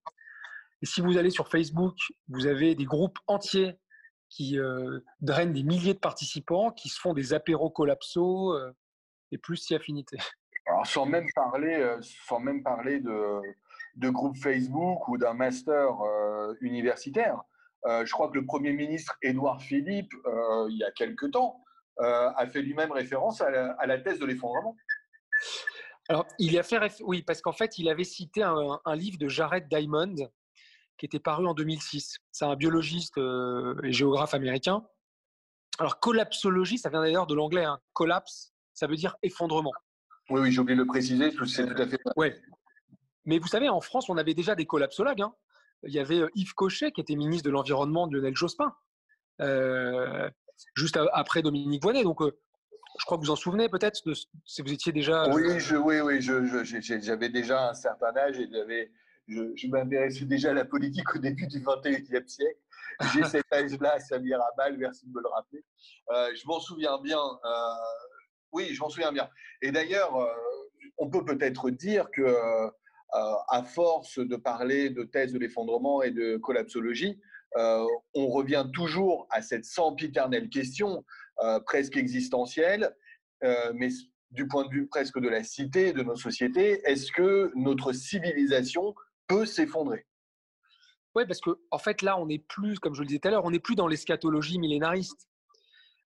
Et 0.83 0.87
si 0.87 1.01
vous 1.01 1.16
allez 1.16 1.31
sur 1.31 1.49
Facebook, 1.49 1.97
vous 2.29 2.47
avez 2.47 2.75
des 2.75 2.85
groupes 2.85 3.18
entiers 3.27 3.79
qui 4.29 4.59
drainent 5.21 5.53
des 5.53 5.62
milliers 5.62 5.95
de 5.95 5.99
participants, 5.99 6.71
qui 6.71 6.88
se 6.88 6.99
font 6.99 7.12
des 7.12 7.35
apéros 7.35 7.71
collapso 7.71 8.57
et 9.31 9.38
plus 9.38 9.57
si 9.57 9.75
affinité. 9.75 10.16
Alors, 10.66 10.87
sans 10.87 11.07
même 11.07 11.27
parler, 11.35 11.97
sans 12.01 12.40
même 12.40 12.62
parler 12.62 13.01
de, 13.01 13.42
de 13.97 14.09
groupe 14.09 14.37
Facebook 14.37 15.09
ou 15.09 15.18
d'un 15.18 15.35
master 15.35 16.01
euh, 16.01 16.55
universitaire. 16.61 17.40
Euh, 17.87 18.07
je 18.07 18.12
crois 18.12 18.29
que 18.29 18.35
le 18.35 18.47
Premier 18.47 18.73
ministre 18.73 19.16
Édouard 19.23 19.61
Philippe, 19.61 20.12
euh, 20.27 20.66
il 20.71 20.79
y 20.79 20.85
a 20.85 20.90
quelque 20.92 21.27
temps, 21.27 21.59
a 21.99 22.47
fait 22.49 22.62
lui-même 22.62 22.90
référence 22.90 23.42
à 23.42 23.51
la, 23.51 23.99
thèse 23.99 24.18
de 24.18 24.25
l'effondrement. 24.25 24.75
Alors, 26.09 26.27
il 26.38 26.53
y 26.53 26.59
a 26.59 26.64
fait 26.64 26.81
oui, 27.03 27.23
parce 27.23 27.40
qu'en 27.42 27.53
fait, 27.53 27.79
il 27.79 27.88
avait 27.88 28.03
cité 28.03 28.42
un, 28.42 28.97
livre 28.97 29.18
de 29.18 29.29
Jared 29.29 29.68
Diamond 29.68 30.14
qui 31.03 31.07
était 31.07 31.19
paru 31.19 31.49
en 31.49 31.55
2006. 31.55 32.19
C'est 32.31 32.45
un 32.45 32.55
biologiste 32.55 33.19
et 33.19 33.93
géographe 33.93 34.35
américain. 34.35 34.85
Alors, 35.81 35.99
collapsologie, 35.99 36.79
ça 36.79 36.91
vient 36.91 37.01
d'ailleurs 37.01 37.27
de 37.27 37.35
l'anglais. 37.35 37.65
Hein. 37.65 37.81
Collapse, 37.93 38.53
ça 38.73 38.87
veut 38.87 38.95
dire 38.95 39.17
effondrement. 39.25 39.73
Oui, 40.31 40.43
oui, 40.43 40.53
j'ai 40.53 40.61
oublié 40.61 40.77
de 40.77 40.83
le 40.83 40.87
préciser, 40.87 41.33
c'est 41.45 41.67
tout 41.67 41.83
à 41.83 41.88
fait. 41.88 41.99
Oui, 42.15 42.29
mais 43.25 43.41
vous 43.41 43.49
savez, 43.49 43.69
en 43.69 43.81
France, 43.81 44.09
on 44.09 44.17
avait 44.17 44.35
déjà 44.35 44.55
des 44.55 44.65
collapsologues. 44.65 45.23
Hein. 45.23 45.35
Il 45.83 45.93
y 45.93 45.99
avait 45.99 46.21
euh, 46.21 46.29
Yves 46.37 46.55
Cochet, 46.55 46.93
qui 46.93 47.01
était 47.01 47.17
ministre 47.17 47.47
de 47.47 47.51
l'Environnement 47.51 48.07
de 48.07 48.17
Lionel 48.17 48.37
Jospin, 48.37 48.73
euh, 49.41 50.31
juste 50.77 50.97
après 51.15 51.43
Dominique 51.43 51.83
Voynet. 51.83 52.05
Donc, 52.05 52.23
euh, 52.23 52.31
je 53.01 53.05
crois 53.07 53.19
que 53.19 53.25
vous 53.25 53.31
en 53.31 53.37
souvenez 53.37 53.69
peut-être, 53.69 54.01
si 54.45 54.62
vous 54.62 54.73
étiez 54.73 54.93
déjà. 54.93 55.29
Oui, 55.31 55.59
je, 55.59 55.75
oui, 55.75 56.01
oui, 56.01 56.21
j'avais 56.21 57.29
déjà 57.29 57.71
un 57.71 57.75
certain 57.75 58.17
âge 58.17 58.38
et 58.38 58.47
je, 59.28 59.66
m'intéressais 59.68 60.24
déjà 60.24 60.50
à 60.50 60.54
la 60.54 60.64
politique 60.64 61.14
au 61.14 61.18
début 61.18 61.46
du 61.46 61.61
XXIe 61.61 62.28
siècle. 62.28 62.58
J'ai 63.14 63.24
cet 63.24 63.52
âge-là, 63.52 63.98
Samir 63.98 64.40
Abal, 64.52 64.76
merci 64.78 65.06
de 65.06 65.12
me 65.12 65.20
le 65.20 65.28
rappeler. 65.28 65.64
je 66.35 66.46
m'en 66.46 66.61
souviens 66.61 66.98
bien. 67.00 67.20
oui, 68.52 68.74
je 68.74 68.80
m'en 68.80 68.88
souviens 68.88 69.12
bien. 69.12 69.28
Et 69.62 69.72
d'ailleurs, 69.72 70.12
on 70.98 71.08
peut 71.08 71.24
peut-être 71.24 71.70
dire 71.70 72.11
que 72.11 72.70
à 73.12 73.62
force 73.62 74.18
de 74.18 74.37
parler 74.37 74.90
de 74.90 75.04
thèse 75.04 75.32
de 75.32 75.38
l'effondrement 75.38 76.02
et 76.02 76.11
de 76.11 76.37
collapsologie, 76.37 77.20
on 77.56 78.28
revient 78.28 78.66
toujours 78.72 79.26
à 79.30 79.42
cette 79.42 79.64
sempiternelle 79.64 80.48
question 80.48 81.04
presque 81.66 81.96
existentielle, 81.96 82.94
mais 83.74 83.88
du 84.30 84.46
point 84.48 84.64
de 84.64 84.70
vue 84.70 84.87
presque 84.87 85.18
de 85.20 85.28
la 85.28 85.44
cité, 85.44 85.92
de 85.92 86.02
nos 86.02 86.16
sociétés, 86.16 86.80
est-ce 86.85 87.12
que 87.12 87.52
notre 87.54 87.92
civilisation 87.92 88.94
peut 89.33 89.47
s'effondrer 89.47 90.07
Oui, 91.14 91.25
parce 91.27 91.40
qu'en 91.40 91.55
en 91.71 91.79
fait, 91.79 92.03
là, 92.03 92.18
on 92.18 92.27
n'est 92.27 92.38
plus, 92.38 92.79
comme 92.79 92.95
je 92.95 93.01
le 93.01 93.07
disais 93.07 93.18
tout 93.18 93.29
à 93.29 93.31
l'heure, 93.31 93.45
on 93.45 93.51
n'est 93.51 93.61
plus 93.61 93.75
dans 93.75 93.88
l'eschatologie 93.88 94.59
millénariste. 94.59 95.29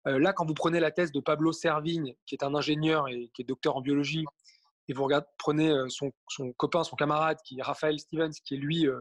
Euh, 0.06 0.18
là, 0.18 0.32
quand 0.32 0.44
vous 0.44 0.54
prenez 0.54 0.80
la 0.80 0.90
thèse 0.90 1.12
de 1.12 1.20
Pablo 1.20 1.52
Servigne, 1.52 2.14
qui 2.26 2.34
est 2.34 2.44
un 2.44 2.54
ingénieur 2.54 3.08
et 3.08 3.30
qui 3.34 3.42
est 3.42 3.44
docteur 3.44 3.76
en 3.76 3.80
biologie, 3.80 4.24
et 4.88 4.92
vous 4.92 5.04
regardez, 5.04 5.26
prenez 5.38 5.70
euh, 5.70 5.88
son, 5.88 6.12
copain, 6.56 6.84
son 6.84 6.96
camarade, 6.96 7.38
qui 7.44 7.58
est 7.58 7.62
Raphaël 7.62 7.98
Stevens, 7.98 8.32
qui 8.44 8.54
est 8.54 8.58
lui 8.58 8.86
euh, 8.86 9.00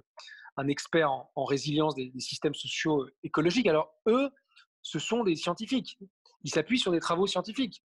un 0.55 0.67
expert 0.67 1.11
en, 1.11 1.43
résilience 1.43 1.95
des, 1.95 2.09
des, 2.09 2.21
systèmes 2.21 2.53
sociaux 2.53 3.05
écologiques. 3.23 3.67
Alors, 3.67 3.93
eux, 4.07 4.29
ce 4.81 4.99
sont 4.99 5.23
des 5.23 5.35
scientifiques. 5.35 5.97
Ils 6.43 6.51
s'appuient 6.51 6.79
sur 6.79 6.91
des 6.91 6.99
travaux 6.99 7.27
scientifiques. 7.27 7.83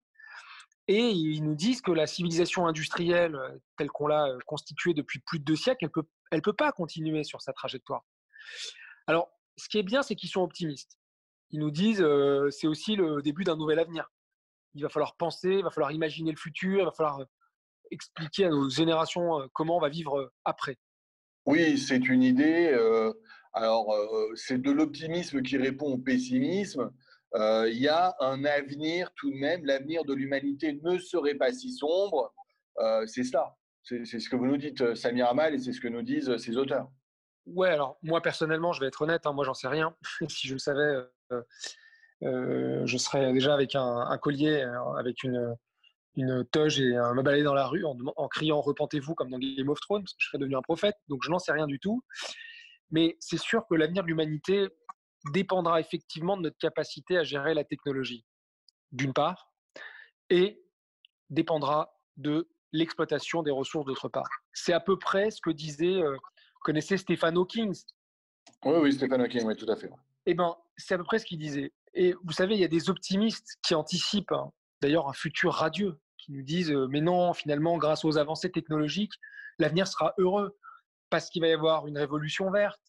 Et 0.87 1.09
ils 1.09 1.43
nous 1.43 1.55
disent 1.55 1.81
que 1.81 1.91
la 1.91 2.07
civilisation 2.07 2.67
industrielle, 2.67 3.37
telle 3.77 3.89
qu'on 3.89 4.07
l'a 4.07 4.27
constituée 4.47 4.93
depuis 4.93 5.19
plus 5.19 5.39
de 5.39 5.43
deux 5.43 5.55
siècles, 5.55 5.85
elle 5.85 5.91
peut, 5.91 6.07
elle 6.31 6.41
peut 6.41 6.53
pas 6.53 6.71
continuer 6.71 7.23
sur 7.23 7.41
sa 7.41 7.53
trajectoire. 7.53 8.05
Alors, 9.07 9.29
ce 9.57 9.67
qui 9.67 9.77
est 9.77 9.83
bien, 9.83 10.01
c'est 10.01 10.15
qu'ils 10.15 10.29
sont 10.29 10.41
optimistes 10.41 10.99
ils 11.51 11.59
nous 11.59 11.71
disent 11.71 12.05
c'est 12.51 12.67
aussi 12.67 12.95
le 12.95 13.21
début 13.21 13.43
d'un 13.43 13.55
nouvel 13.55 13.79
avenir. 13.79 14.11
Il 14.75 14.83
va 14.83 14.89
falloir 14.89 15.15
penser, 15.15 15.49
il 15.49 15.63
va 15.63 15.71
falloir 15.71 15.91
imaginer 15.91 16.31
le 16.31 16.37
futur, 16.37 16.79
il 16.79 16.85
va 16.85 16.91
falloir 16.91 17.25
expliquer 17.91 18.45
à 18.45 18.49
nos 18.49 18.69
générations 18.69 19.49
comment 19.53 19.77
on 19.77 19.81
va 19.81 19.89
vivre 19.89 20.31
après. 20.45 20.77
Oui, 21.45 21.77
c'est 21.77 22.07
une 22.07 22.21
idée. 22.21 22.77
alors, 23.53 23.95
c'est 24.35 24.61
de 24.61 24.71
l'optimisme 24.71 25.41
qui 25.41 25.57
répond 25.57 25.93
au 25.93 25.97
pessimisme. 25.97 26.91
Il 27.35 27.77
y 27.77 27.87
a 27.87 28.15
un 28.19 28.45
avenir 28.45 29.11
tout 29.15 29.31
de 29.31 29.37
même. 29.37 29.65
L'avenir 29.65 30.05
de 30.05 30.13
l'humanité 30.13 30.79
ne 30.83 30.99
serait 30.99 31.35
pas 31.35 31.51
si 31.51 31.73
sombre. 31.73 32.33
c'est 33.07 33.23
cela. 33.23 33.55
C'est 33.89 34.19
ce 34.19 34.29
que 34.29 34.35
vous 34.35 34.45
nous 34.45 34.57
dites, 34.57 34.93
Samir 34.93 35.27
Amal, 35.27 35.55
et 35.55 35.59
c'est 35.59 35.73
ce 35.73 35.81
que 35.81 35.87
nous 35.87 36.03
disent 36.03 36.37
ces 36.37 36.57
auteurs. 36.57 36.89
Ouais, 37.45 37.69
alors 37.69 37.97
moi 38.03 38.21
personnellement, 38.21 38.73
je 38.73 38.79
vais 38.79 38.87
être 38.87 39.01
honnête, 39.01 39.25
hein, 39.25 39.33
moi 39.33 39.43
j'en 39.43 39.55
sais 39.55 39.67
rien. 39.67 39.95
si 40.29 40.47
je 40.47 40.53
le 40.53 40.59
savais, 40.59 41.03
euh, 41.31 41.41
euh, 42.23 42.85
je 42.85 42.97
serais 42.97 43.33
déjà 43.33 43.53
avec 43.53 43.75
un, 43.75 44.17
collier, 44.21 44.61
euh, 44.61 44.93
avec 44.93 45.23
une, 45.23 45.55
une 46.15 46.45
toge 46.45 46.79
et 46.79 46.95
un 46.95 47.13
me 47.15 47.23
balader 47.23 47.43
dans 47.43 47.53
la 47.53 47.65
rue 47.65 47.83
en, 47.85 48.27
criant 48.27 48.61
repentez-vous 48.61 49.15
comme 49.15 49.31
dans 49.31 49.39
Game 49.39 49.69
of 49.69 49.79
Thrones, 49.79 50.05
je 50.17 50.27
serais 50.27 50.37
devenu 50.37 50.55
un 50.55 50.61
prophète. 50.61 50.95
Donc 51.07 51.21
je 51.23 51.31
n'en 51.31 51.39
sais 51.39 51.51
rien 51.51 51.65
du 51.65 51.79
tout. 51.79 52.03
Mais 52.91 53.17
c'est 53.19 53.39
sûr 53.39 53.65
que 53.67 53.75
l'avenir 53.75 54.03
de 54.03 54.07
l'humanité 54.07 54.67
dépendra 55.33 55.79
effectivement 55.79 56.37
de 56.37 56.43
notre 56.43 56.57
capacité 56.57 57.17
à 57.17 57.23
gérer 57.23 57.53
la 57.53 57.63
technologie, 57.63 58.25
d'une 58.91 59.13
part, 59.13 59.51
et 60.29 60.63
dépendra 61.29 61.93
de 62.17 62.49
l'exploitation 62.71 63.43
des 63.43 63.51
ressources 63.51 63.85
d'autre 63.85 64.09
part. 64.09 64.29
C'est 64.53 64.73
à 64.73 64.79
peu 64.79 64.97
près 64.97 65.31
ce 65.31 65.41
que 65.41 65.49
disait 65.49 66.01
connaissez 66.61 66.97
Stephen 66.97 67.37
Hawking 67.37 67.73
Oui, 68.65 68.75
oui, 68.81 68.93
Stephen 68.93 69.21
Hawking, 69.21 69.43
oui, 69.45 69.55
tout 69.55 69.69
à 69.69 69.75
fait. 69.75 69.89
Eh 70.25 70.33
ben, 70.33 70.55
c'est 70.77 70.93
à 70.93 70.97
peu 70.97 71.03
près 71.03 71.19
ce 71.19 71.25
qu'il 71.25 71.39
disait. 71.39 71.73
Et 71.93 72.13
vous 72.23 72.33
savez, 72.33 72.55
il 72.55 72.61
y 72.61 72.65
a 72.65 72.69
des 72.69 72.89
optimistes 72.89 73.57
qui 73.63 73.73
anticipent 73.75 74.31
hein, 74.31 74.51
d'ailleurs 74.81 75.07
un 75.07 75.13
futur 75.13 75.53
radieux, 75.53 75.99
qui 76.17 76.31
nous 76.31 76.43
disent 76.43 76.71
euh, 76.71 76.87
mais 76.89 77.01
non, 77.01 77.33
finalement, 77.33 77.77
grâce 77.77 78.05
aux 78.05 78.17
avancées 78.17 78.51
technologiques, 78.51 79.13
l'avenir 79.57 79.87
sera 79.87 80.13
heureux 80.17 80.57
parce 81.09 81.29
qu'il 81.29 81.41
va 81.41 81.47
y 81.47 81.53
avoir 81.53 81.87
une 81.87 81.97
révolution 81.97 82.51
verte, 82.51 82.81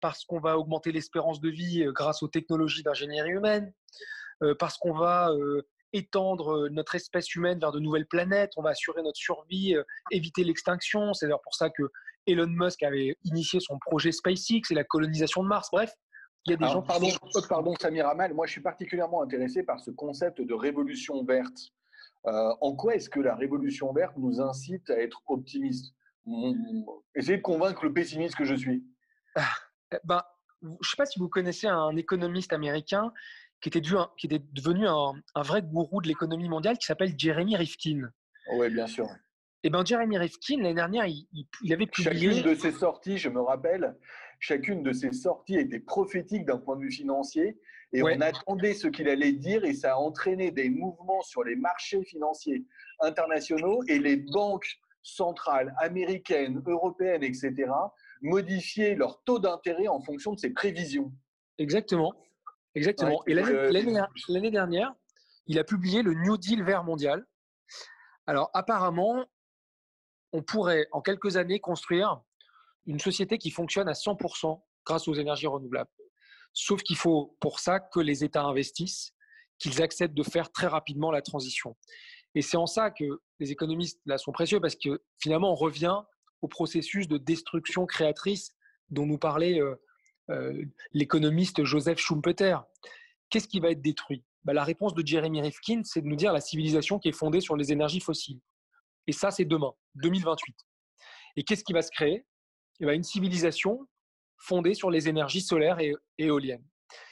parce 0.00 0.24
qu'on 0.24 0.40
va 0.40 0.58
augmenter 0.58 0.90
l'espérance 0.90 1.40
de 1.40 1.48
vie 1.48 1.84
euh, 1.84 1.92
grâce 1.92 2.22
aux 2.22 2.28
technologies 2.28 2.82
d'ingénierie 2.82 3.30
humaine, 3.30 3.72
euh, 4.42 4.54
parce 4.58 4.76
qu'on 4.76 4.92
va 4.92 5.30
étendre 5.92 6.68
notre 6.68 6.94
espèce 6.94 7.34
humaine 7.34 7.58
vers 7.58 7.72
de 7.72 7.80
nouvelles 7.80 8.06
planètes, 8.06 8.52
on 8.56 8.62
va 8.62 8.70
assurer 8.70 9.02
notre 9.02 9.18
survie, 9.18 9.74
éviter 10.10 10.44
l'extinction. 10.44 11.14
C'est 11.14 11.26
d'ailleurs 11.26 11.42
pour 11.42 11.54
ça 11.54 11.70
que 11.70 11.84
Elon 12.26 12.48
Musk 12.48 12.82
avait 12.82 13.16
initié 13.24 13.60
son 13.60 13.78
projet 13.78 14.12
SpaceX 14.12 14.62
et 14.70 14.74
la 14.74 14.84
colonisation 14.84 15.42
de 15.42 15.48
Mars. 15.48 15.68
Bref, 15.72 15.92
il 16.46 16.50
y 16.50 16.54
a 16.54 16.56
des 16.56 16.66
gens. 16.66 16.82
Pardon, 16.82 17.08
pardon, 17.48 17.74
Samir 17.80 18.06
Amal, 18.06 18.34
moi 18.34 18.46
je 18.46 18.52
suis 18.52 18.60
particulièrement 18.60 19.22
intéressé 19.22 19.62
par 19.62 19.80
ce 19.80 19.90
concept 19.90 20.40
de 20.40 20.54
révolution 20.54 21.24
verte. 21.24 21.70
Euh, 22.26 22.52
en 22.60 22.74
quoi 22.74 22.94
est-ce 22.96 23.08
que 23.08 23.20
la 23.20 23.34
révolution 23.34 23.92
verte 23.92 24.16
nous 24.16 24.40
incite 24.40 24.90
à 24.90 24.98
être 24.98 25.22
optimiste? 25.26 25.94
Essayez 27.14 27.38
de 27.38 27.42
convaincre 27.42 27.84
le 27.84 27.92
pessimiste 27.92 28.34
que 28.34 28.44
je 28.44 28.54
suis. 28.54 28.84
Ah, 29.36 29.54
eh 29.92 29.98
ben, 30.04 30.22
je 30.62 30.68
ne 30.68 30.76
sais 30.82 30.96
pas 30.96 31.06
si 31.06 31.20
vous 31.20 31.28
connaissez 31.28 31.68
un 31.68 31.94
économiste 31.96 32.52
américain 32.52 33.12
qui 33.70 33.78
était, 33.78 33.88
qui 34.16 34.26
était 34.26 34.42
devenu 34.52 34.86
un, 34.86 35.12
un 35.34 35.42
vrai 35.42 35.62
gourou 35.62 36.00
de 36.00 36.08
l'économie 36.08 36.48
mondiale 36.48 36.78
qui 36.78 36.86
s'appelle 36.86 37.14
Jeremy 37.16 37.56
Rifkin. 37.56 38.08
Oui, 38.52 38.70
bien 38.70 38.86
sûr. 38.86 39.08
Eh 39.62 39.70
ben, 39.70 39.84
Jeremy 39.84 40.18
Rifkin, 40.18 40.58
l'année 40.58 40.74
dernière, 40.74 41.06
il, 41.06 41.26
avait 41.72 41.86
publié. 41.86 42.32
Chacune 42.32 42.50
de 42.50 42.54
ses 42.54 42.72
sorties, 42.72 43.18
je 43.18 43.28
me 43.28 43.40
rappelle, 43.40 43.96
chacune 44.38 44.82
de 44.82 44.92
ses 44.92 45.12
sorties 45.12 45.56
était 45.56 45.80
prophétique 45.80 46.44
d'un 46.44 46.58
point 46.58 46.76
de 46.76 46.82
vue 46.82 46.92
financier. 46.92 47.58
Et 47.92 48.02
on 48.02 48.20
attendait 48.20 48.74
ce 48.74 48.88
qu'il 48.88 49.08
allait 49.08 49.32
dire 49.32 49.64
et 49.64 49.72
ça 49.72 49.94
a 49.94 49.96
entraîné 49.96 50.50
des 50.50 50.68
mouvements 50.68 51.22
sur 51.22 51.44
les 51.44 51.56
marchés 51.56 52.04
financiers 52.04 52.64
internationaux 53.00 53.82
et 53.88 53.98
les 53.98 54.16
banques 54.16 54.78
centrales 55.02 55.74
américaines, 55.78 56.62
européennes, 56.66 57.22
etc., 57.22 57.70
modifier 58.22 58.96
leur 58.96 59.22
taux 59.24 59.38
d'intérêt 59.38 59.86
en 59.88 60.00
fonction 60.00 60.32
de 60.32 60.38
ses 60.38 60.50
prévisions. 60.50 61.12
Exactement. 61.58 62.12
Exactement. 62.76 63.22
et 63.26 63.34
l'année 63.34 64.50
dernière, 64.50 64.94
il 65.46 65.58
a 65.58 65.64
publié 65.64 66.02
le 66.02 66.14
New 66.14 66.36
Deal 66.36 66.62
vert 66.62 66.84
mondial. 66.84 67.26
Alors 68.26 68.50
apparemment, 68.52 69.24
on 70.32 70.42
pourrait 70.42 70.86
en 70.92 71.00
quelques 71.00 71.36
années 71.36 71.60
construire 71.60 72.20
une 72.84 73.00
société 73.00 73.38
qui 73.38 73.50
fonctionne 73.50 73.88
à 73.88 73.92
100% 73.92 74.62
grâce 74.84 75.08
aux 75.08 75.14
énergies 75.14 75.46
renouvelables. 75.46 75.90
Sauf 76.52 76.82
qu'il 76.82 76.96
faut 76.96 77.36
pour 77.40 77.60
ça 77.60 77.80
que 77.80 78.00
les 78.00 78.24
États 78.24 78.44
investissent, 78.44 79.12
qu'ils 79.58 79.82
acceptent 79.82 80.14
de 80.14 80.22
faire 80.22 80.52
très 80.52 80.66
rapidement 80.66 81.10
la 81.10 81.22
transition. 81.22 81.76
Et 82.34 82.42
c'est 82.42 82.56
en 82.56 82.66
ça 82.66 82.90
que 82.90 83.20
les 83.40 83.52
économistes 83.52 84.00
là 84.04 84.18
sont 84.18 84.32
précieux 84.32 84.60
parce 84.60 84.76
que 84.76 85.02
finalement 85.18 85.52
on 85.52 85.54
revient 85.54 85.98
au 86.42 86.48
processus 86.48 87.08
de 87.08 87.16
destruction 87.16 87.86
créatrice 87.86 88.52
dont 88.90 89.06
nous 89.06 89.18
parlait 89.18 89.60
euh, 89.60 89.74
euh, 89.74 89.76
l'économiste 90.92 91.64
Joseph 91.64 91.98
Schumpeter. 91.98 92.58
Qu'est-ce 93.30 93.48
qui 93.48 93.60
va 93.60 93.70
être 93.70 93.82
détruit? 93.82 94.24
Bah, 94.44 94.52
La 94.52 94.64
réponse 94.64 94.94
de 94.94 95.06
Jeremy 95.06 95.40
Rifkin, 95.40 95.82
c'est 95.84 96.00
de 96.00 96.06
nous 96.06 96.16
dire 96.16 96.32
la 96.32 96.40
civilisation 96.40 96.98
qui 96.98 97.08
est 97.08 97.12
fondée 97.16 97.40
sur 97.40 97.56
les 97.56 97.72
énergies 97.72 98.00
fossiles. 98.00 98.40
Et 99.06 99.12
ça, 99.12 99.30
c'est 99.30 99.44
demain, 99.44 99.72
2028. 99.96 100.56
Et 101.36 101.44
qu'est-ce 101.44 101.64
qui 101.64 101.72
va 101.72 101.82
se 101.82 101.90
créer? 101.90 102.24
Eh 102.80 102.86
ben, 102.86 102.92
Une 102.92 103.02
civilisation 103.02 103.86
fondée 104.38 104.74
sur 104.74 104.90
les 104.90 105.08
énergies 105.08 105.40
solaires 105.40 105.80
et 105.80 105.94
éoliennes. 106.18 106.64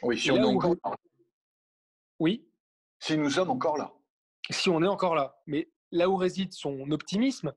Oui, 0.03 0.19
si 0.19 0.31
on 0.31 0.37
est 0.37 0.43
encore 0.43 0.77
là. 0.85 0.97
Oui? 2.19 2.47
Si 3.01 3.17
nous 3.19 3.31
sommes 3.31 3.51
encore 3.51 3.77
là. 3.77 3.93
Si 4.51 4.69
on 4.71 4.83
est 4.83 4.89
encore 4.89 5.15
là. 5.15 5.37
Mais 5.47 5.71
là 5.91 6.09
où 6.09 6.17
réside 6.17 6.53
son 6.53 6.91
optimisme, 6.91 7.53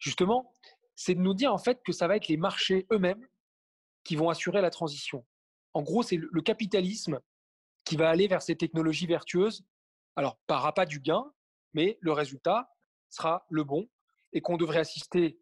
justement, 0.00 0.52
c'est 0.96 1.14
de 1.14 1.20
nous 1.20 1.34
dire 1.34 1.52
en 1.52 1.58
fait 1.58 1.80
que 1.84 1.92
ça 1.92 2.08
va 2.08 2.16
être 2.16 2.28
les 2.28 2.36
marchés 2.36 2.86
eux-mêmes 2.92 3.26
qui 4.08 4.16
vont 4.16 4.30
assurer 4.30 4.62
la 4.62 4.70
transition. 4.70 5.26
En 5.74 5.82
gros, 5.82 6.02
c'est 6.02 6.16
le 6.16 6.40
capitalisme 6.40 7.20
qui 7.84 7.94
va 7.94 8.08
aller 8.08 8.26
vers 8.26 8.40
ces 8.40 8.56
technologies 8.56 9.06
vertueuses. 9.06 9.66
Alors, 10.16 10.38
par 10.46 10.64
appât 10.64 10.86
du 10.86 10.98
gain, 10.98 11.30
mais 11.74 11.98
le 12.00 12.12
résultat, 12.12 12.74
sera 13.10 13.44
le 13.50 13.64
bon 13.64 13.86
et 14.32 14.40
qu'on 14.40 14.56
devrait 14.56 14.78
assister 14.78 15.38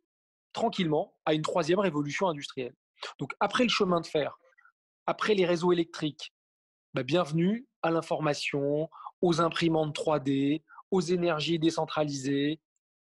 tranquillement 0.53 1.17
à 1.25 1.35
une 1.35 1.43
troisième 1.43 1.79
révolution 1.79 2.27
industrielle. 2.27 2.75
Donc 3.21 3.35
après 3.39 3.63
le 3.63 3.69
chemin 3.69 4.01
de 4.01 4.07
fer, 4.07 4.37
après 5.07 5.35
les 5.35 5.47
réseaux 5.47 5.73
électriques, 5.73 6.35
bah, 6.93 7.05
bienvenue 7.05 7.69
à 7.83 7.93
l'information, 7.93 8.91
aux 9.21 9.41
imprimantes 9.41 9.97
3D, 9.97 10.65
aux 10.91 11.01
énergies 11.01 11.61
décentralisées, 11.61 12.61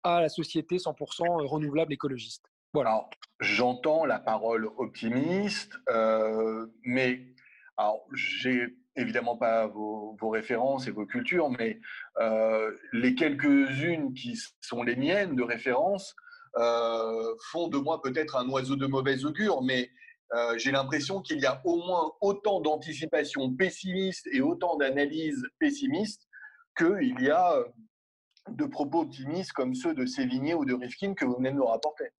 à 0.05 0.21
la 0.21 0.29
société 0.29 0.77
100% 0.77 1.49
renouvelable 1.49 1.93
écologiste. 1.93 2.49
Voilà. 2.75 3.09
J'entends 3.41 4.05
la 4.05 4.19
parole 4.19 4.69
optimiste, 4.77 5.73
euh, 5.91 6.67
mais 6.83 7.35
alors 7.77 8.05
j'ai 8.13 8.77
évidemment 8.97 9.37
pas 9.37 9.69
vos, 9.69 10.17
références 10.23 10.87
et 10.89 10.91
vos 10.91 11.07
cultures, 11.07 11.51
mais 11.51 11.81
euh, 12.21 12.77
les 12.93 13.15
quelques-unes 13.15 14.13
qui 14.13 14.37
sont 14.61 14.83
les 14.83 14.97
miennes 14.97 15.37
de 15.37 15.43
référence 15.43 16.15
euh, 16.57 17.35
font 17.53 17.69
de 17.69 17.79
moi 17.79 18.03
peut-être 18.03 18.37
un 18.37 18.49
oiseau 18.49 18.77
de 18.77 18.87
mauvaise 18.87 19.25
augure, 19.25 19.63
mais 19.63 19.91
j'ai 20.59 20.73
l'impression 20.73 21.23
qu'il 21.23 21.41
y 21.41 21.47
a 21.47 21.63
au 21.65 21.77
moins 21.77 22.13
autant 22.21 22.61
d'anticipation 22.61 23.55
pessimiste 23.55 24.27
et 24.31 24.43
autant 24.43 24.77
d'analyses 24.77 25.43
pessimistes 25.59 26.29
qu'il 26.77 27.19
y 27.23 27.31
a 27.31 27.65
de 28.51 28.65
propos 28.67 29.01
optimistes 29.01 29.53
comme 29.53 29.75
ceux 29.75 29.95
de 29.95 30.05
Sévigné 30.05 30.53
ou 30.53 30.67
de 30.67 30.75
Rifkin 30.75 31.15
que 31.15 31.25
vous 31.25 31.37
venez 31.37 31.51
de 31.51 31.57
nous 31.57 31.65
rapporter. 31.65 32.11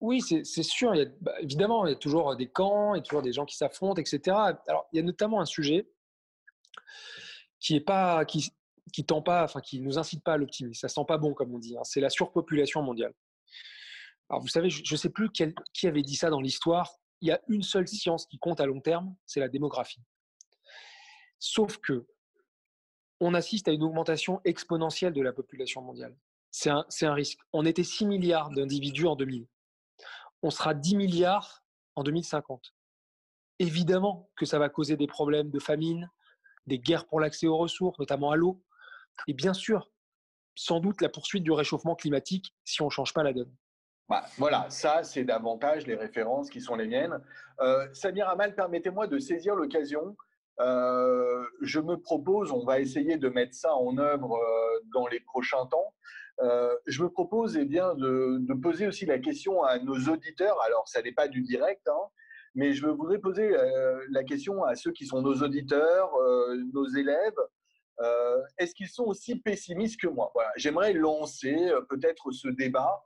Oui, 0.00 0.20
c'est 0.20 0.62
sûr. 0.62 0.94
Il 0.94 0.98
y 0.98 1.04
a, 1.04 1.08
bah, 1.20 1.32
évidemment, 1.40 1.86
il 1.86 1.90
y 1.90 1.92
a 1.92 1.96
toujours 1.96 2.36
des 2.36 2.48
camps, 2.48 2.94
il 2.94 2.98
y 2.98 3.00
a 3.00 3.02
toujours 3.02 3.22
des 3.22 3.32
gens 3.32 3.46
qui 3.46 3.56
s'affrontent, 3.56 4.00
etc. 4.00 4.36
Alors, 4.66 4.86
il 4.92 4.96
y 4.96 5.00
a 5.00 5.02
notamment 5.02 5.40
un 5.40 5.46
sujet 5.46 5.88
qui 7.58 7.76
est 7.76 7.80
pas, 7.80 8.24
qui, 8.26 8.52
tend 9.06 9.22
pas, 9.22 9.44
enfin, 9.44 9.60
qui 9.60 9.80
nous 9.80 9.98
incite 9.98 10.22
pas 10.22 10.34
à 10.34 10.36
l'optimisme. 10.36 10.78
Ça 10.78 10.88
sent 10.88 11.04
pas 11.08 11.16
bon, 11.16 11.32
comme 11.32 11.54
on 11.54 11.58
dit. 11.58 11.76
Hein. 11.76 11.84
C'est 11.84 12.00
la 12.00 12.10
surpopulation 12.10 12.82
mondiale. 12.82 13.14
Alors, 14.28 14.42
vous 14.42 14.48
savez, 14.48 14.68
je 14.68 14.82
ne 14.92 14.98
sais 14.98 15.10
plus 15.10 15.30
qui 15.30 15.86
avait 15.86 16.02
dit 16.02 16.16
ça 16.16 16.28
dans 16.28 16.40
l'histoire. 16.40 16.98
Il 17.22 17.28
y 17.28 17.32
a 17.32 17.40
une 17.48 17.62
seule 17.62 17.88
science 17.88 18.26
qui 18.26 18.38
compte 18.38 18.60
à 18.60 18.66
long 18.66 18.80
terme, 18.80 19.16
c'est 19.24 19.40
la 19.40 19.48
démographie. 19.48 20.02
Sauf 21.38 21.78
que 21.78 22.06
on 23.20 23.32
assiste 23.32 23.68
à 23.68 23.72
une 23.72 23.82
augmentation 23.82 24.42
exponentielle 24.44 25.14
de 25.14 25.22
la 25.22 25.32
population 25.32 25.80
mondiale. 25.80 26.14
C'est 26.50 26.68
un, 26.68 26.84
un, 27.02 27.14
risque. 27.14 27.38
On 27.54 27.64
était 27.64 27.84
6 27.84 28.04
milliards 28.04 28.50
d'individus 28.50 29.06
en 29.06 29.16
2000 29.16 29.46
on 30.46 30.50
sera 30.50 30.74
10 30.74 30.94
milliards 30.94 31.64
en 31.96 32.04
2050. 32.04 32.72
Évidemment 33.58 34.30
que 34.36 34.46
ça 34.46 34.60
va 34.60 34.68
causer 34.68 34.96
des 34.96 35.08
problèmes 35.08 35.50
de 35.50 35.58
famine, 35.58 36.08
des 36.66 36.78
guerres 36.78 37.06
pour 37.06 37.18
l'accès 37.18 37.48
aux 37.48 37.56
ressources, 37.56 37.98
notamment 37.98 38.30
à 38.30 38.36
l'eau, 38.36 38.62
et 39.26 39.34
bien 39.34 39.54
sûr, 39.54 39.90
sans 40.54 40.78
doute 40.78 41.00
la 41.00 41.08
poursuite 41.08 41.42
du 41.42 41.50
réchauffement 41.50 41.96
climatique 41.96 42.54
si 42.64 42.80
on 42.80 42.86
ne 42.86 42.90
change 42.90 43.12
pas 43.12 43.24
la 43.24 43.32
donne. 43.32 43.52
Bah, 44.08 44.24
voilà, 44.38 44.66
ça, 44.70 45.02
c'est 45.02 45.24
davantage 45.24 45.84
les 45.88 45.96
références 45.96 46.48
qui 46.48 46.60
sont 46.60 46.76
les 46.76 46.86
miennes. 46.86 47.18
Euh, 47.60 47.88
Samir 47.92 48.28
Amal, 48.28 48.54
permettez-moi 48.54 49.08
de 49.08 49.18
saisir 49.18 49.56
l'occasion. 49.56 50.16
Euh, 50.60 51.44
je 51.60 51.80
me 51.80 51.96
propose, 51.96 52.52
on 52.52 52.64
va 52.64 52.78
essayer 52.78 53.16
de 53.16 53.28
mettre 53.28 53.54
ça 53.54 53.74
en 53.74 53.98
œuvre 53.98 54.36
euh, 54.36 54.80
dans 54.94 55.08
les 55.08 55.18
prochains 55.18 55.66
temps, 55.66 55.92
euh, 56.40 56.74
je 56.86 57.02
me 57.02 57.08
propose 57.08 57.56
eh 57.56 57.64
bien, 57.64 57.94
de, 57.94 58.54
poser 58.62 58.86
aussi 58.86 59.06
la 59.06 59.18
question 59.18 59.62
à 59.62 59.78
nos 59.78 59.96
auditeurs. 60.08 60.60
Alors, 60.62 60.86
ça 60.88 61.02
n'est 61.02 61.12
pas 61.12 61.28
du 61.28 61.42
direct, 61.42 61.86
hein, 61.88 62.08
mais 62.54 62.72
je 62.72 62.86
voudrais 62.86 63.18
poser 63.18 63.56
euh, 63.56 64.04
la 64.10 64.22
question 64.24 64.64
à 64.64 64.74
ceux 64.74 64.92
qui 64.92 65.06
sont 65.06 65.22
nos 65.22 65.42
auditeurs, 65.42 66.14
euh, 66.16 66.56
nos 66.72 66.86
élèves. 66.86 67.38
Est-ce 68.58 68.74
qu'ils 68.74 68.88
sont 68.88 69.04
aussi 69.04 69.36
pessimistes 69.36 69.98
que 69.98 70.06
moi? 70.06 70.30
Voilà. 70.34 70.50
J'aimerais 70.56 70.92
lancer 70.92 71.56
peut-être 71.88 72.30
ce 72.30 72.48
débat 72.48 73.02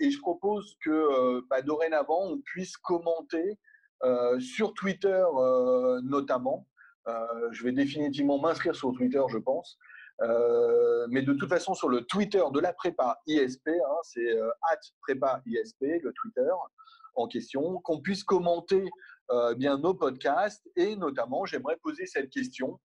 et 0.00 0.10
je 0.10 0.18
propose 0.20 0.78
que 0.82 1.42
bah, 1.50 1.60
dorénavant, 1.60 2.30
on 2.30 2.38
puisse 2.38 2.78
commenter 2.78 3.58
sur 4.38 4.72
Twitter 4.72 5.22
notamment. 6.02 6.66
je 7.50 7.62
vais 7.62 7.72
définitivement 7.72 8.40
m'inscrire 8.40 8.74
sur 8.74 8.90
Twitter, 8.94 9.20
je 9.28 9.36
pense. 9.36 9.78
Euh, 10.22 11.06
mais 11.10 11.22
de 11.22 11.34
toute 11.34 11.48
façon, 11.48 11.74
sur 11.74 11.88
le 11.88 12.02
Twitter 12.02 12.42
de 12.52 12.60
la 12.60 12.72
prépa 12.72 13.18
ISP, 13.26 13.68
hein, 13.68 13.96
c'est 14.02 14.36
euh, 14.36 14.48
at 14.70 14.80
prépa 15.02 15.42
ISP, 15.46 15.82
le 16.02 16.12
Twitter 16.12 16.50
en 17.14 17.28
question, 17.28 17.80
qu'on 17.80 18.00
puisse 18.00 18.24
commenter 18.24 18.84
euh, 19.30 19.54
bien 19.54 19.78
nos 19.78 19.94
podcasts 19.94 20.68
et 20.76 20.96
notamment, 20.96 21.44
j'aimerais 21.44 21.76
poser 21.82 22.06
cette 22.06 22.30
question. 22.30 22.78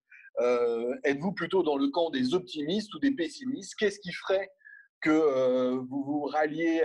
Êtes-vous 1.03 1.33
plutôt 1.33 1.61
dans 1.61 1.75
le 1.75 1.89
camp 1.89 2.09
des 2.09 2.33
optimistes 2.33 2.93
ou 2.95 2.99
des 2.99 3.11
pessimistes? 3.11 3.75
Qu'est-ce 3.77 3.99
qui 3.99 4.13
ferait 4.13 4.49
que 5.01 5.75
vous 5.75 6.03
vous 6.03 6.23
ralliez 6.23 6.83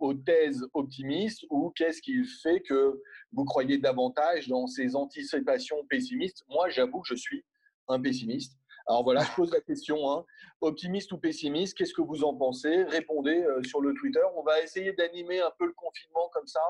aux 0.00 0.14
thèses 0.14 0.66
optimistes 0.74 1.44
ou 1.48 1.70
qu'est-ce 1.76 2.02
qui 2.02 2.24
fait 2.42 2.60
que 2.60 3.00
vous 3.32 3.44
croyez 3.44 3.78
davantage 3.78 4.48
dans 4.48 4.66
ces 4.66 4.96
anticipations 4.96 5.76
pessimistes? 5.88 6.42
Moi, 6.48 6.70
j'avoue 6.70 7.00
que 7.00 7.08
je 7.08 7.14
suis 7.14 7.44
un 7.86 8.00
pessimiste. 8.00 8.58
Alors 8.88 9.04
voilà, 9.04 9.22
je 9.22 9.32
pose 9.34 9.52
la 9.52 9.60
question, 9.60 10.10
hein. 10.10 10.24
optimiste 10.62 11.12
ou 11.12 11.18
pessimiste, 11.18 11.76
qu'est-ce 11.76 11.92
que 11.92 12.00
vous 12.00 12.24
en 12.24 12.34
pensez? 12.34 12.84
Répondez 12.84 13.42
euh, 13.42 13.62
sur 13.62 13.82
le 13.82 13.92
Twitter. 13.92 14.22
On 14.34 14.42
va 14.42 14.62
essayer 14.62 14.94
d'animer 14.94 15.40
un 15.40 15.52
peu 15.58 15.66
le 15.66 15.74
confinement 15.74 16.30
comme 16.32 16.46
ça, 16.46 16.62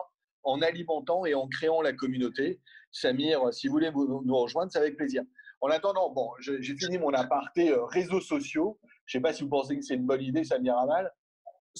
en 0.43 0.61
alimentant 0.61 1.25
et 1.27 1.35
en 1.35 1.47
créant 1.47 1.81
la 1.81 1.93
communauté. 1.93 2.61
Samir, 2.91 3.55
si 3.55 3.69
vous 3.69 3.75
voulez 3.75 3.93
nous 3.93 4.37
rejoindre, 4.37 4.73
c'est 4.73 4.81
avec 4.81 4.97
plaisir. 4.97 5.23
En 5.61 5.69
attendant, 5.69 6.11
bon, 6.11 6.31
j'ai 6.41 6.77
fini 6.77 6.99
mon 6.99 7.13
aparté 7.15 7.71
euh, 7.71 7.85
réseaux 7.85 8.21
sociaux. 8.21 8.81
Je 9.07 9.17
ne 9.17 9.21
sais 9.21 9.23
pas 9.23 9.33
si 9.33 9.45
vous 9.45 9.49
pensez 9.49 9.77
que 9.77 9.83
c'est 9.83 9.95
une 9.95 10.07
bonne 10.07 10.23
idée, 10.23 10.43
Samir 10.43 10.77
Amal. 10.77 11.13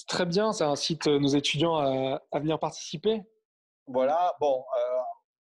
Très 0.07 0.25
bien, 0.25 0.53
ça 0.53 0.69
incite 0.69 1.07
euh, 1.07 1.19
nos 1.19 1.27
étudiants 1.27 1.75
à, 1.75 2.39
venir 2.39 2.59
participer. 2.59 3.23
Voilà, 3.87 4.35
bon, 4.39 4.63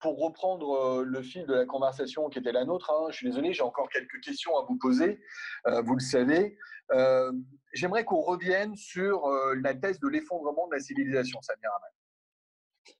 pour 0.00 0.18
reprendre 0.18 0.72
euh, 0.72 1.04
le 1.04 1.22
fil 1.22 1.46
de 1.46 1.54
la 1.54 1.66
conversation 1.66 2.28
qui 2.28 2.38
était 2.38 2.52
la 2.52 2.64
nôtre, 2.64 2.90
hein, 2.90 3.06
je 3.10 3.16
suis 3.16 3.26
désolé, 3.26 3.52
j'ai 3.52 3.62
encore 3.62 3.88
quelques 3.88 4.20
questions 4.22 4.56
à 4.56 4.64
vous 4.64 4.76
poser, 4.76 5.20
euh, 5.66 5.82
vous 5.82 5.94
le 5.94 6.00
savez. 6.00 6.56
Euh, 6.92 7.32
j'aimerais 7.72 8.04
qu'on 8.04 8.20
revienne 8.20 8.74
sur 8.76 9.28
la 9.62 9.74
thèse 9.74 10.00
de 10.00 10.08
l'effondrement 10.08 10.68
de 10.68 10.74
la 10.74 10.80
civilisation, 10.80 11.40
Samir 11.42 11.70
Ahmed. 11.70 12.96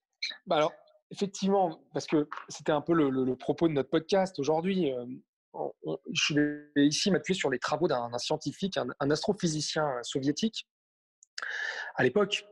Bah 0.47 0.57
alors, 0.57 0.73
effectivement, 1.11 1.81
parce 1.95 2.07
que 2.07 2.29
c'était 2.49 2.73
un 2.73 2.83
peu 2.83 2.93
le, 2.93 3.35
propos 3.37 3.69
de 3.69 3.73
notre 3.73 3.89
podcast 3.89 4.39
aujourd'hui, 4.39 4.93
je 6.13 6.35
vais 6.35 6.87
ici 6.87 7.11
m'appuyer 7.11 7.39
sur 7.39 7.49
les 7.49 7.59
travaux 7.59 7.89
d'un 7.89 8.11
scientifique, 8.19 8.77
un, 8.77 9.11
astrophysicien 9.11 9.89
soviétique, 10.03 10.69
à 11.99 12.05
l'époque, 12.05 12.47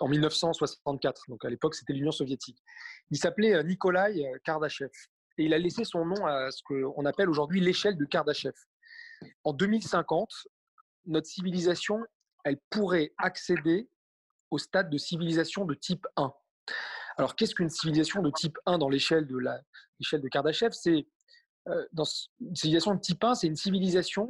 en 0.00 0.08
1964, 0.08 1.24
donc 1.28 1.42
à 1.46 1.48
l'époque 1.48 1.74
c'était 1.74 1.94
l'Union 1.94 2.12
soviétique. 2.12 2.62
Il 3.10 3.16
s'appelait 3.16 3.54
euh, 3.54 3.62
Nikolai 3.62 4.26
euh, 4.26 4.38
Kardashev 4.44 4.90
et 5.38 5.44
il 5.44 5.54
a 5.54 5.58
laissé 5.58 5.84
son 5.84 6.04
nom 6.04 6.26
à 6.26 6.50
ce 6.50 6.62
qu'on 6.62 7.06
appelle 7.06 7.30
aujourd'hui 7.30 7.60
l'échelle 7.60 7.96
de 7.96 8.04
Kardashev. 8.04 8.52
En 9.42 9.54
2050, 9.54 10.30
notre 11.06 11.26
civilisation, 11.26 11.98
elle 12.44 12.58
pourrait 12.68 13.14
accéder 13.16 13.88
au 14.50 14.58
stade 14.58 14.90
de 14.90 14.98
civilisation 14.98 15.64
de 15.64 15.72
type 15.74 16.06
1. 16.16 16.30
Alors, 17.16 17.36
qu'est-ce 17.36 17.54
qu'une 17.54 17.70
civilisation 17.70 18.20
de 18.20 18.30
type 18.30 18.58
1 18.66 18.76
dans 18.76 18.90
l'échelle 18.90 19.26
de 19.26 19.38
l'échelle 19.98 20.20
de 20.20 20.28
Kardashev? 20.28 20.72
C'est 20.72 21.06
euh, 21.68 21.86
une 22.40 22.54
civilisation 22.54 22.94
de 22.94 23.00
type 23.00 23.24
1, 23.24 23.34
c'est 23.36 23.46
une 23.46 23.56
civilisation 23.56 24.28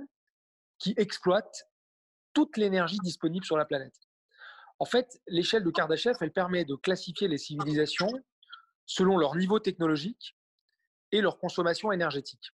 qui 0.79 0.95
exploite 0.97 1.69
toute 2.35 2.57
l'énergie 2.57 2.99
disponible 3.03 3.45
sur 3.45 3.57
la 3.57 3.65
planète. 3.65 3.95
En 4.79 4.85
fait, 4.85 5.21
l'échelle 5.27 5.65
de 5.65 5.71
Kardashev, 5.71 6.17
elle 6.21 6.33
permet 6.33 6.65
de 6.65 6.75
classifier 6.75 7.29
les 7.29 7.39
civilisations 7.39 8.11
selon 8.87 9.17
leur 9.17 9.37
niveau 9.37 9.59
technologique 9.61 10.37
et 11.13 11.21
leur 11.21 11.39
consommation 11.39 11.93
énergétique. 11.93 12.51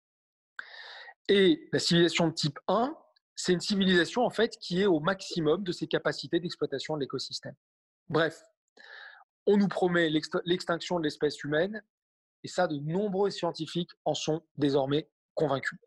Et 1.28 1.68
la 1.72 1.80
civilisation 1.80 2.28
de 2.28 2.34
type 2.34 2.60
1, 2.68 2.96
c'est 3.36 3.54
une 3.54 3.62
civilisation 3.62 4.24
en 4.24 4.30
fait 4.30 4.58
qui 4.58 4.82
est 4.82 4.86
au 4.86 5.00
maximum 5.00 5.64
de 5.64 5.72
ses 5.72 5.88
capacités 5.88 6.40
d'exploitation 6.40 6.96
de 6.96 7.02
l'écosystème. 7.02 7.56
Bref, 8.10 8.42
on 9.46 9.58
nous 9.58 9.68
promet 9.68 10.10
l'extinction 10.46 11.00
de 11.00 11.04
l'espèce 11.04 11.44
humaine, 11.44 11.82
et 12.44 12.48
ça, 12.48 12.68
de 12.68 12.78
nombreux 12.78 13.30
scientifiques 13.30 13.92
en 14.06 14.14
sont 14.14 14.44
désormais 14.58 15.10
convaincus. 15.34 15.80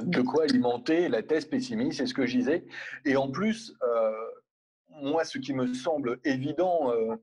De 0.00 0.22
quoi 0.22 0.44
alimenter 0.44 1.08
la 1.08 1.22
thèse 1.22 1.46
pessimiste, 1.46 1.98
c'est 1.98 2.06
ce 2.06 2.14
que 2.14 2.26
je 2.26 2.38
disais. 2.38 2.66
Et 3.04 3.16
en 3.16 3.30
plus, 3.30 3.72
euh, 3.82 4.30
moi, 5.00 5.24
ce 5.24 5.38
qui 5.38 5.52
me 5.52 5.72
semble 5.74 6.20
évident 6.24 6.92
euh, 6.92 7.16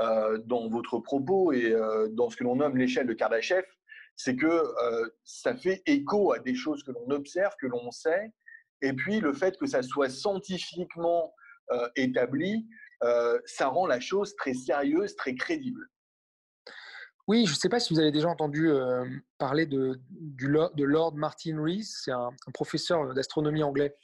euh, 0.00 0.38
dans 0.44 0.68
votre 0.68 0.98
propos 0.98 1.52
et 1.52 1.72
euh, 1.72 2.08
dans 2.08 2.30
ce 2.30 2.36
que 2.36 2.44
l'on 2.44 2.56
nomme 2.56 2.76
l'échelle 2.76 3.06
de 3.06 3.14
Kardashev, 3.14 3.64
c'est 4.16 4.36
que 4.36 4.62
ça 5.24 5.54
fait 5.54 5.82
écho 5.84 6.32
à 6.32 6.38
des 6.38 6.54
choses 6.54 6.82
que 6.82 6.90
l'on 6.90 7.10
observe, 7.10 7.52
que 7.60 7.66
l'on 7.66 7.90
sait, 7.90 8.32
et 8.80 8.94
puis 8.94 9.20
le 9.20 9.34
fait 9.34 9.58
que 9.58 9.66
ça 9.66 9.82
soit 9.82 10.08
scientifiquement 10.08 11.34
établi, 11.96 12.66
ça 13.44 13.68
rend 13.68 13.86
la 13.86 14.00
chose 14.00 14.34
très 14.36 14.54
sérieuse, 14.54 15.16
très 15.16 15.34
crédible. 15.34 15.86
Oui, 17.28 17.44
je 17.44 17.52
ne 17.52 17.56
sais 17.56 17.68
pas 17.68 17.78
si 17.78 17.92
vous 17.92 18.00
avez 18.00 18.10
déjà 18.10 18.30
entendu 18.30 18.70
parler 19.36 19.66
de, 19.66 20.00
Lord 20.78 21.14
Martin 21.16 21.62
Rees, 21.62 21.84
c'est 21.84 22.12
un, 22.12 22.30
professeur 22.54 23.12
d'astronomie 23.12 23.62
anglais. 23.62 23.94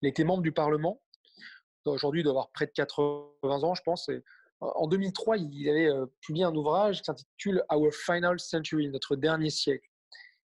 Il 0.00 0.08
était 0.08 0.24
membre 0.24 0.42
du 0.42 0.52
Parlement 0.52 0.98
aujourd'hui, 1.90 2.20
il 2.20 2.24
doit 2.24 2.32
avoir 2.32 2.50
près 2.50 2.66
de 2.66 2.72
80 2.72 3.62
ans, 3.62 3.74
je 3.74 3.82
pense. 3.82 4.10
en 4.60 4.86
2003, 4.86 5.36
il 5.38 5.68
avait 5.68 5.88
euh, 5.88 6.06
publié 6.20 6.44
un 6.44 6.54
ouvrage 6.54 6.98
qui 6.98 7.04
s'intitule 7.04 7.64
Our 7.70 7.92
Final 7.92 8.38
Century, 8.40 8.88
notre 8.88 9.16
dernier 9.16 9.50
siècle. 9.50 9.88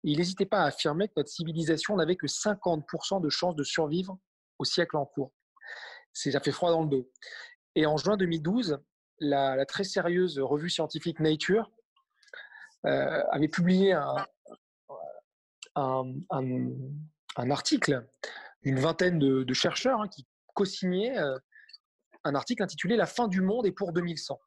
il 0.03 0.19
n'hésitait 0.19 0.47
pas 0.47 0.63
à 0.63 0.67
affirmer 0.67 1.09
que 1.09 1.15
notre 1.17 1.31
civilisation 1.31 1.97
n'avait 1.97 2.17
que 2.17 2.27
50% 2.27 3.21
de 3.21 3.29
chances 3.29 3.57
de 3.57 3.65
survivre 3.65 4.19
au 4.59 4.65
siècle 4.65 4.97
en 4.97 5.07
cours. 5.07 5.33
Ça 6.13 6.41
fait 6.41 6.53
froid 6.53 6.71
dans 6.71 6.83
le 6.83 6.89
dos. 6.89 7.11
Et 7.75 7.87
en 7.87 7.97
juin 7.97 8.17
2012, 8.17 8.79
la, 9.21 9.65
très 9.67 9.85
sérieuse 9.85 10.39
revue 10.39 10.71
scientifique 10.71 11.21
Nature 11.21 11.71
euh, 12.87 13.23
avait 13.31 13.49
publié 13.49 13.93
un, 13.93 14.27
un, 15.77 17.51
article 17.51 18.07
d'une 18.63 18.79
vingtaine 18.79 19.19
de, 19.19 19.55
chercheurs 19.55 20.01
hein, 20.01 20.09
qui 20.09 20.27
co-signé 20.59 21.17
euh, 21.17 21.39
un 22.25 22.35
article 22.35 22.65
intitulé 22.65 22.97
La 22.97 23.07
fin 23.07 23.29
du 23.29 23.41
monde 23.41 23.65
est 23.65 23.73
pour 23.73 23.93
2100. 23.93 24.41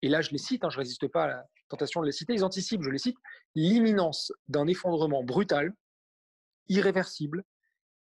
Et 0.00 0.08
là, 0.08 0.22
je 0.22 0.30
les 0.30 0.38
cite, 0.38 0.64
hein, 0.64 0.70
je 0.70 0.76
ne 0.76 0.80
résiste 0.80 1.06
pas 1.08 1.24
à 1.24 1.26
la 1.26 1.44
tentation 1.68 2.00
de 2.00 2.06
les 2.06 2.12
citer. 2.12 2.32
Ils 2.32 2.44
anticipent, 2.44 2.82
je 2.82 2.88
les 2.88 2.98
cite, 2.98 3.18
l'imminence 3.54 4.32
d'un 4.48 4.66
effondrement 4.66 5.22
brutal, 5.22 5.74
irréversible 6.68 7.44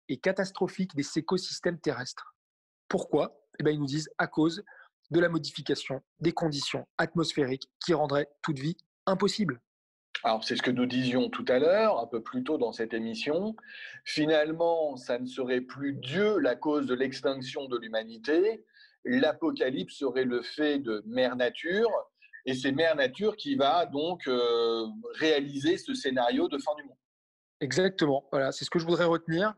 et 0.07 0.17
catastrophique 0.17 0.95
des 0.95 1.05
écosystèmes 1.17 1.79
terrestres. 1.81 2.35
Pourquoi? 2.87 3.37
Eh 3.59 3.63
bien, 3.63 3.73
Ils 3.73 3.79
nous 3.79 3.85
disent 3.85 4.09
à 4.17 4.27
cause 4.27 4.63
de 5.11 5.19
la 5.19 5.27
modification 5.27 6.01
des 6.21 6.31
conditions 6.31 6.87
atmosphériques 6.97 7.69
qui 7.83 7.93
rendraient 7.93 8.29
toute 8.41 8.59
vie 8.59 8.77
impossible. 9.07 9.59
Alors, 10.23 10.43
c'est 10.43 10.57
ce 10.57 10.61
que 10.61 10.71
nous 10.71 10.85
disions 10.85 11.29
tout 11.29 11.45
à 11.47 11.59
l'heure, 11.59 11.99
un 11.99 12.07
peu 12.07 12.21
plus 12.21 12.43
tôt 12.43 12.57
dans 12.57 12.73
cette 12.73 12.93
émission. 12.93 13.55
Finalement, 14.03 14.97
ça 14.97 15.17
ne 15.17 15.25
serait 15.25 15.61
plus 15.61 15.93
Dieu 15.93 16.39
la 16.39 16.55
cause 16.55 16.87
de 16.87 16.93
l'extinction 16.93 17.67
de 17.67 17.77
l'humanité. 17.77 18.65
L'apocalypse 19.05 19.95
serait 19.95 20.25
le 20.25 20.41
fait 20.41 20.79
de 20.79 21.01
Mère 21.05 21.37
Nature. 21.37 21.89
Et 22.45 22.53
c'est 22.53 22.73
Mère 22.73 22.95
Nature 22.95 23.37
qui 23.37 23.55
va 23.55 23.85
donc 23.85 24.27
euh, 24.27 24.85
réaliser 25.15 25.77
ce 25.77 25.93
scénario 25.93 26.49
de 26.49 26.57
fin 26.57 26.75
du 26.75 26.83
monde. 26.83 26.97
Exactement. 27.61 28.27
Voilà, 28.31 28.51
c'est 28.51 28.65
ce 28.65 28.69
que 28.69 28.79
je 28.79 28.85
voudrais 28.85 29.05
retenir. 29.05 29.53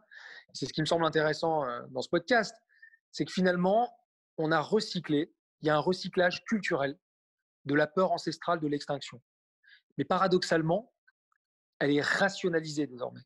C'est 0.53 0.67
ce 0.67 0.73
qui 0.73 0.81
me 0.81 0.85
semble 0.85 1.05
intéressant 1.05 1.65
euh, 1.65 1.81
dans 1.89 2.01
ce 2.01 2.09
podcast. 2.09 2.55
C'est 3.11 3.25
que 3.25 3.31
finalement, 3.31 3.89
on 4.37 4.51
a 4.51 4.59
recyclé, 4.59 5.33
il 5.61 5.67
y 5.67 5.69
a 5.71 5.75
un 5.75 5.79
recyclage 5.79 6.43
culturel 6.45 6.97
de 7.65 7.75
la 7.75 7.87
peur 7.87 8.11
ancestrale 8.11 8.59
de 8.59 8.67
l'extinction. 8.67 9.21
Mais 9.97 10.05
paradoxalement, 10.05 10.93
elle 11.79 11.91
est 11.91 12.01
rationalisée 12.01 12.87
désormais. 12.87 13.21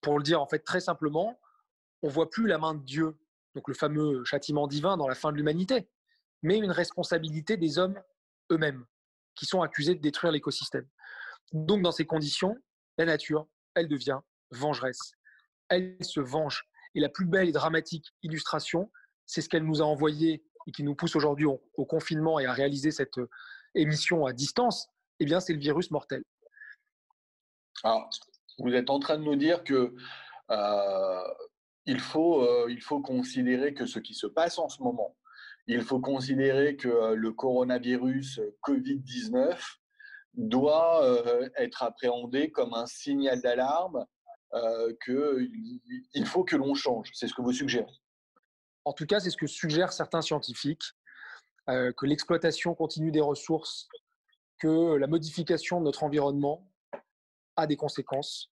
Pour 0.00 0.18
le 0.18 0.24
dire 0.24 0.40
en 0.40 0.46
fait 0.46 0.60
très 0.60 0.80
simplement, 0.80 1.40
on 2.02 2.08
voit 2.08 2.30
plus 2.30 2.46
la 2.46 2.58
main 2.58 2.74
de 2.74 2.84
Dieu, 2.84 3.16
donc 3.54 3.68
le 3.68 3.74
fameux 3.74 4.24
châtiment 4.24 4.66
divin 4.66 4.96
dans 4.96 5.08
la 5.08 5.14
fin 5.14 5.30
de 5.30 5.36
l'humanité, 5.36 5.88
mais 6.42 6.58
une 6.58 6.70
responsabilité 6.70 7.56
des 7.56 7.78
hommes 7.78 8.00
eux-mêmes 8.50 8.84
qui 9.34 9.46
sont 9.46 9.62
accusés 9.62 9.94
de 9.94 10.00
détruire 10.00 10.32
l'écosystème. 10.32 10.86
Donc 11.52 11.82
dans 11.82 11.92
ces 11.92 12.06
conditions, 12.06 12.56
la 12.98 13.04
nature, 13.04 13.46
elle 13.74 13.88
devient 13.88 14.20
vengeresse. 14.50 15.12
Elle 15.68 15.96
se 16.02 16.20
venge. 16.20 16.64
Et 16.94 17.00
la 17.00 17.08
plus 17.08 17.26
belle 17.26 17.48
et 17.48 17.52
dramatique 17.52 18.06
illustration, 18.22 18.90
c'est 19.26 19.40
ce 19.40 19.48
qu'elle 19.48 19.64
nous 19.64 19.80
a 19.80 19.84
envoyé 19.84 20.44
et 20.66 20.72
qui 20.72 20.82
nous 20.82 20.94
pousse 20.94 21.16
aujourd'hui 21.16 21.46
au, 21.46 21.86
confinement 21.86 22.38
et 22.38 22.46
à 22.46 22.52
réaliser 22.52 22.90
cette 22.90 23.18
euh, 23.18 23.28
émission 23.74 24.26
à 24.26 24.32
distance, 24.32 24.88
eh 25.22 25.24
bien, 25.24 25.38
c'est 25.38 25.52
le 25.52 25.60
virus 25.60 25.90
mortel. 25.92 26.24
Alors, 27.84 28.10
vous 28.58 28.74
êtes 28.74 28.90
en 28.90 28.98
train 28.98 29.18
de 29.18 29.22
nous 29.22 29.36
dire 29.36 29.62
que 29.62 29.94
euh, 30.50 31.28
il, 31.86 32.00
faut, 32.00 32.42
euh, 32.42 32.66
il 32.68 32.80
faut 32.80 33.00
considérer 33.00 33.72
que 33.72 33.86
ce 33.86 34.00
qui 34.00 34.14
se 34.14 34.26
passe 34.26 34.58
en 34.58 34.68
ce 34.68 34.82
moment, 34.82 35.16
il 35.68 35.82
faut 35.82 36.00
considérer 36.00 36.76
que 36.76 36.88
euh, 36.88 37.14
le 37.14 37.32
coronavirus 37.32 38.40
Covid-19 38.66 39.58
doit 40.34 41.04
euh, 41.04 41.48
être 41.56 41.84
appréhendé 41.84 42.50
comme 42.50 42.74
un 42.74 42.86
signal 42.86 43.40
d'alarme 43.40 44.04
qu'il 45.06 46.26
faut 46.26 46.44
que 46.44 46.56
l'on 46.56 46.74
change. 46.74 47.10
C'est 47.14 47.26
ce 47.26 47.32
que 47.32 47.40
vous 47.40 47.52
suggérez. 47.52 47.86
En 48.84 48.92
tout 48.92 49.06
cas, 49.06 49.20
c'est 49.20 49.30
ce 49.30 49.36
que 49.36 49.46
suggèrent 49.46 49.94
certains 49.94 50.20
scientifiques, 50.20 50.82
que 51.66 52.04
l'exploitation 52.04 52.74
continue 52.74 53.10
des 53.10 53.22
ressources, 53.22 53.88
que 54.62 54.96
la 54.96 55.08
modification 55.08 55.80
de 55.80 55.84
notre 55.84 56.04
environnement 56.04 56.70
a 57.56 57.66
des 57.66 57.76
conséquences. 57.76 58.48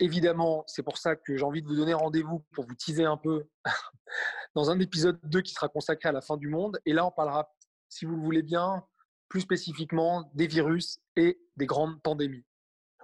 Évidemment, 0.00 0.64
c'est 0.66 0.82
pour 0.82 0.98
ça 0.98 1.14
que 1.14 1.36
j'ai 1.36 1.44
envie 1.44 1.62
de 1.62 1.68
vous 1.68 1.76
donner 1.76 1.94
rendez-vous 1.94 2.40
pour 2.52 2.66
vous 2.66 2.74
teaser 2.74 3.04
un 3.04 3.16
peu 3.16 3.46
dans 4.56 4.70
un 4.70 4.80
épisode 4.80 5.20
2 5.22 5.40
qui 5.42 5.52
sera 5.54 5.68
consacré 5.68 6.08
à 6.08 6.12
la 6.12 6.20
fin 6.20 6.36
du 6.36 6.48
monde. 6.48 6.80
Et 6.86 6.92
là, 6.92 7.06
on 7.06 7.12
parlera, 7.12 7.54
si 7.88 8.04
vous 8.04 8.16
le 8.16 8.22
voulez 8.22 8.42
bien, 8.42 8.84
plus 9.28 9.42
spécifiquement 9.42 10.28
des 10.34 10.48
virus 10.48 10.98
et 11.14 11.40
des 11.56 11.66
grandes 11.66 12.02
pandémies. 12.02 12.44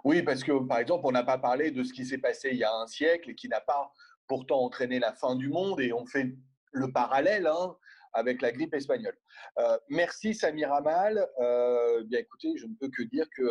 Oui, 0.03 0.23
parce 0.23 0.43
que 0.43 0.67
par 0.67 0.79
exemple, 0.79 1.07
on 1.07 1.13
n'a 1.13 1.25
pas 1.25 1.39
parlé 1.39 1.71
de 1.71 1.85
ce 1.85 1.93
qui 1.93 2.05
s'est 2.05 2.19
passé 2.19 2.49
il 2.51 2.59
y 2.59 2.65
a 2.65 2.75
un 2.75 2.89
siècle 2.89 3.31
et 3.31 3.35
qui 3.37 3.49
n'a 3.49 3.61
pas 3.61 3.93
pourtant 4.27 4.61
entraîné 4.61 4.99
la 4.99 5.13
fin 5.13 5.37
du 5.37 5.49
monde 5.49 5.81
et 5.81 5.93
on 5.93 6.05
fait 6.05 6.35
le 6.73 6.91
parallèle 6.91 7.47
hein, 7.47 7.77
avec 8.15 8.43
la 8.43 8.53
grippe 8.53 8.75
espagnole. 8.75 9.17
Euh, 9.59 9.79
merci 9.89 10.35
Samir 10.35 10.73
Amal. 10.73 11.29
Euh, 11.41 12.03
bien 12.05 12.21
écoutez, 12.21 12.57
je 12.57 12.67
ne 12.67 12.75
peux 12.81 12.89
que 12.89 13.03
dire 13.03 13.27
que 13.37 13.45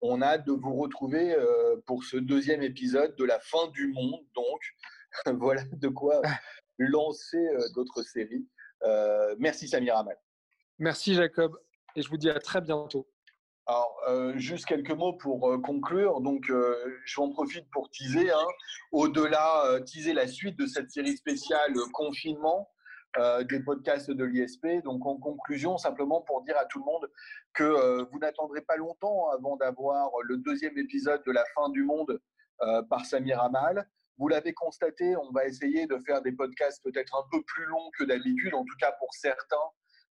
on 0.00 0.22
a 0.22 0.26
hâte 0.26 0.46
de 0.46 0.52
vous 0.52 0.76
retrouver 0.76 1.34
euh, 1.34 1.76
pour 1.86 2.04
ce 2.04 2.16
deuxième 2.16 2.62
épisode 2.62 3.16
de 3.16 3.24
la 3.24 3.40
fin 3.40 3.68
du 3.68 3.88
monde. 3.88 4.24
Donc 4.34 4.60
voilà 5.38 5.62
de 5.72 5.88
quoi 5.88 6.20
lancer 6.78 7.48
d'autres 7.74 8.02
séries. 8.02 8.46
Merci 9.38 9.68
Samir 9.68 9.96
Amal. 9.96 10.16
Merci 10.78 11.14
Jacob 11.14 11.58
et 11.96 12.02
je 12.02 12.08
vous 12.08 12.16
dis 12.16 12.30
à 12.30 12.38
très 12.38 12.60
bientôt. 12.60 13.08
Alors, 13.68 13.94
euh, 14.08 14.32
juste 14.38 14.64
quelques 14.64 14.92
mots 14.92 15.12
pour 15.12 15.50
euh, 15.50 15.58
conclure. 15.58 16.22
Donc, 16.22 16.48
euh, 16.48 16.74
je 17.04 17.20
en 17.20 17.28
profite 17.28 17.68
pour 17.70 17.90
teaser, 17.90 18.30
hein, 18.30 18.46
au-delà, 18.92 19.78
teaser 19.84 20.14
la 20.14 20.26
suite 20.26 20.58
de 20.58 20.66
cette 20.66 20.90
série 20.90 21.14
spéciale 21.18 21.74
confinement 21.92 22.70
des 23.48 23.60
podcasts 23.60 24.10
de 24.10 24.24
l'ISP. 24.24 24.66
Donc, 24.84 25.04
en 25.06 25.16
conclusion, 25.16 25.76
simplement 25.76 26.20
pour 26.22 26.42
dire 26.42 26.56
à 26.58 26.66
tout 26.66 26.78
le 26.78 26.84
monde 26.84 27.10
que 27.54 28.02
vous 28.10 28.18
n'attendrez 28.18 28.60
pas 28.60 28.76
longtemps 28.76 29.30
avant 29.30 29.56
d'avoir 29.56 30.10
le 30.22 30.36
deuxième 30.36 30.76
épisode 30.78 31.22
de 31.24 31.32
la 31.32 31.44
fin 31.54 31.68
du 31.70 31.84
monde 31.84 32.20
par 32.88 33.04
Samir 33.06 33.40
Amal. 33.40 33.88
Vous 34.18 34.28
l'avez 34.28 34.52
constaté, 34.52 35.16
on 35.16 35.30
va 35.32 35.46
essayer 35.46 35.86
de 35.86 35.98
faire 36.06 36.22
des 36.22 36.32
podcasts 36.32 36.82
peut-être 36.82 37.16
un 37.16 37.24
peu 37.30 37.42
plus 37.44 37.64
longs 37.66 37.90
que 37.98 38.04
d'habitude, 38.04 38.54
en 38.54 38.64
tout 38.64 38.76
cas 38.78 38.92
pour 38.98 39.12
certains 39.14 39.56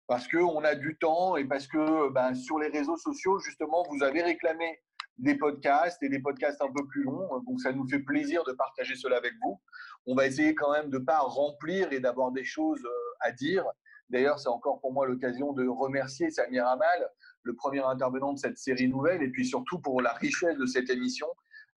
parce 0.07 0.29
qu'on 0.29 0.63
a 0.65 0.75
du 0.75 0.97
temps 0.99 1.37
et 1.37 1.45
parce 1.45 1.67
que 1.67 2.11
ben, 2.11 2.35
sur 2.35 2.59
les 2.59 2.69
réseaux 2.69 2.97
sociaux, 2.97 3.39
justement, 3.39 3.85
vous 3.91 4.03
avez 4.03 4.23
réclamé 4.23 4.81
des 5.19 5.37
podcasts 5.37 6.03
et 6.03 6.09
des 6.09 6.19
podcasts 6.19 6.61
un 6.63 6.73
peu 6.73 6.87
plus 6.87 7.05
longs. 7.05 7.29
Donc, 7.47 7.61
ça 7.61 7.73
nous 7.73 7.87
fait 7.89 8.01
plaisir 8.01 8.45
de 8.45 8.53
partager 8.53 8.97
cela 8.97 9.17
avec 9.17 9.33
vous. 9.43 9.61
On 10.07 10.15
va 10.15 10.27
essayer 10.27 10.55
quand 10.55 10.73
même 10.73 10.91
de 10.91 10.99
ne 10.99 11.05
pas 11.05 11.19
remplir 11.19 11.93
et 11.93 12.01
d'avoir 12.01 12.33
des 12.33 12.45
choses 12.45 12.85
euh, 12.85 13.15
à 13.21 13.33
dire. 13.33 13.65
D'ailleurs, 14.11 14.39
c'est 14.39 14.49
encore 14.49 14.81
pour 14.81 14.93
moi 14.93 15.07
l'occasion 15.07 15.53
de 15.53 15.67
remercier 15.67 16.31
Samir 16.31 16.67
Amal, 16.67 17.09
le 17.43 17.55
premier 17.55 17.81
intervenant 17.81 18.33
de 18.33 18.39
cette 18.39 18.59
série 18.59 18.89
nouvelle, 18.89 19.23
et 19.23 19.29
puis 19.29 19.47
surtout 19.47 19.79
pour 19.79 20.01
la 20.03 20.13
richesse 20.13 20.57
de 20.59 20.67
cette 20.67 20.91
émission 20.91 21.27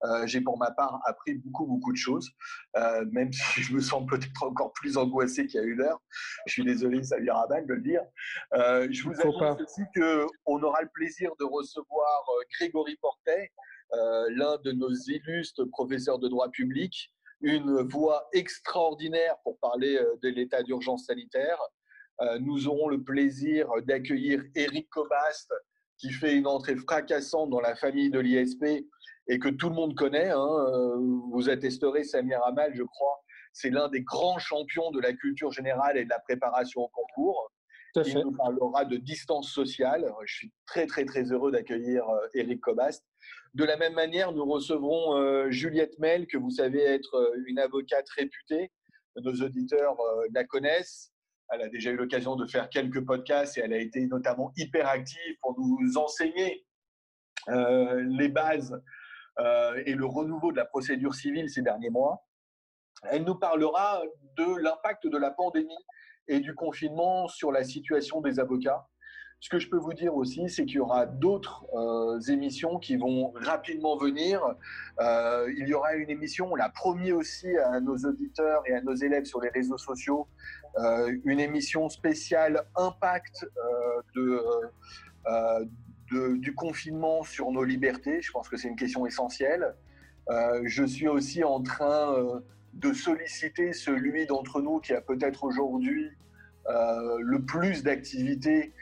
euh, 0.04 0.26
j'ai 0.26 0.40
pour 0.40 0.58
ma 0.58 0.70
part 0.70 1.00
appris 1.06 1.34
beaucoup, 1.34 1.66
beaucoup 1.66 1.92
de 1.92 1.96
choses, 1.96 2.30
euh, 2.76 3.04
même 3.10 3.32
si 3.32 3.62
je 3.62 3.74
me 3.74 3.80
sens 3.80 4.06
peut-être 4.08 4.42
encore 4.42 4.72
plus 4.72 4.96
angoissé 4.96 5.46
qu'il 5.46 5.60
y 5.60 5.64
a 5.64 5.66
une 5.66 5.80
heure. 5.80 6.00
Je 6.46 6.52
suis 6.52 6.64
désolé, 6.64 7.02
ça 7.02 7.18
vient 7.18 7.34
à 7.36 7.60
de 7.60 7.72
le 7.72 7.80
dire. 7.80 8.02
Euh, 8.54 8.86
je 8.90 9.02
vous 9.02 9.14
annonce 9.20 9.60
aussi 9.60 9.82
qu'on 9.94 10.62
aura 10.62 10.82
le 10.82 10.88
plaisir 10.92 11.32
de 11.40 11.44
recevoir 11.44 12.24
Grégory 12.58 12.96
Portet, 13.00 13.52
l'un 13.90 14.58
de 14.64 14.72
nos 14.72 14.92
illustres 14.92 15.64
professeurs 15.70 16.18
de 16.18 16.28
droit 16.28 16.50
public, 16.50 17.10
une 17.40 17.82
voix 17.88 18.28
extraordinaire 18.32 19.36
pour 19.42 19.58
parler 19.60 19.98
de 20.22 20.28
l'état 20.28 20.62
d'urgence 20.62 21.06
sanitaire. 21.06 21.58
nous 22.40 22.68
aurons 22.68 22.88
le 22.88 23.02
plaisir 23.02 23.68
d'accueillir 23.86 24.42
Eric 24.54 24.88
Cobast, 24.90 25.52
qui 25.98 26.12
fait 26.12 26.36
une 26.36 26.46
entrée 26.46 26.76
fracassante 26.76 27.50
dans 27.50 27.60
la 27.60 27.74
famille 27.74 28.10
de 28.10 28.20
l'ISP 28.20 28.64
et 29.28 29.38
que 29.38 29.48
tout 29.48 29.68
le 29.68 29.74
monde 29.74 29.94
connaît. 29.94 30.30
Hein, 30.30 30.66
euh, 30.68 30.96
vous 31.30 31.48
attesterez 31.50 32.04
Samir 32.04 32.42
Amal, 32.44 32.72
je 32.74 32.82
crois. 32.82 33.20
C'est 33.52 33.70
l'un 33.70 33.88
des 33.88 34.02
grands 34.02 34.38
champions 34.38 34.90
de 34.90 35.00
la 35.00 35.12
culture 35.12 35.52
générale 35.52 35.96
et 35.96 36.04
de 36.04 36.10
la 36.10 36.18
préparation 36.20 36.82
au 36.82 36.88
concours. 36.88 37.52
Il 38.06 38.18
nous 38.18 38.32
parlera 38.32 38.84
de 38.84 38.96
distance 38.96 39.50
sociale. 39.50 40.12
Je 40.24 40.34
suis 40.34 40.52
très, 40.66 40.86
très, 40.86 41.04
très 41.04 41.24
heureux 41.32 41.50
d'accueillir 41.50 42.04
Eric 42.34 42.58
euh, 42.58 42.60
Cobast. 42.62 43.04
De 43.54 43.64
la 43.64 43.76
même 43.76 43.94
manière, 43.94 44.32
nous 44.32 44.44
recevrons 44.44 45.16
euh, 45.16 45.50
Juliette 45.50 45.98
Mel, 45.98 46.26
que 46.26 46.36
vous 46.36 46.50
savez 46.50 46.82
être 46.82 47.32
une 47.46 47.58
avocate 47.58 48.08
réputée. 48.10 48.70
Nos 49.16 49.34
auditeurs 49.42 49.96
la 50.32 50.44
connaissent. 50.44 51.12
Elle 51.50 51.62
a 51.62 51.68
déjà 51.68 51.90
eu 51.90 51.96
l'occasion 51.96 52.36
de 52.36 52.46
faire 52.46 52.68
quelques 52.68 53.04
podcasts 53.04 53.58
et 53.58 53.62
elle 53.62 53.72
a 53.72 53.78
été 53.78 54.06
notamment 54.06 54.52
hyper 54.56 54.86
active 54.86 55.34
pour 55.40 55.58
nous 55.58 55.96
enseigner 55.96 56.64
les 57.48 58.28
bases 58.28 58.80
euh, 59.40 59.82
et 59.86 59.94
le 59.94 60.06
renouveau 60.06 60.50
de 60.50 60.56
la 60.56 60.64
procédure 60.64 61.14
civile 61.14 61.48
ces 61.48 61.62
derniers 61.62 61.90
mois. 61.90 62.26
Elle 63.10 63.24
nous 63.24 63.36
parlera 63.36 64.02
de 64.36 64.56
l'impact 64.60 65.06
de 65.06 65.16
la 65.16 65.30
pandémie 65.30 65.84
et 66.26 66.40
du 66.40 66.54
confinement 66.54 67.28
sur 67.28 67.52
la 67.52 67.62
situation 67.62 68.20
des 68.20 68.40
avocats. 68.40 68.88
Ce 69.40 69.48
que 69.48 69.60
je 69.60 69.70
peux 69.70 69.76
vous 69.76 69.92
dire 69.92 70.16
aussi, 70.16 70.48
c'est 70.48 70.64
qu'il 70.64 70.76
y 70.76 70.80
aura 70.80 71.06
d'autres 71.06 71.64
euh, 71.72 72.18
émissions 72.22 72.80
qui 72.80 72.96
vont 72.96 73.30
rapidement 73.36 73.96
venir. 73.96 74.42
Euh, 74.98 75.52
il 75.56 75.68
y 75.68 75.74
aura 75.74 75.94
une 75.94 76.10
émission, 76.10 76.50
on 76.50 76.56
l'a 76.56 76.70
promis 76.70 77.12
aussi 77.12 77.56
à 77.56 77.78
nos 77.78 77.96
auditeurs 77.98 78.62
et 78.66 78.74
à 78.74 78.80
nos 78.80 78.94
élèves 78.94 79.26
sur 79.26 79.40
les 79.40 79.50
réseaux 79.50 79.78
sociaux, 79.78 80.26
une 81.24 81.40
émission 81.40 81.88
spéciale 81.88 82.64
impact 82.76 83.46
de, 84.16 84.42
du 86.10 86.54
confinement 86.54 87.22
sur 87.22 87.50
nos 87.50 87.64
libertés. 87.64 88.22
Je 88.22 88.30
pense 88.32 88.48
que 88.48 88.56
c'est 88.56 88.68
une 88.68 88.76
question 88.76 89.06
essentielle. 89.06 89.74
Euh, 90.30 90.62
je 90.64 90.84
suis 90.84 91.08
aussi 91.08 91.42
en 91.44 91.62
train 91.62 92.14
euh, 92.14 92.40
de 92.74 92.92
solliciter 92.92 93.72
celui 93.72 94.26
d'entre 94.26 94.60
nous 94.60 94.78
qui 94.78 94.92
a 94.92 95.00
peut-être 95.00 95.44
aujourd'hui 95.44 96.10
euh, 96.68 97.18
le 97.20 97.42
plus 97.42 97.82
d'activités, 97.82 98.72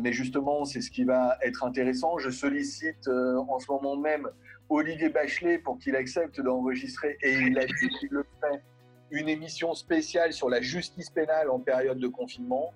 mais 0.00 0.10
justement, 0.10 0.64
c'est 0.64 0.80
ce 0.80 0.90
qui 0.90 1.04
va 1.04 1.36
être 1.42 1.62
intéressant. 1.62 2.16
Je 2.16 2.30
sollicite 2.30 3.08
en 3.08 3.58
ce 3.58 3.70
moment 3.70 3.94
même 3.94 4.26
Olivier 4.70 5.10
Bachelet 5.10 5.58
pour 5.58 5.78
qu'il 5.78 5.94
accepte 5.96 6.40
d'enregistrer, 6.40 7.18
et 7.20 7.34
il 7.34 7.58
a 7.58 7.66
dit 7.66 7.88
qu'il 8.00 8.08
le 8.10 8.24
fait, 8.40 8.62
une 9.10 9.28
émission 9.28 9.74
spéciale 9.74 10.32
sur 10.32 10.48
la 10.48 10.62
justice 10.62 11.10
pénale 11.10 11.50
en 11.50 11.58
période 11.58 11.98
de 11.98 12.08
confinement. 12.08 12.72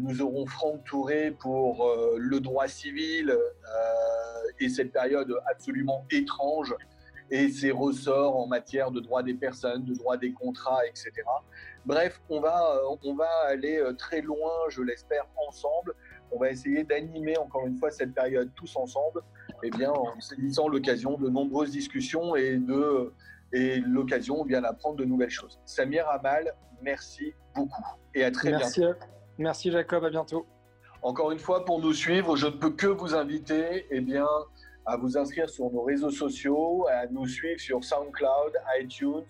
Nous 0.00 0.20
aurons 0.20 0.46
Franck 0.46 0.84
Touré 0.84 1.30
pour 1.30 1.88
le 2.16 2.40
droit 2.40 2.68
civil 2.68 3.36
et 4.58 4.68
cette 4.68 4.92
période 4.92 5.32
absolument 5.50 6.04
étrange 6.10 6.74
et 7.30 7.48
ses 7.48 7.70
ressorts 7.70 8.36
en 8.36 8.46
matière 8.46 8.90
de 8.90 9.00
droit 9.00 9.22
des 9.22 9.34
personnes, 9.34 9.84
de 9.84 9.94
droit 9.94 10.16
des 10.16 10.32
contrats, 10.32 10.84
etc. 10.86 11.12
Bref, 11.86 12.20
on 12.28 12.40
va, 12.40 12.74
euh, 12.74 12.96
on 13.04 13.14
va 13.14 13.28
aller 13.46 13.78
euh, 13.78 13.92
très 13.92 14.20
loin, 14.20 14.50
je 14.68 14.82
l'espère, 14.82 15.26
ensemble. 15.48 15.94
On 16.32 16.38
va 16.38 16.50
essayer 16.50 16.84
d'animer 16.84 17.36
encore 17.38 17.66
une 17.66 17.76
fois 17.76 17.90
cette 17.90 18.14
période 18.14 18.50
tous 18.54 18.76
ensemble, 18.76 19.22
eh 19.62 19.70
bien, 19.70 19.90
en 19.90 20.20
saisissant 20.20 20.68
l'occasion 20.68 21.16
de 21.16 21.28
nombreuses 21.28 21.70
discussions 21.70 22.36
et 22.36 22.56
de 22.56 23.12
et 23.52 23.80
l'occasion 23.80 24.44
bien 24.44 24.60
d'apprendre 24.60 24.96
de 24.96 25.04
nouvelles 25.04 25.30
choses. 25.30 25.60
Samir 25.64 26.08
Amal, 26.08 26.54
merci 26.82 27.34
beaucoup 27.52 27.82
et 28.14 28.22
à 28.22 28.30
très 28.30 28.50
merci, 28.50 28.80
bientôt. 28.80 28.98
Merci 29.38 29.70
Jacob, 29.70 30.04
à 30.04 30.10
bientôt. 30.10 30.46
Encore 31.02 31.32
une 31.32 31.38
fois, 31.38 31.64
pour 31.64 31.80
nous 31.80 31.94
suivre, 31.94 32.36
je 32.36 32.46
ne 32.46 32.52
peux 32.52 32.70
que 32.70 32.86
vous 32.86 33.14
inviter 33.14 33.86
eh 33.90 34.00
bien, 34.00 34.26
à 34.84 34.96
vous 34.96 35.16
inscrire 35.16 35.48
sur 35.48 35.70
nos 35.70 35.82
réseaux 35.82 36.10
sociaux, 36.10 36.86
à 36.88 37.06
nous 37.06 37.26
suivre 37.26 37.60
sur 37.60 37.82
SoundCloud, 37.82 38.52
iTunes 38.78 39.24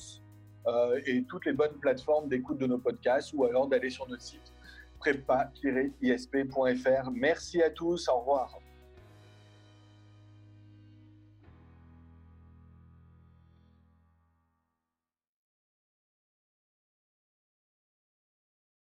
euh, 0.66 1.00
et 1.06 1.22
toutes 1.24 1.46
les 1.46 1.52
bonnes 1.52 1.78
plateformes 1.80 2.28
d'écoute 2.28 2.58
de 2.58 2.66
nos 2.66 2.78
podcasts 2.78 3.32
ou 3.34 3.44
alors 3.44 3.68
d'aller 3.68 3.90
sur 3.90 4.08
notre 4.08 4.22
site 4.22 4.52
prépa-isp.fr. 5.00 7.10
Merci 7.12 7.62
à 7.62 7.70
tous, 7.70 8.08
au 8.08 8.18
revoir. 8.18 8.59